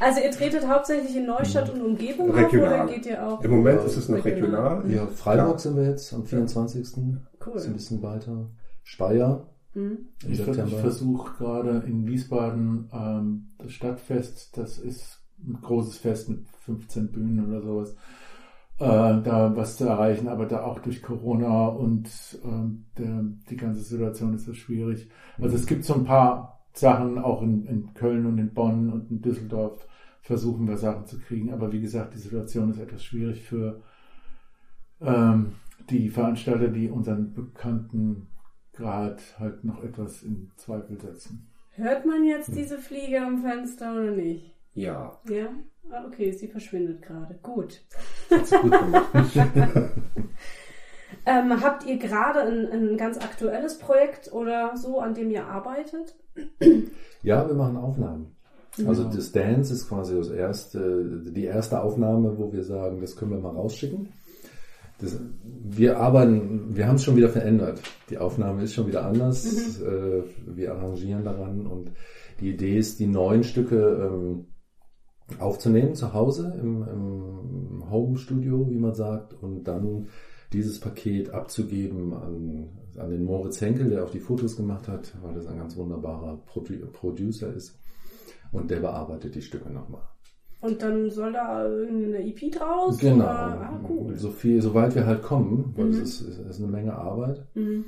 Also 0.00 0.20
ihr 0.20 0.30
tretet 0.30 0.66
hauptsächlich 0.66 1.16
in 1.16 1.26
Neustadt 1.26 1.68
und 1.68 1.82
Umgebung 1.82 2.30
auf 2.30 2.36
Regional. 2.36 2.84
oder 2.84 2.94
geht 2.94 3.04
ihr 3.04 3.26
auch? 3.26 3.42
Im 3.44 3.50
Moment 3.50 3.84
ist 3.84 3.96
es 3.98 4.08
noch 4.08 4.24
Regional. 4.24 4.78
regional. 4.78 4.90
Ja, 4.90 5.06
Freiburg 5.06 5.60
sind 5.60 5.76
wir 5.76 5.84
jetzt 5.84 6.14
am 6.14 6.24
24. 6.24 6.96
Cool. 7.44 7.56
Ist 7.56 7.66
ein 7.66 7.74
bisschen 7.74 8.02
weiter. 8.02 8.48
Speyer. 8.82 9.46
Mhm. 9.74 9.98
Im 10.24 10.32
Ich, 10.32 10.40
ich 10.40 10.74
versuche 10.76 11.36
gerade 11.36 11.82
in 11.86 12.06
Wiesbaden 12.06 12.88
ähm, 12.90 13.48
das 13.58 13.72
Stadtfest, 13.72 14.56
das 14.56 14.78
ist 14.78 15.20
ein 15.46 15.58
großes 15.60 15.98
Fest 15.98 16.30
mit 16.30 16.48
15 16.64 17.12
Bühnen 17.12 17.46
oder 17.46 17.60
sowas, 17.60 17.94
äh, 18.78 18.84
da 19.22 19.52
was 19.54 19.76
zu 19.76 19.86
erreichen, 19.86 20.28
aber 20.28 20.46
da 20.46 20.64
auch 20.64 20.80
durch 20.80 21.02
Corona 21.02 21.68
und 21.68 22.08
ähm, 22.44 22.86
der, 22.98 23.24
die 23.48 23.56
ganze 23.56 23.80
Situation 23.80 24.34
ist 24.34 24.48
das 24.48 24.56
schwierig. 24.56 25.08
Also 25.40 25.56
es 25.56 25.66
gibt 25.66 25.84
so 25.84 25.94
ein 25.94 26.04
paar 26.04 26.60
Sachen, 26.72 27.18
auch 27.18 27.42
in, 27.42 27.64
in 27.66 27.94
Köln 27.94 28.26
und 28.26 28.38
in 28.38 28.52
Bonn 28.52 28.92
und 28.92 29.10
in 29.10 29.22
Düsseldorf 29.22 29.86
versuchen 30.20 30.68
wir 30.68 30.76
Sachen 30.76 31.06
zu 31.06 31.18
kriegen, 31.18 31.52
aber 31.52 31.72
wie 31.72 31.80
gesagt, 31.80 32.14
die 32.14 32.18
Situation 32.18 32.70
ist 32.70 32.80
etwas 32.80 33.04
schwierig 33.04 33.42
für 33.42 33.80
ähm, 35.00 35.52
die 35.88 36.08
Veranstalter, 36.08 36.68
die 36.68 36.90
unseren 36.90 37.32
bekannten 37.32 38.28
Grad 38.72 39.22
halt 39.38 39.64
noch 39.64 39.82
etwas 39.82 40.22
in 40.22 40.50
Zweifel 40.56 41.00
setzen. 41.00 41.48
Hört 41.70 42.04
man 42.06 42.24
jetzt 42.24 42.54
diese 42.54 42.78
Fliege 42.78 43.22
am 43.22 43.42
Fenster 43.42 43.92
oder 43.92 44.10
nicht? 44.10 44.55
Ja. 44.76 45.18
Ja? 45.28 45.48
Ah, 45.90 46.04
okay, 46.06 46.30
sie 46.32 46.48
verschwindet 46.48 47.02
gerade. 47.02 47.34
Gut. 47.42 47.82
Hat's 48.30 48.50
gut 48.50 48.70
gemacht. 48.70 49.10
Ähm, 51.28 51.60
habt 51.60 51.84
ihr 51.84 51.98
gerade 51.98 52.40
ein, 52.40 52.70
ein 52.70 52.96
ganz 52.96 53.18
aktuelles 53.18 53.78
Projekt 53.78 54.32
oder 54.32 54.76
so, 54.76 55.00
an 55.00 55.14
dem 55.14 55.30
ihr 55.30 55.44
arbeitet? 55.44 56.14
Ja, 57.22 57.48
wir 57.48 57.54
machen 57.54 57.76
Aufnahmen. 57.76 58.36
Also 58.86 59.04
das 59.04 59.32
Dance 59.32 59.72
ist 59.72 59.88
quasi 59.88 60.16
das 60.16 60.28
erste, 60.30 61.22
die 61.24 61.44
erste 61.44 61.82
Aufnahme, 61.82 62.38
wo 62.38 62.52
wir 62.52 62.62
sagen, 62.62 63.00
das 63.00 63.16
können 63.16 63.32
wir 63.32 63.38
mal 63.38 63.54
rausschicken. 63.54 64.10
Das, 65.00 65.18
wir 65.42 65.98
arbeiten, 65.98 66.76
wir 66.76 66.86
haben 66.86 66.96
es 66.96 67.04
schon 67.04 67.16
wieder 67.16 67.28
verändert. 67.28 67.80
Die 68.08 68.18
Aufnahme 68.18 68.62
ist 68.62 68.74
schon 68.74 68.86
wieder 68.86 69.04
anders. 69.04 69.80
Äh, 69.80 70.22
wir 70.46 70.74
arrangieren 70.74 71.24
daran 71.24 71.66
und 71.66 71.90
die 72.40 72.50
Idee 72.50 72.78
ist, 72.78 73.00
die 73.00 73.06
neuen 73.06 73.42
Stücke 73.42 74.10
ähm, 74.10 74.46
aufzunehmen 75.38 75.94
zu 75.94 76.12
Hause 76.14 76.56
im, 76.60 76.82
im 76.82 77.90
Home-Studio, 77.90 78.68
wie 78.70 78.78
man 78.78 78.94
sagt, 78.94 79.34
und 79.42 79.64
dann 79.64 80.08
dieses 80.52 80.78
Paket 80.78 81.30
abzugeben 81.30 82.12
an, 82.14 82.68
an 82.96 83.10
den 83.10 83.24
Moritz 83.24 83.60
Henkel, 83.60 83.90
der 83.90 84.04
auch 84.04 84.10
die 84.10 84.20
Fotos 84.20 84.56
gemacht 84.56 84.86
hat, 84.88 85.12
weil 85.22 85.34
das 85.34 85.46
ein 85.46 85.58
ganz 85.58 85.76
wunderbarer 85.76 86.38
Produ 86.46 86.74
Producer 86.92 87.52
ist. 87.52 87.78
Und 88.52 88.70
der 88.70 88.78
bearbeitet 88.80 89.34
die 89.34 89.42
Stücke 89.42 89.70
nochmal. 89.72 90.02
Und 90.60 90.80
dann 90.80 91.10
soll 91.10 91.32
da 91.32 91.66
irgendeine 91.68 92.24
EP 92.26 92.50
draus? 92.52 92.96
Genau. 92.98 93.24
Oder? 93.24 93.28
Ah, 93.28 93.80
cool. 93.88 94.16
So 94.16 94.30
viel, 94.30 94.62
soweit 94.62 94.94
wir 94.94 95.04
halt 95.06 95.22
kommen, 95.22 95.74
weil 95.76 95.86
Mhm. 95.86 95.90
es 95.92 96.20
ist, 96.20 96.20
es 96.22 96.38
ist 96.38 96.58
eine 96.62 96.70
Menge 96.70 96.94
Arbeit. 96.94 97.44
Mhm. 97.54 97.86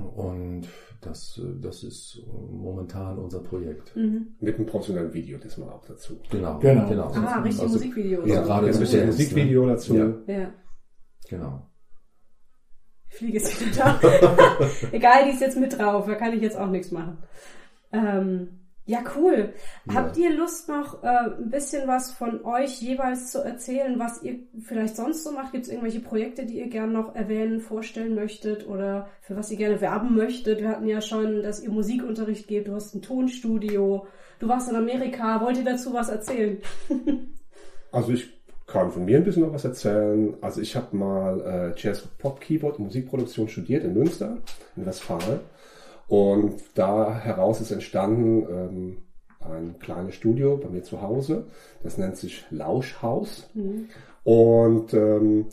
Und 0.00 0.68
das, 1.00 1.40
das 1.60 1.82
ist 1.82 2.22
momentan 2.28 3.18
unser 3.18 3.40
Projekt. 3.40 3.94
Mhm. 3.96 4.36
Mit 4.40 4.56
einem 4.56 4.66
professionellen 4.66 5.12
Video 5.12 5.38
diesmal 5.38 5.70
auch 5.70 5.84
dazu. 5.84 6.20
Genau. 6.30 6.58
Genau. 6.58 7.12
Ah, 7.14 7.40
richtig 7.40 7.62
Also, 7.62 7.74
Musikvideos. 7.74 8.28
Ja, 8.28 8.42
gerade 8.42 8.66
jetzt 8.66 8.76
zu 8.76 8.82
ist 8.84 8.94
ein 8.94 9.00
Dance, 9.00 9.12
Musikvideo 9.18 9.66
dazu. 9.66 9.96
Ja. 9.96 10.14
Ja. 10.26 10.52
Genau. 11.28 11.66
Fliege 13.08 13.36
ist 13.36 13.60
wieder 13.74 13.98
da. 14.00 14.58
Egal, 14.92 15.24
die 15.26 15.30
ist 15.32 15.40
jetzt 15.40 15.58
mit 15.58 15.78
drauf, 15.78 16.06
da 16.06 16.14
kann 16.14 16.32
ich 16.32 16.42
jetzt 16.42 16.56
auch 16.56 16.70
nichts 16.70 16.90
machen. 16.90 17.18
Ähm, 17.92 18.61
ja, 18.84 19.04
cool. 19.16 19.54
Ja. 19.86 19.94
Habt 19.94 20.16
ihr 20.16 20.34
Lust 20.34 20.68
noch 20.68 21.04
äh, 21.04 21.06
ein 21.06 21.50
bisschen 21.50 21.86
was 21.86 22.10
von 22.10 22.44
euch 22.44 22.82
jeweils 22.82 23.30
zu 23.30 23.38
erzählen, 23.38 23.98
was 23.98 24.22
ihr 24.22 24.40
vielleicht 24.60 24.96
sonst 24.96 25.22
so 25.22 25.30
macht? 25.30 25.52
Gibt 25.52 25.64
es 25.64 25.70
irgendwelche 25.70 26.00
Projekte, 26.00 26.46
die 26.46 26.58
ihr 26.58 26.68
gerne 26.68 26.92
noch 26.92 27.14
erwähnen, 27.14 27.60
vorstellen 27.60 28.14
möchtet 28.14 28.66
oder 28.66 29.08
für 29.20 29.36
was 29.36 29.50
ihr 29.52 29.56
gerne 29.56 29.80
werben 29.80 30.16
möchtet? 30.16 30.60
Wir 30.60 30.68
hatten 30.68 30.88
ja 30.88 31.00
schon, 31.00 31.42
dass 31.42 31.62
ihr 31.62 31.70
Musikunterricht 31.70 32.48
gebt, 32.48 32.66
du 32.66 32.74
hast 32.74 32.94
ein 32.94 33.02
Tonstudio, 33.02 34.06
du 34.40 34.48
warst 34.48 34.68
in 34.68 34.76
Amerika. 34.76 35.40
Wollt 35.40 35.58
ihr 35.58 35.64
dazu 35.64 35.92
was 35.92 36.08
erzählen? 36.08 36.58
Also 37.94 38.12
ich 38.12 38.30
kann 38.66 38.90
von 38.90 39.04
mir 39.04 39.18
ein 39.18 39.24
bisschen 39.24 39.42
noch 39.42 39.52
was 39.52 39.66
erzählen. 39.66 40.34
Also 40.40 40.62
ich 40.62 40.74
habe 40.74 40.96
mal 40.96 41.74
äh, 41.76 41.78
Jazz 41.78 42.08
Pop 42.18 42.40
Keyboard 42.40 42.78
Musikproduktion 42.78 43.46
studiert 43.48 43.84
in 43.84 43.92
Münster, 43.92 44.38
in 44.76 44.86
Westfalen. 44.86 45.40
Und 46.12 46.60
da 46.74 47.18
heraus 47.18 47.62
ist 47.62 47.70
entstanden 47.70 48.46
ähm, 48.46 48.98
ein 49.40 49.78
kleines 49.78 50.14
Studio 50.14 50.58
bei 50.58 50.68
mir 50.68 50.82
zu 50.82 51.00
Hause. 51.00 51.46
Das 51.82 51.96
nennt 51.96 52.18
sich 52.18 52.44
Lauschhaus. 52.50 53.48
Und 54.22 54.92
ähm, 54.92 55.46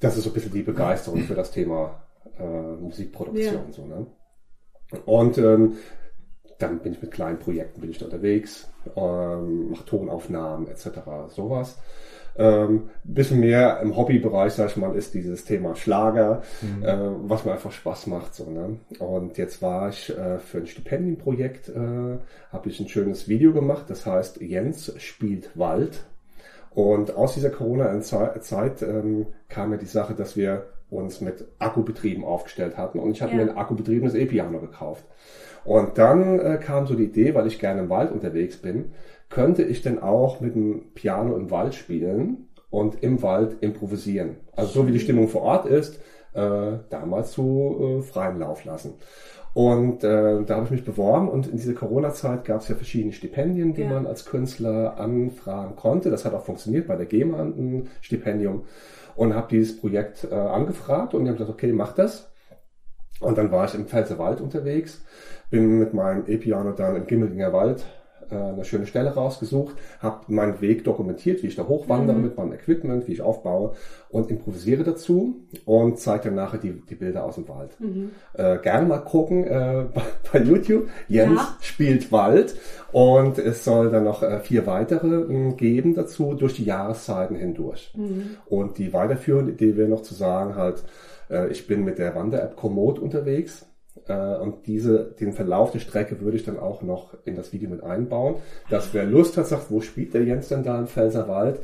das 0.00 0.16
ist 0.16 0.24
so 0.24 0.30
ein 0.30 0.32
bisschen 0.32 0.54
die 0.54 0.62
Begeisterung 0.62 1.20
für 1.20 1.34
das 1.34 1.50
Thema 1.50 2.04
äh, 2.38 2.42
Musikproduktion. 2.80 3.66
Ja. 3.66 3.70
So, 3.72 3.84
ne? 3.84 4.06
Und 5.04 5.36
ähm, 5.36 5.76
dann 6.58 6.78
bin 6.78 6.94
ich 6.94 7.02
mit 7.02 7.10
kleinen 7.10 7.38
Projekten 7.38 7.82
bin 7.82 7.90
ich 7.90 8.02
unterwegs, 8.02 8.72
ähm, 8.96 9.72
mache 9.72 9.84
Tonaufnahmen 9.84 10.68
etc. 10.68 11.00
sowas. 11.28 11.76
Ähm, 12.38 12.90
bisschen 13.02 13.40
mehr 13.40 13.80
im 13.82 13.96
Hobbybereich, 13.96 14.52
sag 14.52 14.68
ich 14.70 14.76
mal, 14.76 14.94
ist 14.94 15.12
dieses 15.14 15.44
Thema 15.44 15.74
Schlager, 15.74 16.42
äh, 16.82 16.96
was 17.22 17.44
mir 17.44 17.52
einfach 17.52 17.72
Spaß 17.72 18.06
macht. 18.06 18.34
So, 18.34 18.48
ne? 18.50 18.78
Und 19.00 19.36
jetzt 19.38 19.60
war 19.60 19.88
ich 19.88 20.16
äh, 20.16 20.38
für 20.38 20.58
ein 20.58 20.66
Stipendienprojekt, 20.66 21.68
äh, 21.70 22.18
habe 22.52 22.68
ich 22.68 22.78
ein 22.80 22.88
schönes 22.88 23.28
Video 23.28 23.52
gemacht, 23.52 23.86
das 23.88 24.06
heißt 24.06 24.40
Jens 24.40 24.92
spielt 24.98 25.58
Wald. 25.58 26.04
Und 26.70 27.16
aus 27.16 27.34
dieser 27.34 27.50
Corona-Zeit 27.50 28.82
ähm, 28.82 29.26
kam 29.48 29.70
mir 29.70 29.78
die 29.78 29.86
Sache, 29.86 30.14
dass 30.14 30.36
wir 30.36 30.66
uns 30.90 31.20
mit 31.20 31.44
Akkubetrieben 31.58 32.24
aufgestellt 32.24 32.78
hatten 32.78 32.98
und 32.98 33.10
ich 33.10 33.20
hatte 33.20 33.32
Ja. 33.36 33.44
mir 33.44 33.50
ein 33.50 33.56
akkubetriebenes 33.58 34.14
E-Piano 34.14 34.60
gekauft. 34.60 35.04
Und 35.64 35.98
dann 35.98 36.38
äh, 36.38 36.58
kam 36.62 36.86
so 36.86 36.94
die 36.94 37.04
Idee, 37.04 37.34
weil 37.34 37.46
ich 37.46 37.58
gerne 37.58 37.80
im 37.82 37.90
Wald 37.90 38.10
unterwegs 38.12 38.56
bin, 38.56 38.92
könnte 39.30 39.62
ich 39.62 39.82
denn 39.82 39.98
auch 40.02 40.40
mit 40.40 40.54
dem 40.54 40.92
Piano 40.94 41.36
im 41.36 41.50
Wald 41.50 41.74
spielen 41.74 42.48
und 42.70 43.02
im 43.02 43.22
Wald 43.22 43.56
improvisieren. 43.62 44.36
Also 44.56 44.72
so 44.82 44.86
wie 44.88 44.92
die 44.92 45.00
Stimmung 45.00 45.28
vor 45.28 45.42
Ort 45.42 45.66
ist, 45.66 46.00
äh, 46.34 46.78
damals 46.90 47.32
zu 47.32 47.98
äh, 48.00 48.02
freien 48.02 48.38
Lauf 48.38 48.64
lassen. 48.64 48.94
Und 49.54 50.04
äh, 50.04 50.44
da 50.44 50.56
habe 50.56 50.66
ich 50.66 50.70
mich 50.70 50.84
beworben 50.84 51.28
und 51.28 51.46
in 51.48 51.56
dieser 51.56 51.72
Corona-Zeit 51.72 52.44
gab 52.44 52.60
es 52.60 52.68
ja 52.68 52.74
verschiedene 52.76 53.12
Stipendien, 53.12 53.74
die 53.74 53.82
Ja. 53.82 53.88
man 53.88 54.06
als 54.06 54.24
Künstler 54.24 54.98
anfragen 54.98 55.74
konnte. 55.74 56.10
Das 56.10 56.24
hat 56.24 56.34
auch 56.34 56.44
funktioniert 56.44 56.86
bei 56.86 56.96
der 56.96 57.06
GEMA 57.06 57.40
ein 57.42 57.88
Stipendium 58.00 58.64
und 59.16 59.34
habe 59.34 59.48
dieses 59.50 59.80
Projekt 59.80 60.28
äh, 60.30 60.34
angefragt 60.34 61.14
und 61.14 61.24
die 61.24 61.30
haben 61.30 61.36
gesagt, 61.38 61.50
okay, 61.52 61.72
mach 61.72 61.92
das. 61.92 62.30
Und 63.20 63.36
dann 63.36 63.50
war 63.50 63.64
ich 63.64 63.74
im 63.74 63.86
Pfälzerwald 63.86 64.40
unterwegs, 64.40 65.04
bin 65.50 65.78
mit 65.78 65.92
meinem 65.92 66.24
E-Piano 66.28 66.70
dann 66.72 66.94
im 66.94 67.06
Gimmeldinger 67.06 67.52
Wald 67.52 67.84
äh, 68.30 68.34
eine 68.36 68.64
schöne 68.64 68.86
Stelle 68.86 69.10
rausgesucht, 69.14 69.76
habe 70.00 70.20
meinen 70.28 70.60
Weg 70.60 70.84
dokumentiert, 70.84 71.42
wie 71.42 71.48
ich 71.48 71.56
da 71.56 71.66
hochwandere 71.66 72.18
mit 72.18 72.36
meinem 72.36 72.52
Equipment, 72.52 73.06
wie 73.08 73.12
ich 73.12 73.22
aufbaue 73.22 73.72
und 74.10 74.30
improvisiere 74.30 74.84
dazu 74.84 75.36
und 75.64 75.98
zeige 75.98 76.24
dann 76.24 76.34
nachher 76.36 76.58
die, 76.58 76.72
die 76.88 76.94
Bilder 76.94 77.24
aus 77.24 77.34
dem 77.36 77.48
Wald. 77.48 77.76
Äh, 78.34 78.58
gerne 78.58 78.86
mal 78.86 78.98
gucken 78.98 79.44
äh, 79.44 79.84
bei, 79.94 80.02
bei 80.32 80.38
YouTube. 80.40 80.88
Jens 81.08 81.40
Ja. 81.40 81.56
spielt 81.60 82.10
Wald 82.12 82.54
und 82.92 83.38
es 83.38 83.64
soll 83.64 83.90
dann 83.90 84.04
noch 84.04 84.22
äh, 84.22 84.40
vier 84.40 84.66
weitere 84.66 85.06
mh, 85.06 85.54
geben 85.56 85.94
dazu 85.94 86.34
durch 86.34 86.54
die 86.54 86.64
Jahreszeiten 86.64 87.36
hindurch. 87.36 87.92
Und 88.46 88.78
die 88.78 88.92
weiterführende 88.92 89.52
Idee 89.52 89.76
wäre 89.76 89.88
noch 89.88 90.02
zu 90.02 90.14
sagen 90.14 90.56
halt, 90.56 90.84
äh, 91.30 91.48
ich 91.48 91.66
bin 91.66 91.84
mit 91.84 91.98
der 91.98 92.14
Wander-App 92.14 92.56
Komoot 92.56 92.98
unterwegs 92.98 93.66
und 94.14 94.66
diese, 94.66 95.04
den 95.20 95.32
Verlauf 95.32 95.70
der 95.72 95.80
Strecke 95.80 96.20
würde 96.20 96.36
ich 96.36 96.44
dann 96.44 96.58
auch 96.58 96.82
noch 96.82 97.14
in 97.24 97.36
das 97.36 97.52
Video 97.52 97.68
mit 97.68 97.82
einbauen, 97.82 98.36
dass 98.70 98.92
wer 98.94 99.04
Lust 99.04 99.36
hat, 99.36 99.46
sagt, 99.46 99.70
wo 99.70 99.80
spielt 99.80 100.14
der 100.14 100.24
Jens 100.24 100.48
denn 100.48 100.62
da 100.64 100.78
im 100.78 100.86
Pfälzerwald, 100.86 101.60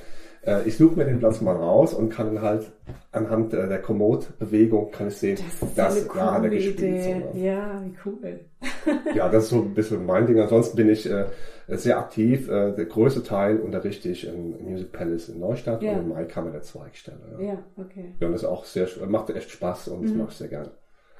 Äh, 0.47 0.69
ich 0.69 0.77
suche 0.77 0.95
mir 0.97 1.07
den 1.07 1.21
Platz 1.21 1.41
mal 1.41 1.57
raus 1.57 1.95
und 1.95 2.11
kann 2.11 2.35
dann 2.35 2.43
halt 2.45 2.71
anhand 3.13 3.55
äh, 3.55 3.67
der 3.67 3.81
Komoot-Bewegung 3.81 4.91
kann 4.91 5.09
ich 5.09 5.17
sehen, 5.17 5.39
Das 5.75 5.97
ist 5.97 6.11
da 6.15 6.35
hat 6.35 6.45
er 6.45 6.51
gespielt. 6.51 7.03
So, 7.03 7.09
ne? 7.39 7.45
Ja, 7.47 7.83
wie 7.83 7.95
cool. 8.05 8.41
Ja, 9.15 9.31
das 9.31 9.45
ist 9.45 9.49
so 9.51 9.63
ein 9.63 9.73
bisschen 9.73 10.05
mein 10.05 10.27
Ding. 10.27 10.39
Ansonsten 10.39 10.77
bin 10.77 10.91
ich 10.91 11.09
äh, 11.11 11.25
sehr 11.69 11.99
aktiv. 11.99 12.49
Äh, 12.51 12.73
der 12.73 12.85
größte 12.85 13.23
Teil 13.23 13.59
unterrichte 13.59 14.11
ich 14.11 14.27
im 14.27 14.63
Music 14.63 14.93
Palace 14.93 15.31
in 15.31 15.41
Neustadt 15.41 15.83
Ja. 15.83 15.93
und 15.93 15.99
im 16.01 16.09
Mai 16.11 16.25
kann 16.25 16.45
man 16.45 16.53
der 16.53 16.61
Zweigstelle. 16.63 17.21
Ja. 17.39 17.47
Ja, 17.55 17.59
okay. 17.79 18.13
Ja, 18.21 18.27
und 18.27 18.35
das 18.35 18.43
ist 18.43 18.49
auch 18.49 18.67
sehr, 18.67 18.87
macht 19.09 19.31
echt 19.31 19.51
Spaß 19.51 19.89
und 19.89 20.05
das 20.05 20.13
mache 20.15 20.29
ich 20.31 20.37
sehr 20.37 20.49
gerne. 20.49 20.71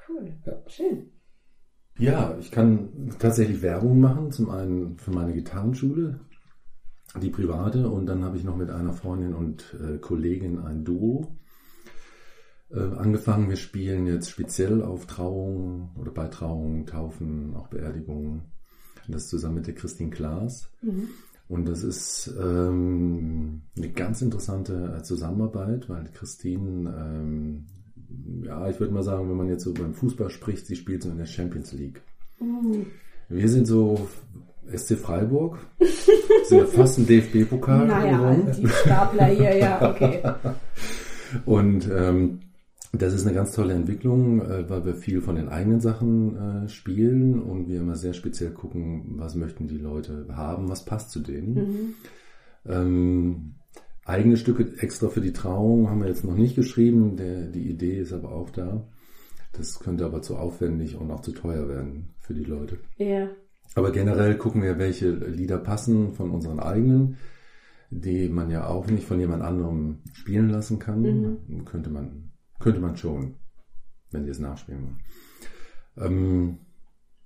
Cool. 0.07 0.33
Ja. 0.45 0.63
Schön. 0.67 1.11
Ja, 1.97 2.37
ich 2.39 2.51
kann 2.51 3.15
tatsächlich 3.19 3.61
Werbung 3.61 3.99
machen. 3.99 4.31
Zum 4.31 4.49
einen 4.49 4.97
für 4.97 5.11
meine 5.11 5.33
Gitarrenschule, 5.33 6.19
die 7.21 7.29
private, 7.29 7.89
und 7.89 8.05
dann 8.05 8.23
habe 8.23 8.37
ich 8.37 8.43
noch 8.43 8.57
mit 8.57 8.69
einer 8.69 8.93
Freundin 8.93 9.33
und 9.33 9.75
äh, 9.81 9.97
Kollegin 9.97 10.59
ein 10.59 10.83
Duo 10.83 11.37
äh, 12.71 12.79
angefangen. 12.79 13.49
Wir 13.49 13.55
spielen 13.55 14.07
jetzt 14.07 14.29
speziell 14.29 14.81
auf 14.81 15.05
Trauungen 15.05 15.89
oder 15.95 16.11
bei 16.11 16.27
Trauungen, 16.27 16.85
Taufen, 16.85 17.55
auch 17.55 17.67
Beerdigungen. 17.67 18.43
Das 19.07 19.27
zusammen 19.29 19.55
mit 19.55 19.67
der 19.67 19.75
Christine 19.75 20.09
Klaas. 20.09 20.71
Und 21.47 21.67
das 21.67 21.83
ist 21.83 22.33
ähm, 22.41 23.61
eine 23.77 23.91
ganz 23.91 24.21
interessante 24.21 24.95
äh, 24.97 25.03
Zusammenarbeit, 25.03 25.89
weil 25.89 26.09
Christine, 26.11 26.89
ähm, 26.97 27.67
ja, 28.43 28.69
ich 28.69 28.79
würde 28.79 28.93
mal 28.93 29.03
sagen, 29.03 29.29
wenn 29.29 29.37
man 29.37 29.49
jetzt 29.49 29.63
so 29.63 29.73
beim 29.73 29.93
Fußball 29.93 30.29
spricht, 30.29 30.65
sie 30.65 30.75
spielt 30.75 31.03
so 31.03 31.09
in 31.09 31.17
der 31.17 31.25
Champions 31.25 31.73
League. 31.73 32.01
Wir 33.29 33.49
sind 33.49 33.65
so 33.65 34.07
SC 34.73 34.97
Freiburg, 34.97 35.57
sind 36.45 36.59
ja 36.59 36.65
fast 36.65 36.97
ein 36.97 37.07
DFB-Pokal 37.07 37.87
Naja, 37.87 38.35
die 38.57 38.67
Stapler 38.67 39.25
hier, 39.27 39.57
ja, 39.57 39.89
okay. 39.89 40.21
Und 41.45 41.89
ähm, 41.91 42.39
das 42.97 43.13
ist 43.13 43.25
eine 43.25 43.35
ganz 43.35 43.51
tolle 43.53 43.73
Entwicklung, 43.73 44.41
äh, 44.41 44.69
weil 44.69 44.85
wir 44.85 44.95
viel 44.95 45.21
von 45.21 45.35
den 45.35 45.49
eigenen 45.49 45.81
Sachen 45.81 46.65
äh, 46.65 46.69
spielen 46.69 47.41
und 47.41 47.67
wir 47.67 47.79
immer 47.79 47.95
sehr 47.95 48.13
speziell 48.13 48.51
gucken, 48.51 49.15
was 49.17 49.35
möchten 49.35 49.67
die 49.67 49.77
Leute 49.77 50.27
haben, 50.31 50.69
was 50.69 50.85
passt 50.85 51.11
zu 51.11 51.19
denen. 51.19 51.95
Ähm, 52.65 53.55
eigene 54.05 54.37
Stücke 54.37 54.77
extra 54.79 55.09
für 55.09 55.21
die 55.21 55.33
Trauung 55.33 55.89
haben 55.89 56.01
wir 56.01 56.07
jetzt 56.07 56.23
noch 56.23 56.35
nicht 56.35 56.55
geschrieben, 56.55 57.17
der, 57.17 57.47
die 57.47 57.69
Idee 57.69 57.99
ist 57.99 58.13
aber 58.13 58.31
auch 58.31 58.51
da. 58.51 58.87
Das 59.53 59.79
könnte 59.79 60.05
aber 60.05 60.21
zu 60.21 60.37
aufwendig 60.37 60.95
und 60.95 61.11
auch 61.11 61.21
zu 61.21 61.31
teuer 61.31 61.67
werden 61.67 62.13
für 62.19 62.33
die 62.33 62.43
Leute. 62.43 62.77
Ja. 62.97 63.29
Aber 63.73 63.91
generell 63.91 64.37
gucken 64.37 64.61
wir, 64.61 64.77
welche 64.77 65.11
Lieder 65.11 65.57
passen 65.57 66.13
von 66.13 66.29
unseren 66.29 66.59
eigenen, 66.59 67.17
die 67.89 68.29
man 68.29 68.49
ja 68.49 68.67
auch 68.67 68.87
nicht 68.87 69.05
von 69.05 69.19
jemand 69.19 69.43
anderem 69.43 69.99
spielen 70.13 70.49
lassen 70.49 70.77
kann. 70.77 71.39
Könnte 71.65 71.89
man, 71.89 72.31
könnte 72.59 72.79
man 72.79 72.95
schon, 72.95 73.35
wenn 74.11 74.23
die 74.23 74.29
es 74.29 74.39
nachspielen 74.39 74.83
wollen. 74.83 74.99
Ähm, 75.97 76.57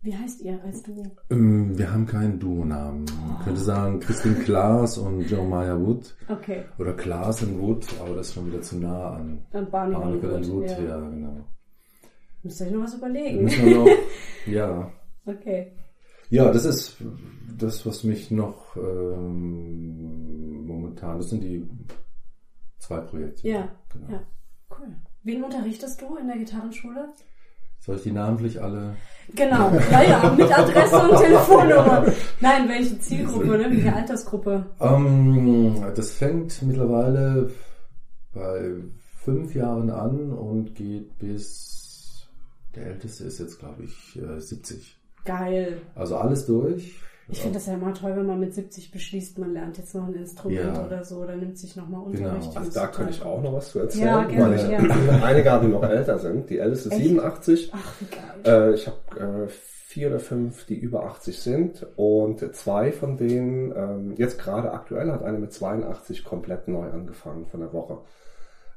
Wie 0.01 0.15
heißt 0.15 0.41
ihr 0.41 0.63
als 0.63 0.81
du? 0.83 1.03
ähm, 1.29 1.77
wir 1.77 1.91
haben 1.91 2.05
keinen 2.05 2.39
Duo-Namen. 2.39 3.03
Man 3.27 3.39
könnte 3.43 3.59
sagen 3.59 3.99
Christine 3.99 4.35
Klaas 4.35 4.97
und 4.97 5.29
Meyer 5.49 5.79
Wood. 5.85 6.15
Okay. 6.29 6.63
Oder 6.77 6.93
Klaas 6.93 7.43
und 7.43 7.59
Wood, 7.59 7.85
aber 7.99 8.15
das 8.15 8.27
ist 8.29 8.33
schon 8.35 8.47
wieder 8.47 8.61
zu 8.61 8.77
nah 8.77 9.15
an 9.17 9.45
Dann 9.51 9.69
Barney 9.69 9.95
and 9.95 10.23
Wood. 10.49 10.69
ja. 10.69 10.79
Ja, 10.81 10.99
genau. 11.09 11.45
Müsst 12.43 12.61
ihr 12.61 12.67
euch 12.67 12.73
noch 12.73 12.83
was 12.83 12.93
überlegen. 12.93 13.43
Müssen 13.43 13.65
wir 13.65 13.75
noch, 13.77 13.87
ja. 14.47 14.91
Okay. 15.25 15.73
Ja, 16.29 16.51
das 16.53 16.63
ist 16.63 16.95
das, 17.57 17.85
was 17.85 18.03
mich 18.05 18.31
noch 18.31 18.77
ähm, 18.77 20.65
momentan, 20.65 21.17
das 21.17 21.29
sind 21.29 21.43
die 21.43 21.67
zwei 22.77 22.99
Projekte. 23.01 23.47
Ja, 23.47 23.67
Genau. 23.91 24.11
ja. 24.11 24.21
Cool. 24.71 24.95
Wen 25.23 25.43
unterrichtest 25.43 26.01
du 26.01 26.15
in 26.15 26.27
der 26.27 26.37
Gitarrenschule? 26.37 27.09
Soll 27.89 27.97
ich 27.97 28.03
die 28.03 28.11
namentlich 28.11 28.61
alle? 28.61 28.97
Genau, 29.33 29.71
ja, 29.89 30.03
ja, 30.03 30.35
mit 30.37 30.55
Adresse 30.55 30.95
und 30.95 31.17
Telefonnummer. 31.23 32.05
Nein, 32.39 32.69
welche 32.69 32.99
Zielgruppe, 32.99 33.57
ne? 33.57 33.65
welche 33.71 33.91
Altersgruppe? 33.91 34.63
Ähm, 34.79 35.83
das 35.95 36.11
fängt 36.11 36.61
mittlerweile 36.61 37.49
bei 38.31 38.75
fünf 39.23 39.55
Jahren 39.55 39.89
an 39.89 40.31
und 40.31 40.75
geht 40.75 41.17
bis, 41.17 42.27
der 42.75 42.85
älteste 42.85 43.23
ist 43.23 43.39
jetzt, 43.39 43.57
glaube 43.57 43.81
ich, 43.85 44.21
äh, 44.21 44.39
70. 44.39 44.95
Geil. 45.25 45.81
Also 45.95 46.17
alles 46.17 46.45
durch. 46.45 46.93
Ich 47.31 47.41
finde 47.41 47.55
das 47.59 47.67
ja 47.67 47.73
immer 47.75 47.93
toll, 47.93 48.13
wenn 48.15 48.25
man 48.25 48.39
mit 48.39 48.53
70 48.55 48.91
beschließt, 48.91 49.37
man 49.37 49.53
lernt 49.53 49.77
jetzt 49.77 49.93
noch 49.93 50.07
ein 50.07 50.15
Instrument 50.15 50.75
Ja. 50.75 50.85
oder 50.85 51.03
so, 51.03 51.17
oder 51.17 51.35
nimmt 51.35 51.57
sich 51.57 51.75
nochmal 51.75 52.01
Genau. 52.11 52.29
Unterricht. 52.29 52.57
Also 52.57 52.65
Das 52.65 52.73
da 52.73 52.87
könnte 52.87 53.11
ich 53.11 53.21
auch 53.23 53.41
noch 53.41 53.53
was 53.53 53.69
zu 53.71 53.79
erzählen, 53.79 54.05
Ja, 54.07 54.23
gerne, 54.23 54.55
weil 54.55 54.55
ich 54.55 54.69
ja. 54.69 54.79
einige 55.23 55.51
haben 55.51 55.71
noch 55.71 55.83
älter 55.83 56.17
sind. 56.19 56.49
Die 56.49 56.57
älteste 56.57 56.89
ist 56.89 56.95
Echt? 56.95 57.03
87. 57.03 57.71
Ach, 57.75 57.93
wie 57.99 58.05
geil. 58.45 58.71
Äh, 58.71 58.73
ich 58.73 58.87
habe 58.87 59.45
äh, 59.45 59.47
vier 59.49 60.09
oder 60.09 60.19
fünf, 60.19 60.65
die 60.65 60.75
über 60.79 61.03
80 61.05 61.39
sind 61.39 61.85
und 61.95 62.55
zwei 62.55 62.91
von 62.91 63.17
denen, 63.17 63.73
ähm, 63.75 64.13
jetzt 64.17 64.39
gerade 64.39 64.71
aktuell 64.71 65.11
hat 65.11 65.23
eine 65.23 65.37
mit 65.39 65.51
82 65.53 66.23
komplett 66.23 66.67
neu 66.67 66.89
angefangen 66.89 67.45
von 67.47 67.59
der 67.59 67.73
Woche. 67.73 67.97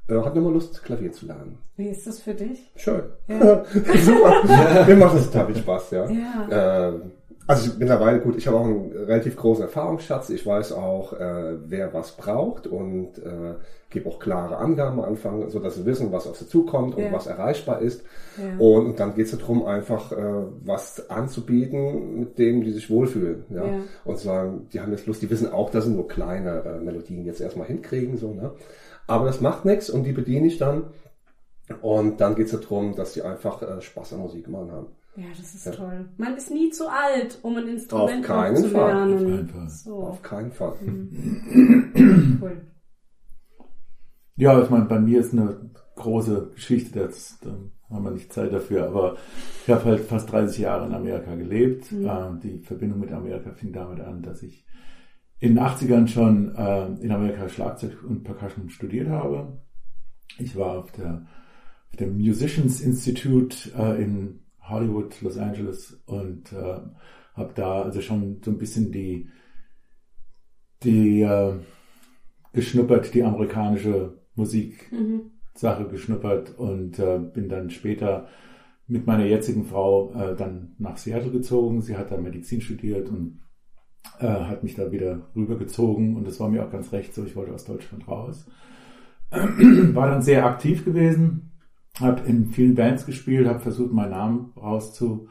Äh, 0.09 0.15
hat 0.21 0.35
nochmal 0.35 0.53
Lust, 0.55 0.83
Klavier 0.83 1.13
zu 1.13 1.27
lernen. 1.27 1.59
Wie 1.77 1.89
ist 1.89 2.07
das 2.07 2.19
für 2.21 2.35
dich? 2.35 2.73
Schön. 2.77 3.03
Ja. 3.29 3.63
Super. 4.01 4.85
Mir 4.87 4.97
macht 4.97 5.17
das 5.17 5.31
total 5.31 5.47
viel 5.47 5.57
Spaß, 5.63 5.91
ja. 5.93 6.07
Ja. 6.11 6.89
Äh, 6.89 6.93
also 7.47 7.71
mittlerweile, 7.79 8.21
gut, 8.21 8.37
ich 8.37 8.47
habe 8.47 8.57
auch 8.59 8.65
einen 8.65 8.93
relativ 8.93 9.37
großen 9.37 9.65
Erfahrungsschatz. 9.65 10.31
Ich 10.31 10.47
weiß 10.47 10.73
auch, 10.73 11.13
äh, 11.15 11.57
wer 11.67 11.93
was 11.93 12.13
braucht 12.17 12.67
und 12.67 13.19
äh, 13.19 13.55
gebe 13.91 14.09
auch 14.09 14.19
klare 14.19 14.57
Angaben 14.57 15.01
am 15.01 15.05
Anfang, 15.05 15.49
so 15.51 15.59
dass 15.59 15.75
sie 15.75 15.85
wissen, 15.85 16.13
was 16.13 16.27
auf 16.27 16.37
sie 16.37 16.49
zukommt 16.49 16.95
und 16.97 17.05
Ja. 17.05 17.13
was 17.13 17.27
erreichbar 17.27 17.81
ist. 17.83 18.05
Ja. 18.39 18.59
Und, 18.59 18.87
und 18.87 19.01
dann 19.01 19.15
geht 19.15 19.27
es 19.27 19.37
darum, 19.39 19.65
einfach 19.67 20.13
äh, 20.13 20.17
was 20.65 21.11
anzubieten, 21.11 22.21
mit 22.21 22.39
dem 22.39 22.63
die 22.63 22.73
sich 22.73 22.89
wohlfühlen. 22.89 23.45
Ja? 23.51 23.67
Ja. 23.67 23.79
Und 24.05 24.19
sagen, 24.19 24.69
die 24.73 24.81
haben 24.81 24.93
jetzt 24.93 25.07
Lust, 25.07 25.21
die 25.23 25.31
wissen 25.31 25.53
auch, 25.53 25.71
dass 25.71 25.85
sie 25.85 25.91
nur 25.91 26.09
kleine 26.09 26.63
äh, 26.65 26.79
Melodien 26.79 27.25
jetzt 27.25 27.41
erstmal 27.41 27.67
hinkriegen. 27.67 28.17
So, 28.17 28.33
ne? 28.33 28.53
Aber 29.07 29.27
das 29.27 29.41
macht 29.41 29.65
nichts 29.65 29.91
und 29.91 30.05
die 30.05 30.13
bediene 30.13 30.47
ich 30.47 30.59
dann. 30.59 30.85
Und 31.81 32.21
dann 32.21 32.35
geht 32.35 32.53
es 32.53 32.61
darum, 32.61 32.95
dass 32.95 33.13
die 33.15 33.23
einfach 33.23 33.63
äh, 33.63 33.81
Spaß 33.81 34.15
an 34.15 34.21
Musik 34.21 34.49
machen 34.49 34.73
haben. 34.73 34.87
Ja, 35.15 35.25
das 35.37 35.55
ist 35.55 35.75
toll. 35.75 36.09
Man 36.17 36.37
ist 36.37 36.51
nie 36.51 36.71
zu 36.71 36.89
alt, 36.89 37.39
um 37.43 37.57
ein 37.57 37.69
Instrument 37.69 38.21
Auf 38.23 38.27
keinen 38.27 38.55
noch 38.55 38.61
zu 38.63 38.69
Fall. 38.71 38.95
lernen. 38.95 39.15
Auf 39.15 39.23
keinen 39.23 39.49
Fall. 39.49 39.69
So, 39.69 39.97
Auf 40.07 40.23
keinen 40.23 40.53
Fall. 40.53 40.75
cool. 42.41 42.61
Ja, 44.37 44.63
ich 44.63 44.71
meine, 44.71 44.87
bei 44.87 44.99
mir 44.99 45.21
ist 45.21 45.33
eine 45.35 45.71
große 45.97 46.53
Geschichte, 46.55 47.01
das, 47.01 47.39
da 47.43 47.51
haben 47.91 48.05
wir 48.05 48.11
nicht 48.13 48.33
Zeit 48.33 48.53
dafür, 48.53 48.87
aber 48.87 49.19
ich 49.67 49.71
habe 49.71 49.85
halt 49.85 50.01
fast 50.01 50.33
30 50.33 50.59
Jahre 50.61 50.87
in 50.87 50.95
Amerika 50.95 51.35
gelebt. 51.35 51.93
Äh, 51.93 52.31
die 52.43 52.59
Verbindung 52.61 53.01
mit 53.01 53.13
Amerika 53.13 53.53
fing 53.53 53.73
damit 53.73 54.01
an, 54.01 54.23
dass 54.23 54.43
ich 54.43 54.65
in 55.39 55.57
den 55.57 55.65
80ern 55.65 56.07
schon 56.09 56.55
äh, 56.55 56.87
in 57.03 57.11
Amerika 57.11 57.49
Schlagzeug 57.51 58.03
und 58.03 58.25
Percussion 58.25 58.71
studiert 58.71 59.09
habe. 59.09 59.61
Ich 60.39 60.57
war 60.57 60.79
auf 60.79 60.93
der, 60.93 61.27
auf 61.91 61.97
dem 61.97 62.17
Musicians 62.17 62.81
Institute 62.81 63.71
äh, 63.77 64.03
in 64.03 64.42
Hollywood, 64.73 65.21
Los 65.23 65.39
Angeles 65.39 66.03
und 66.07 66.53
äh, 66.53 66.81
habe 67.35 67.53
da 67.55 67.83
also 67.83 68.01
schon 68.01 68.41
so 68.45 68.51
ein 68.51 68.59
bisschen 68.59 68.93
die, 68.93 69.29
die 70.83 71.23
äh, 71.23 71.55
geschnuppert, 72.53 73.15
die 73.15 73.23
amerikanische 73.23 74.19
Musiksache 74.35 75.87
geschnuppert 75.91 76.59
und 76.59 76.99
äh, 76.99 77.19
bin 77.19 77.49
dann 77.49 77.71
später 77.71 78.29
mit 78.87 79.07
meiner 79.07 79.25
jetzigen 79.25 79.65
Frau 79.65 80.13
äh, 80.13 80.37
dann 80.37 80.75
nach 80.79 80.97
Seattle 80.97 81.31
gezogen. 81.31 81.81
Sie 81.81 81.97
hat 81.97 82.11
da 82.11 82.17
Medizin 82.19 82.61
studiert 82.61 83.09
und 83.09 83.41
äh, 84.19 84.27
hat 84.27 84.63
mich 84.63 84.75
da 84.75 84.91
wieder 84.93 85.31
rübergezogen 85.35 86.17
und 86.17 86.27
das 86.27 86.41
war 86.41 86.49
mir 86.49 86.65
auch 86.65 86.71
ganz 86.71 86.93
recht 86.93 87.15
so. 87.15 87.25
Ich 87.25 87.37
wollte 87.37 87.55
aus 87.55 87.65
Deutschland 87.65 88.07
raus. 88.09 88.47
War 89.31 90.11
dann 90.11 90.21
sehr 90.21 90.45
aktiv 90.45 90.85
gewesen, 90.85 91.52
habe 92.03 92.29
in 92.29 92.47
vielen 92.47 92.75
Bands 92.75 93.07
gespielt, 93.07 93.47
habe 93.49 93.61
versucht, 93.61 93.93
meinen 93.93 94.11
Namen 94.11 94.53
rauszuwerben 94.57 95.31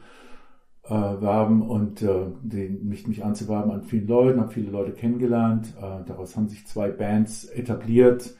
und 1.62 2.02
äh, 2.02 2.26
den, 2.42 2.88
mich, 2.88 3.06
mich 3.06 3.24
anzuwerben 3.24 3.70
an 3.70 3.82
vielen 3.82 4.08
Leuten, 4.08 4.40
habe 4.40 4.52
viele 4.52 4.70
Leute 4.70 4.92
kennengelernt. 4.92 5.74
Äh, 5.78 6.04
daraus 6.06 6.36
haben 6.36 6.48
sich 6.48 6.66
zwei 6.66 6.90
Bands 6.90 7.44
etabliert. 7.44 8.34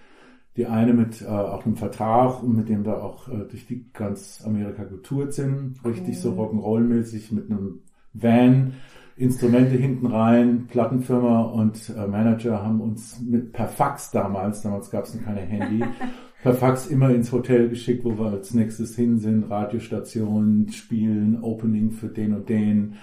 Die 0.57 0.67
eine 0.67 0.93
mit 0.93 1.23
äh, 1.23 1.27
auch 1.27 1.65
einem 1.65 1.77
Vertrag, 1.77 2.43
mit 2.43 2.69
dem 2.69 2.85
wir 2.85 3.03
auch 3.03 3.29
äh, 3.29 3.45
durch 3.49 3.67
die 3.67 3.87
ganz 3.93 4.43
Amerika 4.45 4.85
getourt 4.85 5.33
sind. 5.33 5.83
Richtig 5.85 6.21
so 6.21 6.33
Rock'n'Roll-mäßig 6.33 7.33
mit 7.33 7.51
einem 7.51 7.81
Van, 8.13 8.75
Instrumente 9.17 9.77
hinten 9.77 10.07
rein, 10.07 10.67
Plattenfirma 10.69 11.43
und 11.43 11.91
äh, 11.91 12.07
Manager 12.07 12.63
haben 12.63 12.81
uns 12.81 13.21
mit, 13.21 13.53
per 13.53 13.69
Fax 13.69 14.11
damals, 14.11 14.63
damals 14.63 14.91
gab 14.91 15.05
es 15.05 15.15
noch 15.15 15.23
keine 15.23 15.41
Handy, 15.41 15.85
per 16.43 16.55
Fax 16.55 16.87
immer 16.89 17.11
ins 17.11 17.33
Hotel 17.33 17.69
geschickt, 17.69 18.05
wo 18.05 18.19
wir 18.19 18.33
als 18.33 18.53
nächstes 18.53 18.97
hin 18.97 19.19
sind, 19.19 19.51
Radiostationen 19.51 20.71
spielen, 20.73 21.43
Opening 21.43 21.93
für 21.93 22.09
den 22.09 22.35
und 22.35 22.49
den. 22.49 22.97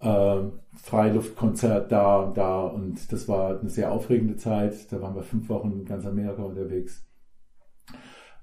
äh, 0.00 0.42
Freiluftkonzert 0.82 1.92
da, 1.92 2.32
da 2.34 2.62
und 2.62 3.12
das 3.12 3.28
war 3.28 3.60
eine 3.60 3.68
sehr 3.70 3.92
aufregende 3.92 4.36
Zeit. 4.36 4.90
Da 4.92 5.00
waren 5.02 5.14
wir 5.14 5.22
fünf 5.22 5.48
Wochen 5.48 5.72
in 5.72 5.84
ganz 5.84 6.06
Amerika 6.06 6.42
unterwegs. 6.42 7.04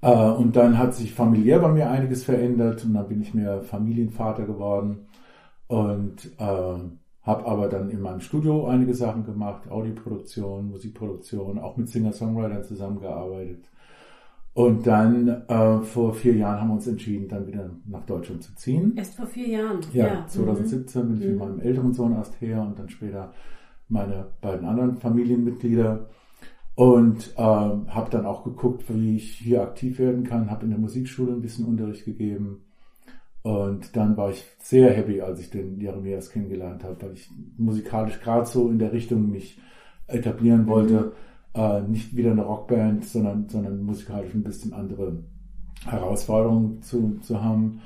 Äh, 0.00 0.12
und 0.12 0.56
dann 0.56 0.78
hat 0.78 0.94
sich 0.94 1.12
familiär 1.14 1.58
bei 1.58 1.68
mir 1.68 1.90
einiges 1.90 2.24
verändert 2.24 2.84
und 2.84 2.94
dann 2.94 3.08
bin 3.08 3.20
ich 3.22 3.34
mehr 3.34 3.62
Familienvater 3.62 4.44
geworden 4.46 5.08
und 5.66 6.26
äh, 6.38 6.78
habe 7.22 7.46
aber 7.46 7.68
dann 7.68 7.90
in 7.90 8.00
meinem 8.00 8.20
Studio 8.20 8.66
einige 8.66 8.94
Sachen 8.94 9.24
gemacht, 9.24 9.70
Audioproduktion, 9.70 10.70
Musikproduktion, 10.70 11.58
auch 11.58 11.76
mit 11.76 11.88
Singer-Songwritern 11.88 12.64
zusammengearbeitet. 12.64 13.68
Und 14.58 14.88
dann 14.88 15.28
äh, 15.46 15.78
vor 15.82 16.12
vier 16.14 16.34
Jahren 16.34 16.60
haben 16.60 16.68
wir 16.70 16.74
uns 16.74 16.86
entschieden, 16.88 17.28
dann 17.28 17.46
wieder 17.46 17.70
nach 17.86 18.04
Deutschland 18.06 18.42
zu 18.42 18.52
ziehen. 18.56 18.92
Erst 18.96 19.14
vor 19.14 19.26
vier 19.26 19.46
Jahren. 19.48 19.78
Ja, 19.92 20.06
Ja. 20.08 20.26
2017 20.26 21.06
bin 21.06 21.16
ich 21.20 21.26
mit 21.26 21.32
Mhm. 21.34 21.38
meinem 21.38 21.60
älteren 21.60 21.92
Sohn 21.94 22.12
erst 22.16 22.40
her 22.40 22.60
und 22.62 22.76
dann 22.76 22.88
später 22.88 23.32
meine 23.88 24.26
beiden 24.40 24.66
anderen 24.66 24.96
Familienmitglieder. 24.96 26.08
Und 26.74 27.34
ähm, 27.36 27.86
habe 27.94 28.10
dann 28.10 28.26
auch 28.26 28.42
geguckt, 28.42 28.84
wie 28.88 29.14
ich 29.16 29.30
hier 29.34 29.62
aktiv 29.62 30.00
werden 30.00 30.24
kann, 30.24 30.50
habe 30.50 30.64
in 30.64 30.70
der 30.70 30.80
Musikschule 30.80 31.32
ein 31.32 31.40
bisschen 31.40 31.64
Unterricht 31.64 32.04
gegeben. 32.04 32.64
Und 33.42 33.94
dann 33.96 34.16
war 34.16 34.30
ich 34.30 34.44
sehr 34.58 34.90
happy, 34.92 35.20
als 35.20 35.38
ich 35.40 35.50
den 35.50 35.80
Jeremias 35.80 36.30
kennengelernt 36.30 36.82
habe, 36.82 36.96
weil 37.00 37.12
ich 37.12 37.30
musikalisch 37.56 38.20
gerade 38.20 38.46
so 38.46 38.68
in 38.68 38.80
der 38.80 38.92
Richtung 38.92 39.30
mich 39.30 39.60
etablieren 40.08 40.66
wollte. 40.66 41.12
Äh, 41.54 41.82
nicht 41.82 42.14
wieder 42.14 42.32
eine 42.32 42.44
Rockband, 42.44 43.04
sondern, 43.04 43.48
sondern 43.48 43.82
musikalisch 43.82 44.34
ein 44.34 44.42
bisschen 44.42 44.72
andere 44.72 45.24
Herausforderungen 45.84 46.82
zu, 46.82 47.18
zu 47.22 47.42
haben. 47.42 47.80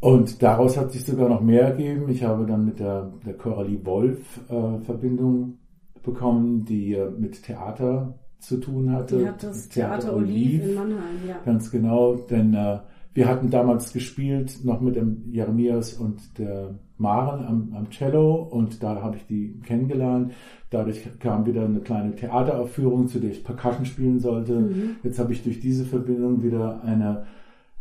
Und 0.00 0.42
daraus 0.42 0.76
hat 0.76 0.92
sich 0.92 1.04
sogar 1.04 1.28
noch 1.28 1.40
mehr 1.40 1.62
ergeben. 1.62 2.08
Ich 2.08 2.24
habe 2.24 2.46
dann 2.46 2.64
mit 2.64 2.80
der, 2.80 3.12
der 3.24 3.34
Coralie 3.34 3.84
Wolf 3.84 4.40
äh, 4.48 4.78
Verbindung 4.80 5.58
bekommen, 6.02 6.64
die 6.64 6.94
äh, 6.94 7.10
mit 7.10 7.42
Theater 7.42 8.14
zu 8.40 8.56
tun 8.56 8.90
hatte. 8.90 9.18
Die 9.18 9.28
hat 9.28 9.42
das 9.42 9.68
Theater 9.68 10.16
Olive 10.16 10.70
in 10.70 10.74
Mannheim, 10.74 11.28
ja. 11.28 11.36
Ganz 11.44 11.70
genau, 11.70 12.14
denn 12.16 12.54
äh, 12.54 12.80
wir 13.14 13.28
hatten 13.28 13.50
damals 13.50 13.92
gespielt, 13.92 14.64
noch 14.64 14.80
mit 14.80 14.96
dem 14.96 15.30
Jeremias 15.30 15.94
und 15.94 16.38
der 16.38 16.74
Maren 16.96 17.44
am, 17.44 17.74
am 17.76 17.90
Cello 17.90 18.42
und 18.42 18.82
da 18.82 19.02
habe 19.02 19.16
ich 19.16 19.26
die 19.26 19.60
kennengelernt. 19.64 20.32
Dadurch 20.70 21.06
kam 21.18 21.44
wieder 21.44 21.64
eine 21.64 21.80
kleine 21.80 22.14
Theateraufführung, 22.14 23.08
zu 23.08 23.18
der 23.18 23.32
ich 23.32 23.44
Percussion 23.44 23.84
spielen 23.84 24.18
sollte. 24.18 24.54
Mhm. 24.54 24.96
Jetzt 25.02 25.18
habe 25.18 25.32
ich 25.32 25.42
durch 25.42 25.60
diese 25.60 25.84
Verbindung 25.84 26.42
wieder 26.42 26.82
eine, 26.84 27.26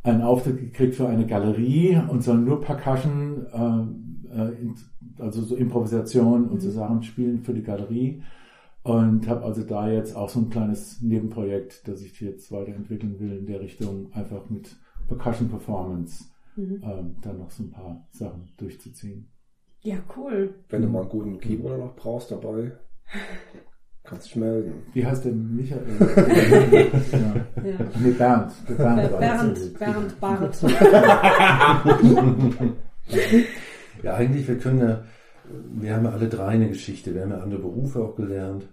einen 0.04 0.22
Auftritt 0.22 0.60
gekriegt 0.60 0.96
für 0.96 1.08
eine 1.08 1.26
Galerie 1.26 1.98
und 2.10 2.24
soll 2.24 2.40
nur 2.40 2.60
Percussion, 2.60 3.46
äh, 3.54 4.38
äh, 4.38 4.52
also 5.20 5.44
so 5.44 5.56
Improvisation 5.56 6.50
und 6.50 6.62
so 6.62 6.72
Sachen 6.72 7.04
spielen 7.04 7.44
für 7.44 7.54
die 7.54 7.64
Galerie. 7.64 8.22
Und 8.84 9.30
habe 9.30 9.46
also 9.46 9.62
da 9.62 9.90
jetzt 9.90 10.16
auch 10.16 10.28
so 10.28 10.40
ein 10.40 10.50
kleines 10.50 11.02
Nebenprojekt, 11.02 11.88
das 11.88 12.02
ich 12.02 12.20
jetzt 12.20 12.52
weiterentwickeln 12.52 13.20
will 13.20 13.38
in 13.38 13.46
der 13.46 13.62
Richtung, 13.62 14.08
einfach 14.14 14.50
mit 14.50 14.76
Percussion 15.16 15.50
Performance 15.50 16.26
Mhm. 16.58 16.82
ähm, 16.84 17.16
dann 17.22 17.38
noch 17.38 17.50
so 17.50 17.64
ein 17.64 17.72
paar 17.72 18.06
Sachen 18.12 18.50
durchzuziehen. 18.58 19.30
Ja, 19.84 19.96
cool. 20.18 20.54
Wenn 20.70 20.82
du 20.82 20.90
mal 20.90 21.00
einen 21.02 21.10
guten 21.10 21.40
Keyboarder 21.40 21.78
noch 21.78 21.96
brauchst 21.96 22.30
dabei, 22.32 22.74
kannst 24.04 24.26
dich 24.26 24.36
melden. 24.36 24.74
Wie 24.94 25.06
heißt 25.06 25.24
der 25.24 25.32
Michael? 25.32 25.82
ja. 27.12 27.36
Ja. 27.64 27.76
Nee, 28.04 28.12
Bernd. 28.12 28.52
Der 28.68 28.74
Bernd, 28.76 29.20
Bernd, 29.20 29.80
Bernd 29.80 30.20
Barth. 30.20 30.62
Ja, 34.04 34.16
eigentlich, 34.16 34.48
wir 34.48 34.58
können 34.58 34.80
ja, 34.80 35.04
wir 35.74 35.96
haben 35.96 36.06
ja 36.06 36.12
alle 36.12 36.28
drei 36.28 36.48
eine 36.48 36.70
Geschichte. 36.70 37.14
Wir 37.14 37.22
haben 37.24 37.32
ja 37.32 37.40
andere 37.40 37.62
Berufe 37.62 38.04
auch 38.04 38.16
gelernt 38.16 38.68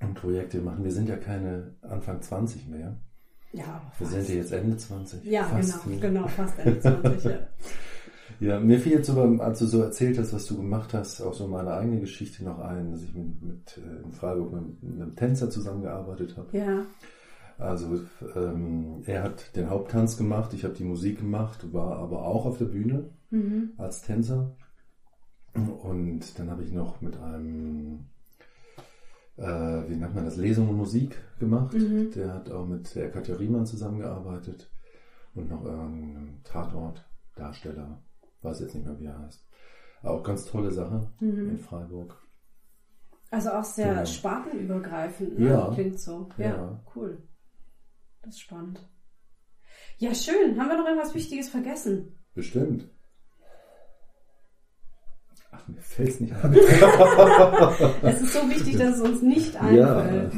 und 0.00 0.14
Projekte 0.14 0.60
machen. 0.60 0.84
Wir 0.84 0.92
sind 0.92 1.08
ja 1.08 1.16
keine 1.16 1.74
Anfang 1.82 2.20
20 2.20 2.68
mehr. 2.68 2.98
Ja, 3.52 3.82
Wir 3.98 4.06
sind 4.06 4.28
ja 4.28 4.34
jetzt 4.36 4.52
Ende 4.52 4.76
20. 4.76 5.24
ja 5.24 5.44
Fast. 5.44 5.84
genau, 5.84 6.00
genau, 6.00 6.28
fast 6.28 6.58
Ende 6.58 6.80
20. 6.80 7.24
Ja. 7.24 7.38
Ja, 8.40 8.58
mir 8.58 8.80
fiel 8.80 8.92
jetzt 8.92 9.08
aber, 9.08 9.40
als 9.40 9.60
du 9.60 9.66
so 9.66 9.82
erzählt 9.82 10.18
hast, 10.18 10.32
was 10.32 10.46
du 10.46 10.56
gemacht 10.56 10.94
hast, 10.94 11.20
auch 11.20 11.32
so 11.32 11.46
meine 11.46 11.74
eigene 11.74 12.00
Geschichte 12.00 12.42
noch 12.42 12.58
ein, 12.58 12.90
dass 12.90 13.04
ich 13.04 13.14
mit, 13.14 13.40
mit 13.40 13.78
äh, 13.78 14.04
in 14.04 14.12
Freiburg 14.12 14.52
mit, 14.52 14.82
mit 14.82 15.00
einem 15.00 15.14
Tänzer 15.14 15.48
zusammengearbeitet 15.48 16.36
habe. 16.36 16.58
ja, 16.58 16.84
Also 17.56 18.00
ähm, 18.34 19.02
er 19.06 19.22
hat 19.22 19.54
den 19.54 19.70
Haupttanz 19.70 20.16
gemacht, 20.16 20.54
ich 20.54 20.64
habe 20.64 20.74
die 20.74 20.82
Musik 20.82 21.18
gemacht, 21.18 21.72
war 21.72 21.98
aber 21.98 22.24
auch 22.24 22.44
auf 22.44 22.58
der 22.58 22.64
Bühne 22.64 23.10
mhm. 23.30 23.74
als 23.76 24.02
Tänzer. 24.02 24.56
Und 25.54 26.36
dann 26.36 26.50
habe 26.50 26.64
ich 26.64 26.72
noch 26.72 27.00
mit 27.00 27.16
einem, 27.20 28.06
äh, 29.42 29.88
wie 29.90 29.96
nennt 29.96 30.14
man 30.14 30.24
das, 30.24 30.36
Lesung 30.36 30.68
und 30.68 30.76
Musik 30.76 31.16
gemacht. 31.38 31.74
Mhm. 31.74 32.10
Der 32.12 32.32
hat 32.34 32.50
auch 32.50 32.66
mit 32.66 32.94
der 32.94 33.10
Katja 33.10 33.34
Riemann 33.36 33.66
zusammengearbeitet 33.66 34.70
und 35.34 35.48
noch 35.50 35.64
irgendeinem 35.64 36.42
Tatortdarsteller, 36.44 38.02
weiß 38.42 38.60
jetzt 38.60 38.74
nicht 38.74 38.86
mehr, 38.86 38.98
wie 39.00 39.06
er 39.06 39.18
heißt. 39.18 39.44
Auch 40.02 40.22
ganz 40.22 40.44
tolle 40.46 40.70
Sache 40.70 41.10
Mhm. 41.20 41.50
in 41.50 41.58
Freiburg. 41.58 42.16
Also 43.30 43.50
auch 43.50 43.64
sehr 43.64 43.92
Genau. 43.94 44.04
spartenübergreifend, 44.04 45.38
ne? 45.38 45.48
Ja. 45.48 45.70
Klingt 45.74 45.98
so. 46.00 46.28
Ja, 46.38 46.46
Ja. 46.48 46.84
cool. 46.94 47.22
Das 48.22 48.34
ist 48.34 48.40
spannend. 48.40 48.86
Ja, 49.98 50.14
schön. 50.14 50.58
Haben 50.60 50.68
wir 50.68 50.76
noch 50.78 50.86
irgendwas 50.86 51.14
Wichtiges 51.14 51.48
vergessen? 51.48 52.18
Bestimmt. 52.34 52.88
Ach, 55.62 55.68
mir 55.68 55.80
fällt's 55.80 56.20
nicht 56.20 56.32
ein. 56.34 56.52
Es 58.02 58.20
ist 58.20 58.32
so 58.32 58.48
wichtig, 58.50 58.76
dass 58.76 58.96
es 58.96 59.00
uns 59.00 59.22
nicht 59.22 59.54
Ja. 59.54 59.60
einfällt. 60.00 60.32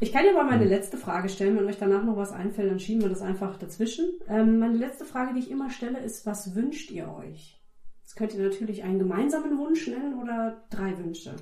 Ich 0.00 0.12
kann 0.12 0.24
ja 0.26 0.32
mal 0.32 0.44
meine 0.44 0.64
letzte 0.64 0.96
Frage 0.96 1.28
stellen. 1.28 1.56
Wenn 1.56 1.66
euch 1.66 1.78
danach 1.78 2.04
noch 2.04 2.16
was 2.16 2.32
einfällt, 2.32 2.70
dann 2.70 2.80
schieben 2.80 3.02
wir 3.02 3.08
das 3.08 3.22
einfach 3.22 3.56
dazwischen. 3.56 4.06
Ähm, 4.28 4.58
meine 4.58 4.76
letzte 4.76 5.04
Frage, 5.04 5.34
die 5.34 5.40
ich 5.40 5.50
immer 5.50 5.70
stelle, 5.70 6.00
ist, 6.00 6.26
was 6.26 6.54
wünscht 6.56 6.90
ihr 6.90 7.08
euch? 7.12 7.60
Jetzt 8.02 8.16
könnt 8.16 8.34
ihr 8.34 8.42
natürlich 8.42 8.82
einen 8.82 8.98
gemeinsamen 8.98 9.56
Wunsch 9.58 9.86
nennen 9.86 10.20
oder 10.20 10.64
drei 10.70 10.98
Wünsche. 10.98 11.36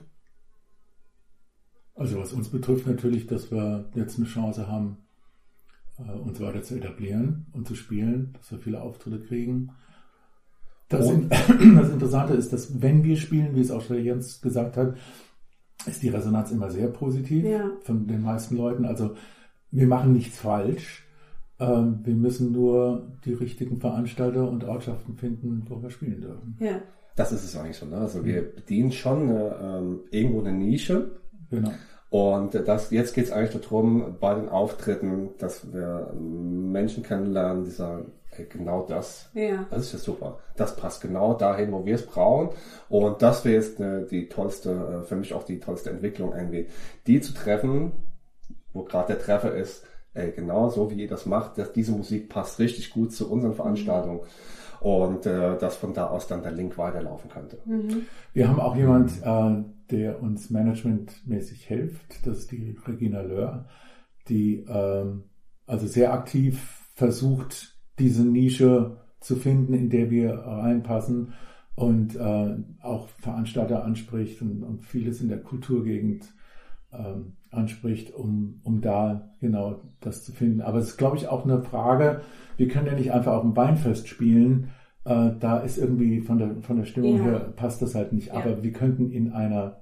Also 1.94 2.18
was 2.18 2.32
uns 2.32 2.50
betrifft 2.50 2.86
natürlich, 2.86 3.26
dass 3.26 3.50
wir 3.50 3.90
jetzt 3.94 4.18
eine 4.18 4.26
Chance 4.26 4.68
haben, 4.68 4.98
äh, 5.98 6.12
uns 6.12 6.38
weiter 6.40 6.62
zu 6.62 6.76
etablieren 6.76 7.46
und 7.52 7.66
zu 7.66 7.74
spielen, 7.74 8.34
dass 8.34 8.52
wir 8.52 8.58
viele 8.58 8.80
Auftritte 8.82 9.20
kriegen. 9.20 9.70
Das, 10.90 11.06
Und- 11.06 11.30
das 11.76 11.90
Interessante 11.90 12.34
ist, 12.34 12.52
dass 12.52 12.82
wenn 12.82 13.02
wir 13.04 13.16
spielen, 13.16 13.54
wie 13.56 13.60
es 13.60 13.70
auch 13.70 13.80
schon 13.82 14.04
Jens 14.04 14.42
gesagt 14.42 14.76
hat, 14.76 14.96
ist 15.86 16.02
die 16.02 16.10
Resonanz 16.10 16.50
immer 16.50 16.70
sehr 16.70 16.88
positiv 16.88 17.44
Ja. 17.46 17.70
von 17.82 18.06
den 18.06 18.20
meisten 18.22 18.56
Leuten. 18.56 18.84
Also 18.84 19.14
wir 19.70 19.86
machen 19.86 20.12
nichts 20.12 20.36
falsch. 20.38 21.06
Ähm, 21.58 22.00
wir 22.02 22.14
müssen 22.14 22.52
nur 22.52 23.12
die 23.24 23.32
richtigen 23.32 23.78
Veranstalter 23.80 24.48
und 24.50 24.64
Ortschaften 24.64 25.14
finden, 25.16 25.64
wo 25.68 25.82
wir 25.82 25.90
spielen 25.90 26.20
dürfen. 26.20 26.56
Ja. 26.60 26.82
Das 27.16 27.32
ist 27.32 27.44
es 27.44 27.56
eigentlich 27.56 27.76
so. 27.76 27.86
Ne? 27.86 27.96
Also 27.96 28.24
wir 28.24 28.42
bedienen 28.54 28.92
schon 28.92 29.22
eine, 29.30 29.56
ähm, 29.62 30.00
irgendwo 30.10 30.40
eine 30.40 30.52
Nische. 30.52 31.12
Genau. 31.50 31.70
Und 32.10 32.54
das, 32.54 32.90
jetzt 32.90 33.14
geht 33.14 33.26
es 33.26 33.30
eigentlich 33.32 33.62
darum, 33.62 34.16
bei 34.20 34.34
den 34.34 34.48
Auftritten, 34.48 35.30
dass 35.38 35.72
wir 35.72 36.12
Menschen 36.18 37.02
kennenlernen, 37.04 37.64
die 37.64 37.70
sagen, 37.70 38.10
ey, 38.40 38.46
genau 38.48 38.84
das, 38.86 39.30
Ja. 39.34 39.66
das 39.70 39.86
ist 39.86 39.92
ja 39.92 39.98
super. 39.98 40.38
Das 40.56 40.76
passt 40.76 41.00
genau 41.02 41.34
dahin, 41.34 41.72
wo 41.72 41.84
wir 41.84 41.94
es 41.94 42.06
brauchen. 42.06 42.50
Und 42.88 43.22
das 43.22 43.44
wäre 43.44 43.54
jetzt 43.56 43.78
äh, 43.80 44.06
die 44.06 44.28
tollste, 44.28 44.70
äh, 45.02 45.06
für 45.06 45.16
mich 45.16 45.34
auch 45.34 45.42
die 45.44 45.60
tollste 45.60 45.90
Entwicklung 45.90 46.32
irgendwie. 46.34 46.66
Die 47.06 47.20
zu 47.20 47.32
treffen, 47.34 47.92
wo 48.72 48.84
gerade 48.84 49.14
der 49.14 49.18
Treffer 49.22 49.54
ist, 49.54 49.84
ey, 50.14 50.32
genau 50.32 50.68
so 50.68 50.90
wie 50.90 51.02
ihr 51.02 51.08
das 51.08 51.26
macht, 51.26 51.58
dass 51.58 51.72
diese 51.72 51.92
Musik 51.92 52.28
passt 52.28 52.58
richtig 52.58 52.90
gut 52.90 53.12
zu 53.12 53.30
unseren 53.30 53.54
Veranstaltungen. 53.54 54.20
Und 54.80 55.26
äh, 55.26 55.58
dass 55.58 55.76
von 55.76 55.92
da 55.92 56.06
aus 56.06 56.26
dann 56.26 56.42
der 56.42 56.52
Link 56.52 56.78
weiterlaufen 56.78 57.28
könnte. 57.28 57.58
Wir 58.32 58.48
haben 58.48 58.58
auch 58.58 58.74
jemand, 58.74 59.12
äh, 59.22 59.62
der 59.90 60.22
uns 60.22 60.48
managementmäßig 60.48 61.66
hilft. 61.66 62.26
Das 62.26 62.38
ist 62.38 62.50
die 62.50 62.78
Regina 62.86 63.20
Löhr, 63.20 63.66
die 64.30 64.64
ähm, 64.66 65.24
also 65.66 65.86
sehr 65.86 66.14
aktiv 66.14 66.82
versucht, 66.94 67.76
diese 68.00 68.24
Nische 68.24 68.96
zu 69.20 69.36
finden, 69.36 69.74
in 69.74 69.90
der 69.90 70.10
wir 70.10 70.32
reinpassen 70.34 71.34
und 71.74 72.16
äh, 72.16 72.56
auch 72.82 73.08
Veranstalter 73.20 73.84
anspricht 73.84 74.42
und, 74.42 74.62
und 74.64 74.84
vieles 74.84 75.20
in 75.20 75.28
der 75.28 75.42
Kulturgegend 75.42 76.24
ähm, 76.92 77.34
anspricht, 77.50 78.14
um, 78.14 78.60
um 78.64 78.80
da 78.80 79.30
genau 79.40 79.80
das 80.00 80.24
zu 80.24 80.32
finden. 80.32 80.60
Aber 80.60 80.78
es 80.78 80.88
ist, 80.88 80.96
glaube 80.96 81.16
ich, 81.16 81.28
auch 81.28 81.44
eine 81.44 81.62
Frage, 81.62 82.22
wir 82.56 82.68
können 82.68 82.86
ja 82.86 82.94
nicht 82.94 83.12
einfach 83.12 83.34
auf 83.34 83.42
dem 83.42 83.56
Weinfest 83.56 84.08
spielen. 84.08 84.70
Äh, 85.04 85.30
da 85.38 85.58
ist 85.58 85.78
irgendwie 85.78 86.20
von 86.20 86.38
der, 86.38 86.56
von 86.62 86.76
der 86.76 86.84
Stimmung 86.84 87.18
Ja. 87.18 87.24
her 87.24 87.38
passt 87.56 87.82
das 87.82 87.94
halt 87.94 88.12
nicht. 88.12 88.28
Ja. 88.28 88.34
Aber 88.34 88.62
wir 88.62 88.72
könnten 88.72 89.10
in 89.10 89.32
einer 89.32 89.80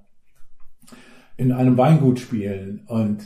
in 1.39 1.53
einem 1.53 1.77
Weingut 1.77 2.19
spielen. 2.19 2.81
Und 2.87 3.23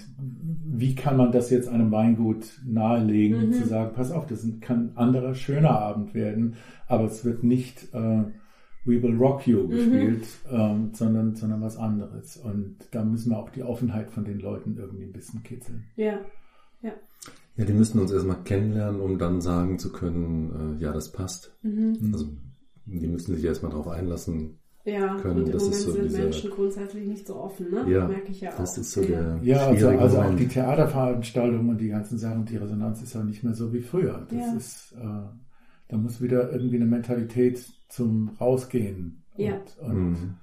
wie 0.65 0.93
kann 0.93 1.17
man 1.17 1.31
das 1.31 1.49
jetzt 1.49 1.67
einem 1.67 1.91
Weingut 1.91 2.45
nahelegen, 2.63 3.47
Mhm. 3.47 3.53
zu 3.53 3.65
sagen, 3.65 3.93
pass 3.95 4.11
auf, 4.11 4.27
das 4.27 4.47
kann 4.61 4.91
ein 4.91 4.97
anderer, 4.97 5.33
schöner 5.33 5.71
Abend 5.79 6.13
werden, 6.13 6.55
aber 6.87 7.05
es 7.05 7.25
wird 7.25 7.43
nicht 7.43 7.91
äh, 7.93 8.23
We 8.85 9.01
Will 9.01 9.15
Rock 9.17 9.47
You 9.47 9.67
gespielt, 9.67 10.27
ähm, 10.51 10.89
sondern, 10.93 11.35
sondern 11.35 11.61
was 11.61 11.77
anderes. 11.77 12.37
Und 12.37 12.75
da 12.91 13.03
müssen 13.03 13.31
wir 13.31 13.39
auch 13.39 13.49
die 13.49 13.63
Offenheit 13.63 14.11
von 14.11 14.25
den 14.25 14.39
Leuten 14.39 14.77
irgendwie 14.77 15.05
ein 15.05 15.13
bisschen 15.13 15.41
kitzeln. 15.41 15.83
Ja. 15.95 16.19
Ja, 17.55 17.65
die 17.65 17.73
müssen 17.73 17.99
uns 17.99 18.11
erstmal 18.11 18.43
kennenlernen, 18.43 18.99
um 18.99 19.19
dann 19.19 19.39
sagen 19.39 19.77
zu 19.77 19.91
können, 19.91 20.77
äh, 20.79 20.83
ja, 20.83 20.91
das 20.91 21.11
passt. 21.11 21.55
Mhm. 21.61 21.97
Also 22.11 22.25
die 22.85 23.07
müssen 23.07 23.35
sich 23.35 23.45
erstmal 23.45 23.71
darauf 23.71 23.87
einlassen. 23.87 24.57
Ja, 24.85 25.15
Können, 25.15 25.37
und 25.41 25.45
im 25.45 25.51
das 25.53 25.63
Moment 25.63 25.77
ist 25.77 25.83
so 25.85 25.91
sind 25.93 26.03
diese- 26.03 26.21
Menschen 26.23 26.49
grundsätzlich 26.51 27.07
nicht 27.07 27.25
so 27.27 27.35
offen, 27.37 27.71
ne? 27.71 27.85
Ja, 27.89 28.05
Merke 28.07 28.31
ich 28.31 28.41
ja 28.41 28.51
auch. 28.51 28.57
das 28.57 28.77
ist 28.77 28.91
so 28.91 29.01
der 29.01 29.39
Ja, 29.41 29.67
also, 29.67 29.87
also 29.87 30.19
auch 30.21 30.35
die 30.35 30.47
Theaterveranstaltungen 30.47 31.69
und 31.69 31.77
die 31.79 31.87
ganzen 31.87 32.17
Sachen, 32.17 32.45
die 32.45 32.57
Resonanz 32.57 33.01
ist 33.01 33.13
ja 33.13 33.23
nicht 33.23 33.43
mehr 33.43 33.53
so 33.53 33.71
wie 33.71 33.79
früher. 33.81 34.27
Das 34.29 34.37
Ja. 34.39 34.55
ist, 34.57 34.91
äh, 34.99 35.21
da 35.87 35.97
muss 35.97 36.21
wieder 36.21 36.51
irgendwie 36.51 36.75
eine 36.75 36.85
Mentalität 36.85 37.65
zum 37.87 38.29
Rausgehen 38.41 39.23
Ja. 39.37 39.53
und, 39.81 39.89
und 39.89 40.09
Mhm. 40.11 40.33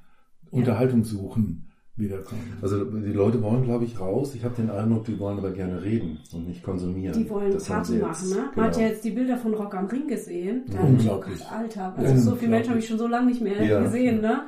Unterhaltung 0.51 1.05
suchen 1.05 1.70
wiederkommen. 2.01 2.59
Also 2.63 2.85
die 2.85 3.13
Leute 3.13 3.43
wollen, 3.43 3.63
glaube 3.65 3.85
ich, 3.85 4.01
raus. 4.01 4.35
Ich 4.35 4.45
habe 4.45 4.55
den 4.57 4.71
Eindruck, 4.71 5.05
die 5.05 5.19
wollen 5.19 5.39
aber 5.39 5.51
gerne 5.51 5.83
reden 5.83 6.19
und 6.33 6.49
nicht 6.49 6.63
konsumieren. 6.63 7.15
Die 7.17 7.29
wollen 7.31 7.53
Das 7.53 7.65
Party 7.67 7.93
machen, 7.95 8.09
jetzt. 8.29 8.35
ne? 8.37 8.45
Genau. 8.55 8.67
Hat 8.67 8.77
ja 8.77 8.87
jetzt 8.89 9.05
die 9.05 9.11
Bilder 9.11 9.37
von 9.37 9.55
Rock 9.55 9.75
am 9.75 9.87
Ring 9.87 10.09
gesehen. 10.09 10.65
Da 10.69 10.79
ich 10.79 10.85
Unglaublich. 10.85 11.35
gedacht, 11.39 11.53
Alter, 11.57 11.95
also 11.97 12.31
so 12.31 12.37
viele 12.37 12.51
Menschen 12.53 12.71
habe 12.71 12.79
ich 12.81 12.89
schon 12.89 12.99
so 12.99 13.07
lange 13.07 13.27
nicht 13.27 13.41
mehr 13.41 13.63
Ja. 13.63 13.81
gesehen, 13.83 14.21
ne? 14.21 14.43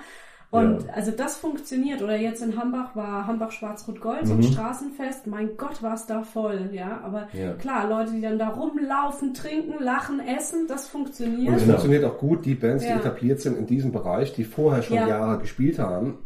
Und 0.51 0.85
Ja. 0.85 0.93
also 0.93 1.13
das 1.13 1.39
funktioniert. 1.39 2.03
Oder 2.03 2.17
jetzt 2.19 2.43
in 2.43 2.59
Hambach 2.59 2.95
war 2.95 3.27
Hambach 3.27 3.53
Schwarz-Rot-Gold, 3.53 4.27
so 4.27 4.35
ein 4.35 4.41
Mhm. 4.41 4.43
Straßenfest. 4.43 5.27
Mein 5.27 5.57
Gott, 5.57 5.83
war 5.83 5.95
es 5.95 6.05
da 6.05 6.25
voll, 6.25 6.69
ja. 6.75 7.01
Aber 7.03 7.27
Ja. 7.33 7.55
klar, 7.55 7.89
Leute, 7.89 8.13
die 8.13 8.21
dann 8.21 8.39
da 8.39 8.51
rumlaufen, 8.51 9.33
trinken, 9.33 9.83
lachen, 9.83 10.21
essen, 10.21 10.67
das 10.69 10.85
Und 10.85 10.91
funktioniert. 10.91 11.55
es 11.57 11.63
Genau. 11.63 11.73
funktioniert 11.79 12.05
auch 12.05 12.19
gut, 12.19 12.45
die 12.45 12.55
Bands, 12.55 12.85
die 12.85 12.91
Ja. 12.91 12.97
etabliert 12.97 13.41
sind 13.41 13.57
in 13.57 13.65
diesem 13.67 13.93
Bereich, 13.93 14.35
die 14.35 14.45
vorher 14.45 14.83
schon 14.83 14.97
Ja. 14.97 15.09
Jahre 15.09 15.39
gespielt 15.39 15.79
haben, 15.79 16.19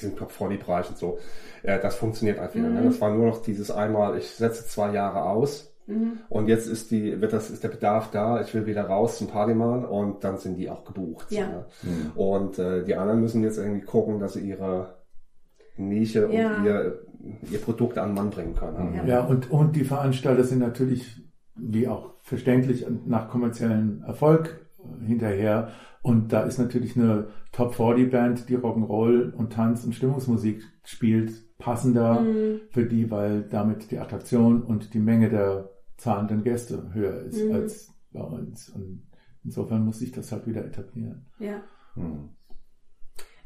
sind 0.00 0.16
Top 0.18 0.30
40 0.30 0.60
Bereich 0.60 0.88
und 0.90 0.98
so, 0.98 1.18
äh, 1.62 1.78
das 1.80 1.96
funktioniert 1.96 2.38
einfach 2.38 2.54
wieder. 2.54 2.68
Ne? 2.68 2.80
Mhm. 2.80 2.86
Das 2.86 3.00
war 3.00 3.14
nur 3.14 3.26
noch 3.26 3.42
dieses 3.42 3.70
einmal, 3.70 4.16
ich 4.18 4.28
setze 4.30 4.66
zwei 4.66 4.92
Jahre 4.92 5.22
aus 5.24 5.72
Mhm. 5.88 6.18
und 6.28 6.48
jetzt 6.48 6.66
ist 6.66 6.90
die, 6.90 7.20
wird 7.20 7.32
das, 7.32 7.48
ist 7.48 7.62
der 7.62 7.68
Bedarf 7.68 8.10
da, 8.10 8.40
ich 8.40 8.52
will 8.54 8.66
wieder 8.66 8.82
raus 8.86 9.18
zum 9.18 9.28
Party 9.28 9.54
machen 9.54 9.84
und 9.84 10.24
dann 10.24 10.36
sind 10.36 10.56
die 10.56 10.68
auch 10.68 10.84
gebucht. 10.84 11.30
Ja. 11.30 11.46
Ne? 11.46 11.64
Und 12.16 12.58
äh, 12.58 12.82
die 12.82 12.96
anderen 12.96 13.20
müssen 13.20 13.44
jetzt 13.44 13.56
irgendwie 13.58 13.86
gucken, 13.86 14.18
dass 14.18 14.32
sie 14.32 14.40
ihre 14.40 14.96
Nische 15.76 16.28
Ja. 16.32 16.56
und 16.56 16.64
ihr, 16.64 16.98
ihr 17.52 17.58
Produkt 17.60 17.98
an 17.98 18.08
den 18.08 18.14
Mann 18.16 18.30
bringen 18.30 18.56
können. 18.56 18.94
Ja. 18.96 19.04
Ja, 19.04 19.20
und, 19.26 19.48
und 19.52 19.76
die 19.76 19.84
Veranstalter 19.84 20.42
sind 20.42 20.58
natürlich, 20.58 21.22
wie 21.54 21.86
auch 21.86 22.14
verständlich, 22.20 22.84
nach 23.06 23.28
kommerziellen 23.28 24.02
Erfolg 24.04 24.65
hinterher. 25.04 25.70
Und 26.02 26.32
da 26.32 26.42
ist 26.42 26.58
natürlich 26.58 26.96
eine 26.96 27.28
Top 27.52 27.74
40 27.74 28.10
Band, 28.10 28.48
die 28.48 28.56
Rock'n'Roll 28.56 29.32
und 29.32 29.52
Tanz 29.52 29.84
und 29.84 29.94
Stimmungsmusik 29.94 30.62
spielt, 30.84 31.32
passender 31.58 32.20
Mhm. 32.20 32.60
für 32.70 32.84
die, 32.86 33.10
weil 33.10 33.42
damit 33.42 33.90
die 33.90 33.98
Attraktion 33.98 34.62
und 34.62 34.94
die 34.94 35.00
Menge 35.00 35.28
der 35.30 35.70
zahlenden 35.96 36.42
Gäste 36.44 36.92
höher 36.94 37.22
ist 37.22 37.42
Mhm. 37.44 37.54
als 37.54 37.92
bei 38.12 38.20
uns. 38.20 38.68
Und 38.68 39.02
insofern 39.42 39.84
muss 39.84 39.98
sich 39.98 40.12
das 40.12 40.30
halt 40.32 40.46
wieder 40.46 40.64
etablieren. 40.64 41.26
Ja. 41.38 41.62
Hm. 41.94 42.28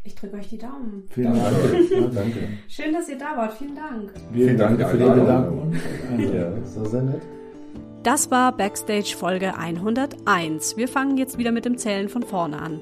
Ich 0.03 0.15
drücke 0.15 0.37
euch 0.37 0.49
die 0.49 0.59
Daumen. 0.59 1.05
Vielen 1.11 1.35
Dank. 1.35 1.55
Danke. 1.55 1.95
Ja, 1.95 2.09
danke. 2.09 2.39
Schön, 2.69 2.93
dass 2.93 3.09
ihr 3.09 3.19
da 3.19 3.37
wart. 3.37 3.53
Vielen 3.53 3.75
Dank. 3.77 4.13
Wir 4.33 4.47
Vielen 4.47 4.59
Dank 4.59 4.83
für 4.83 4.97
die. 4.97 5.05
Also, 5.05 5.71
Ja, 6.35 6.51
das 6.51 6.77
war 6.79 6.87
sehr 6.87 7.03
nett. 7.03 7.23
Das 8.03 8.31
war 8.31 8.57
Backstage 8.57 9.15
Folge 9.15 9.59
101. 9.59 10.79
Wir 10.79 10.89
fangen 10.89 11.19
jetzt 11.19 11.37
wieder 11.37 11.53
mit 11.53 11.67
dem 11.67 11.77
Zählen 11.77 12.09
von 12.09 12.23
vorne 12.23 12.59
an. 12.59 12.81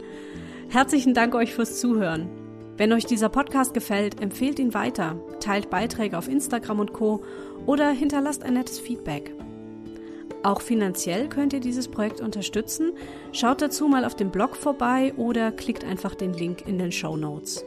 Herzlichen 0.69 1.13
Dank 1.13 1.35
euch 1.35 1.53
fürs 1.53 1.81
Zuhören. 1.81 2.29
Wenn 2.77 2.93
euch 2.93 3.05
dieser 3.05 3.29
Podcast 3.29 3.75
gefällt, 3.75 4.21
empfehlt 4.23 4.61
ihn 4.61 4.75
weiter, 4.75 5.17
teilt 5.41 5.71
Beiträge 5.71 6.17
auf 6.17 6.29
Instagram 6.29 6.79
und 6.79 6.93
Co. 6.93 7.25
oder 7.67 7.91
hinterlasst 7.91 8.45
ein 8.45 8.55
nettes 8.55 8.79
Feedback. 8.79 9.35
Auch 10.45 10.61
finanziell 10.61 11.29
könnt 11.29 11.53
ihr 11.53 11.59
dieses 11.59 11.89
Projekt 11.89 12.21
unterstützen. 12.21 12.93
Schaut 13.33 13.61
dazu 13.61 13.89
mal 13.89 14.05
auf 14.05 14.15
dem 14.15 14.31
Blog 14.31 14.55
vorbei 14.55 15.15
oder 15.17 15.51
klickt 15.51 15.85
einfach 15.85 16.15
den 16.15 16.33
Link 16.33 16.69
in 16.69 16.79
den 16.79 16.93
Show 16.93 17.17
Notes. 17.17 17.65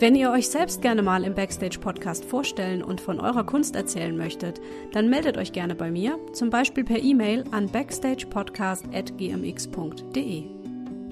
Wenn 0.00 0.14
ihr 0.14 0.30
euch 0.30 0.48
selbst 0.48 0.80
gerne 0.80 1.02
mal 1.02 1.24
im 1.24 1.34
Backstage 1.34 1.78
Podcast 1.78 2.24
vorstellen 2.24 2.82
und 2.82 3.02
von 3.02 3.20
eurer 3.20 3.44
Kunst 3.44 3.76
erzählen 3.76 4.16
möchtet, 4.16 4.58
dann 4.92 5.10
meldet 5.10 5.36
euch 5.36 5.52
gerne 5.52 5.74
bei 5.74 5.90
mir, 5.90 6.18
zum 6.32 6.48
Beispiel 6.48 6.84
per 6.84 7.02
E-Mail 7.02 7.44
an 7.50 7.68
backstagepodcast.gmx.de. 7.68 10.44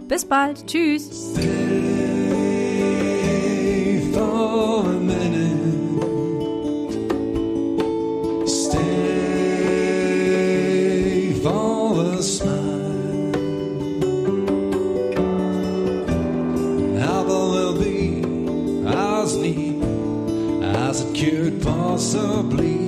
Bis 0.09 0.25
bald, 0.25 0.67
tschüss! 0.67 1.35
possibly 21.69 22.88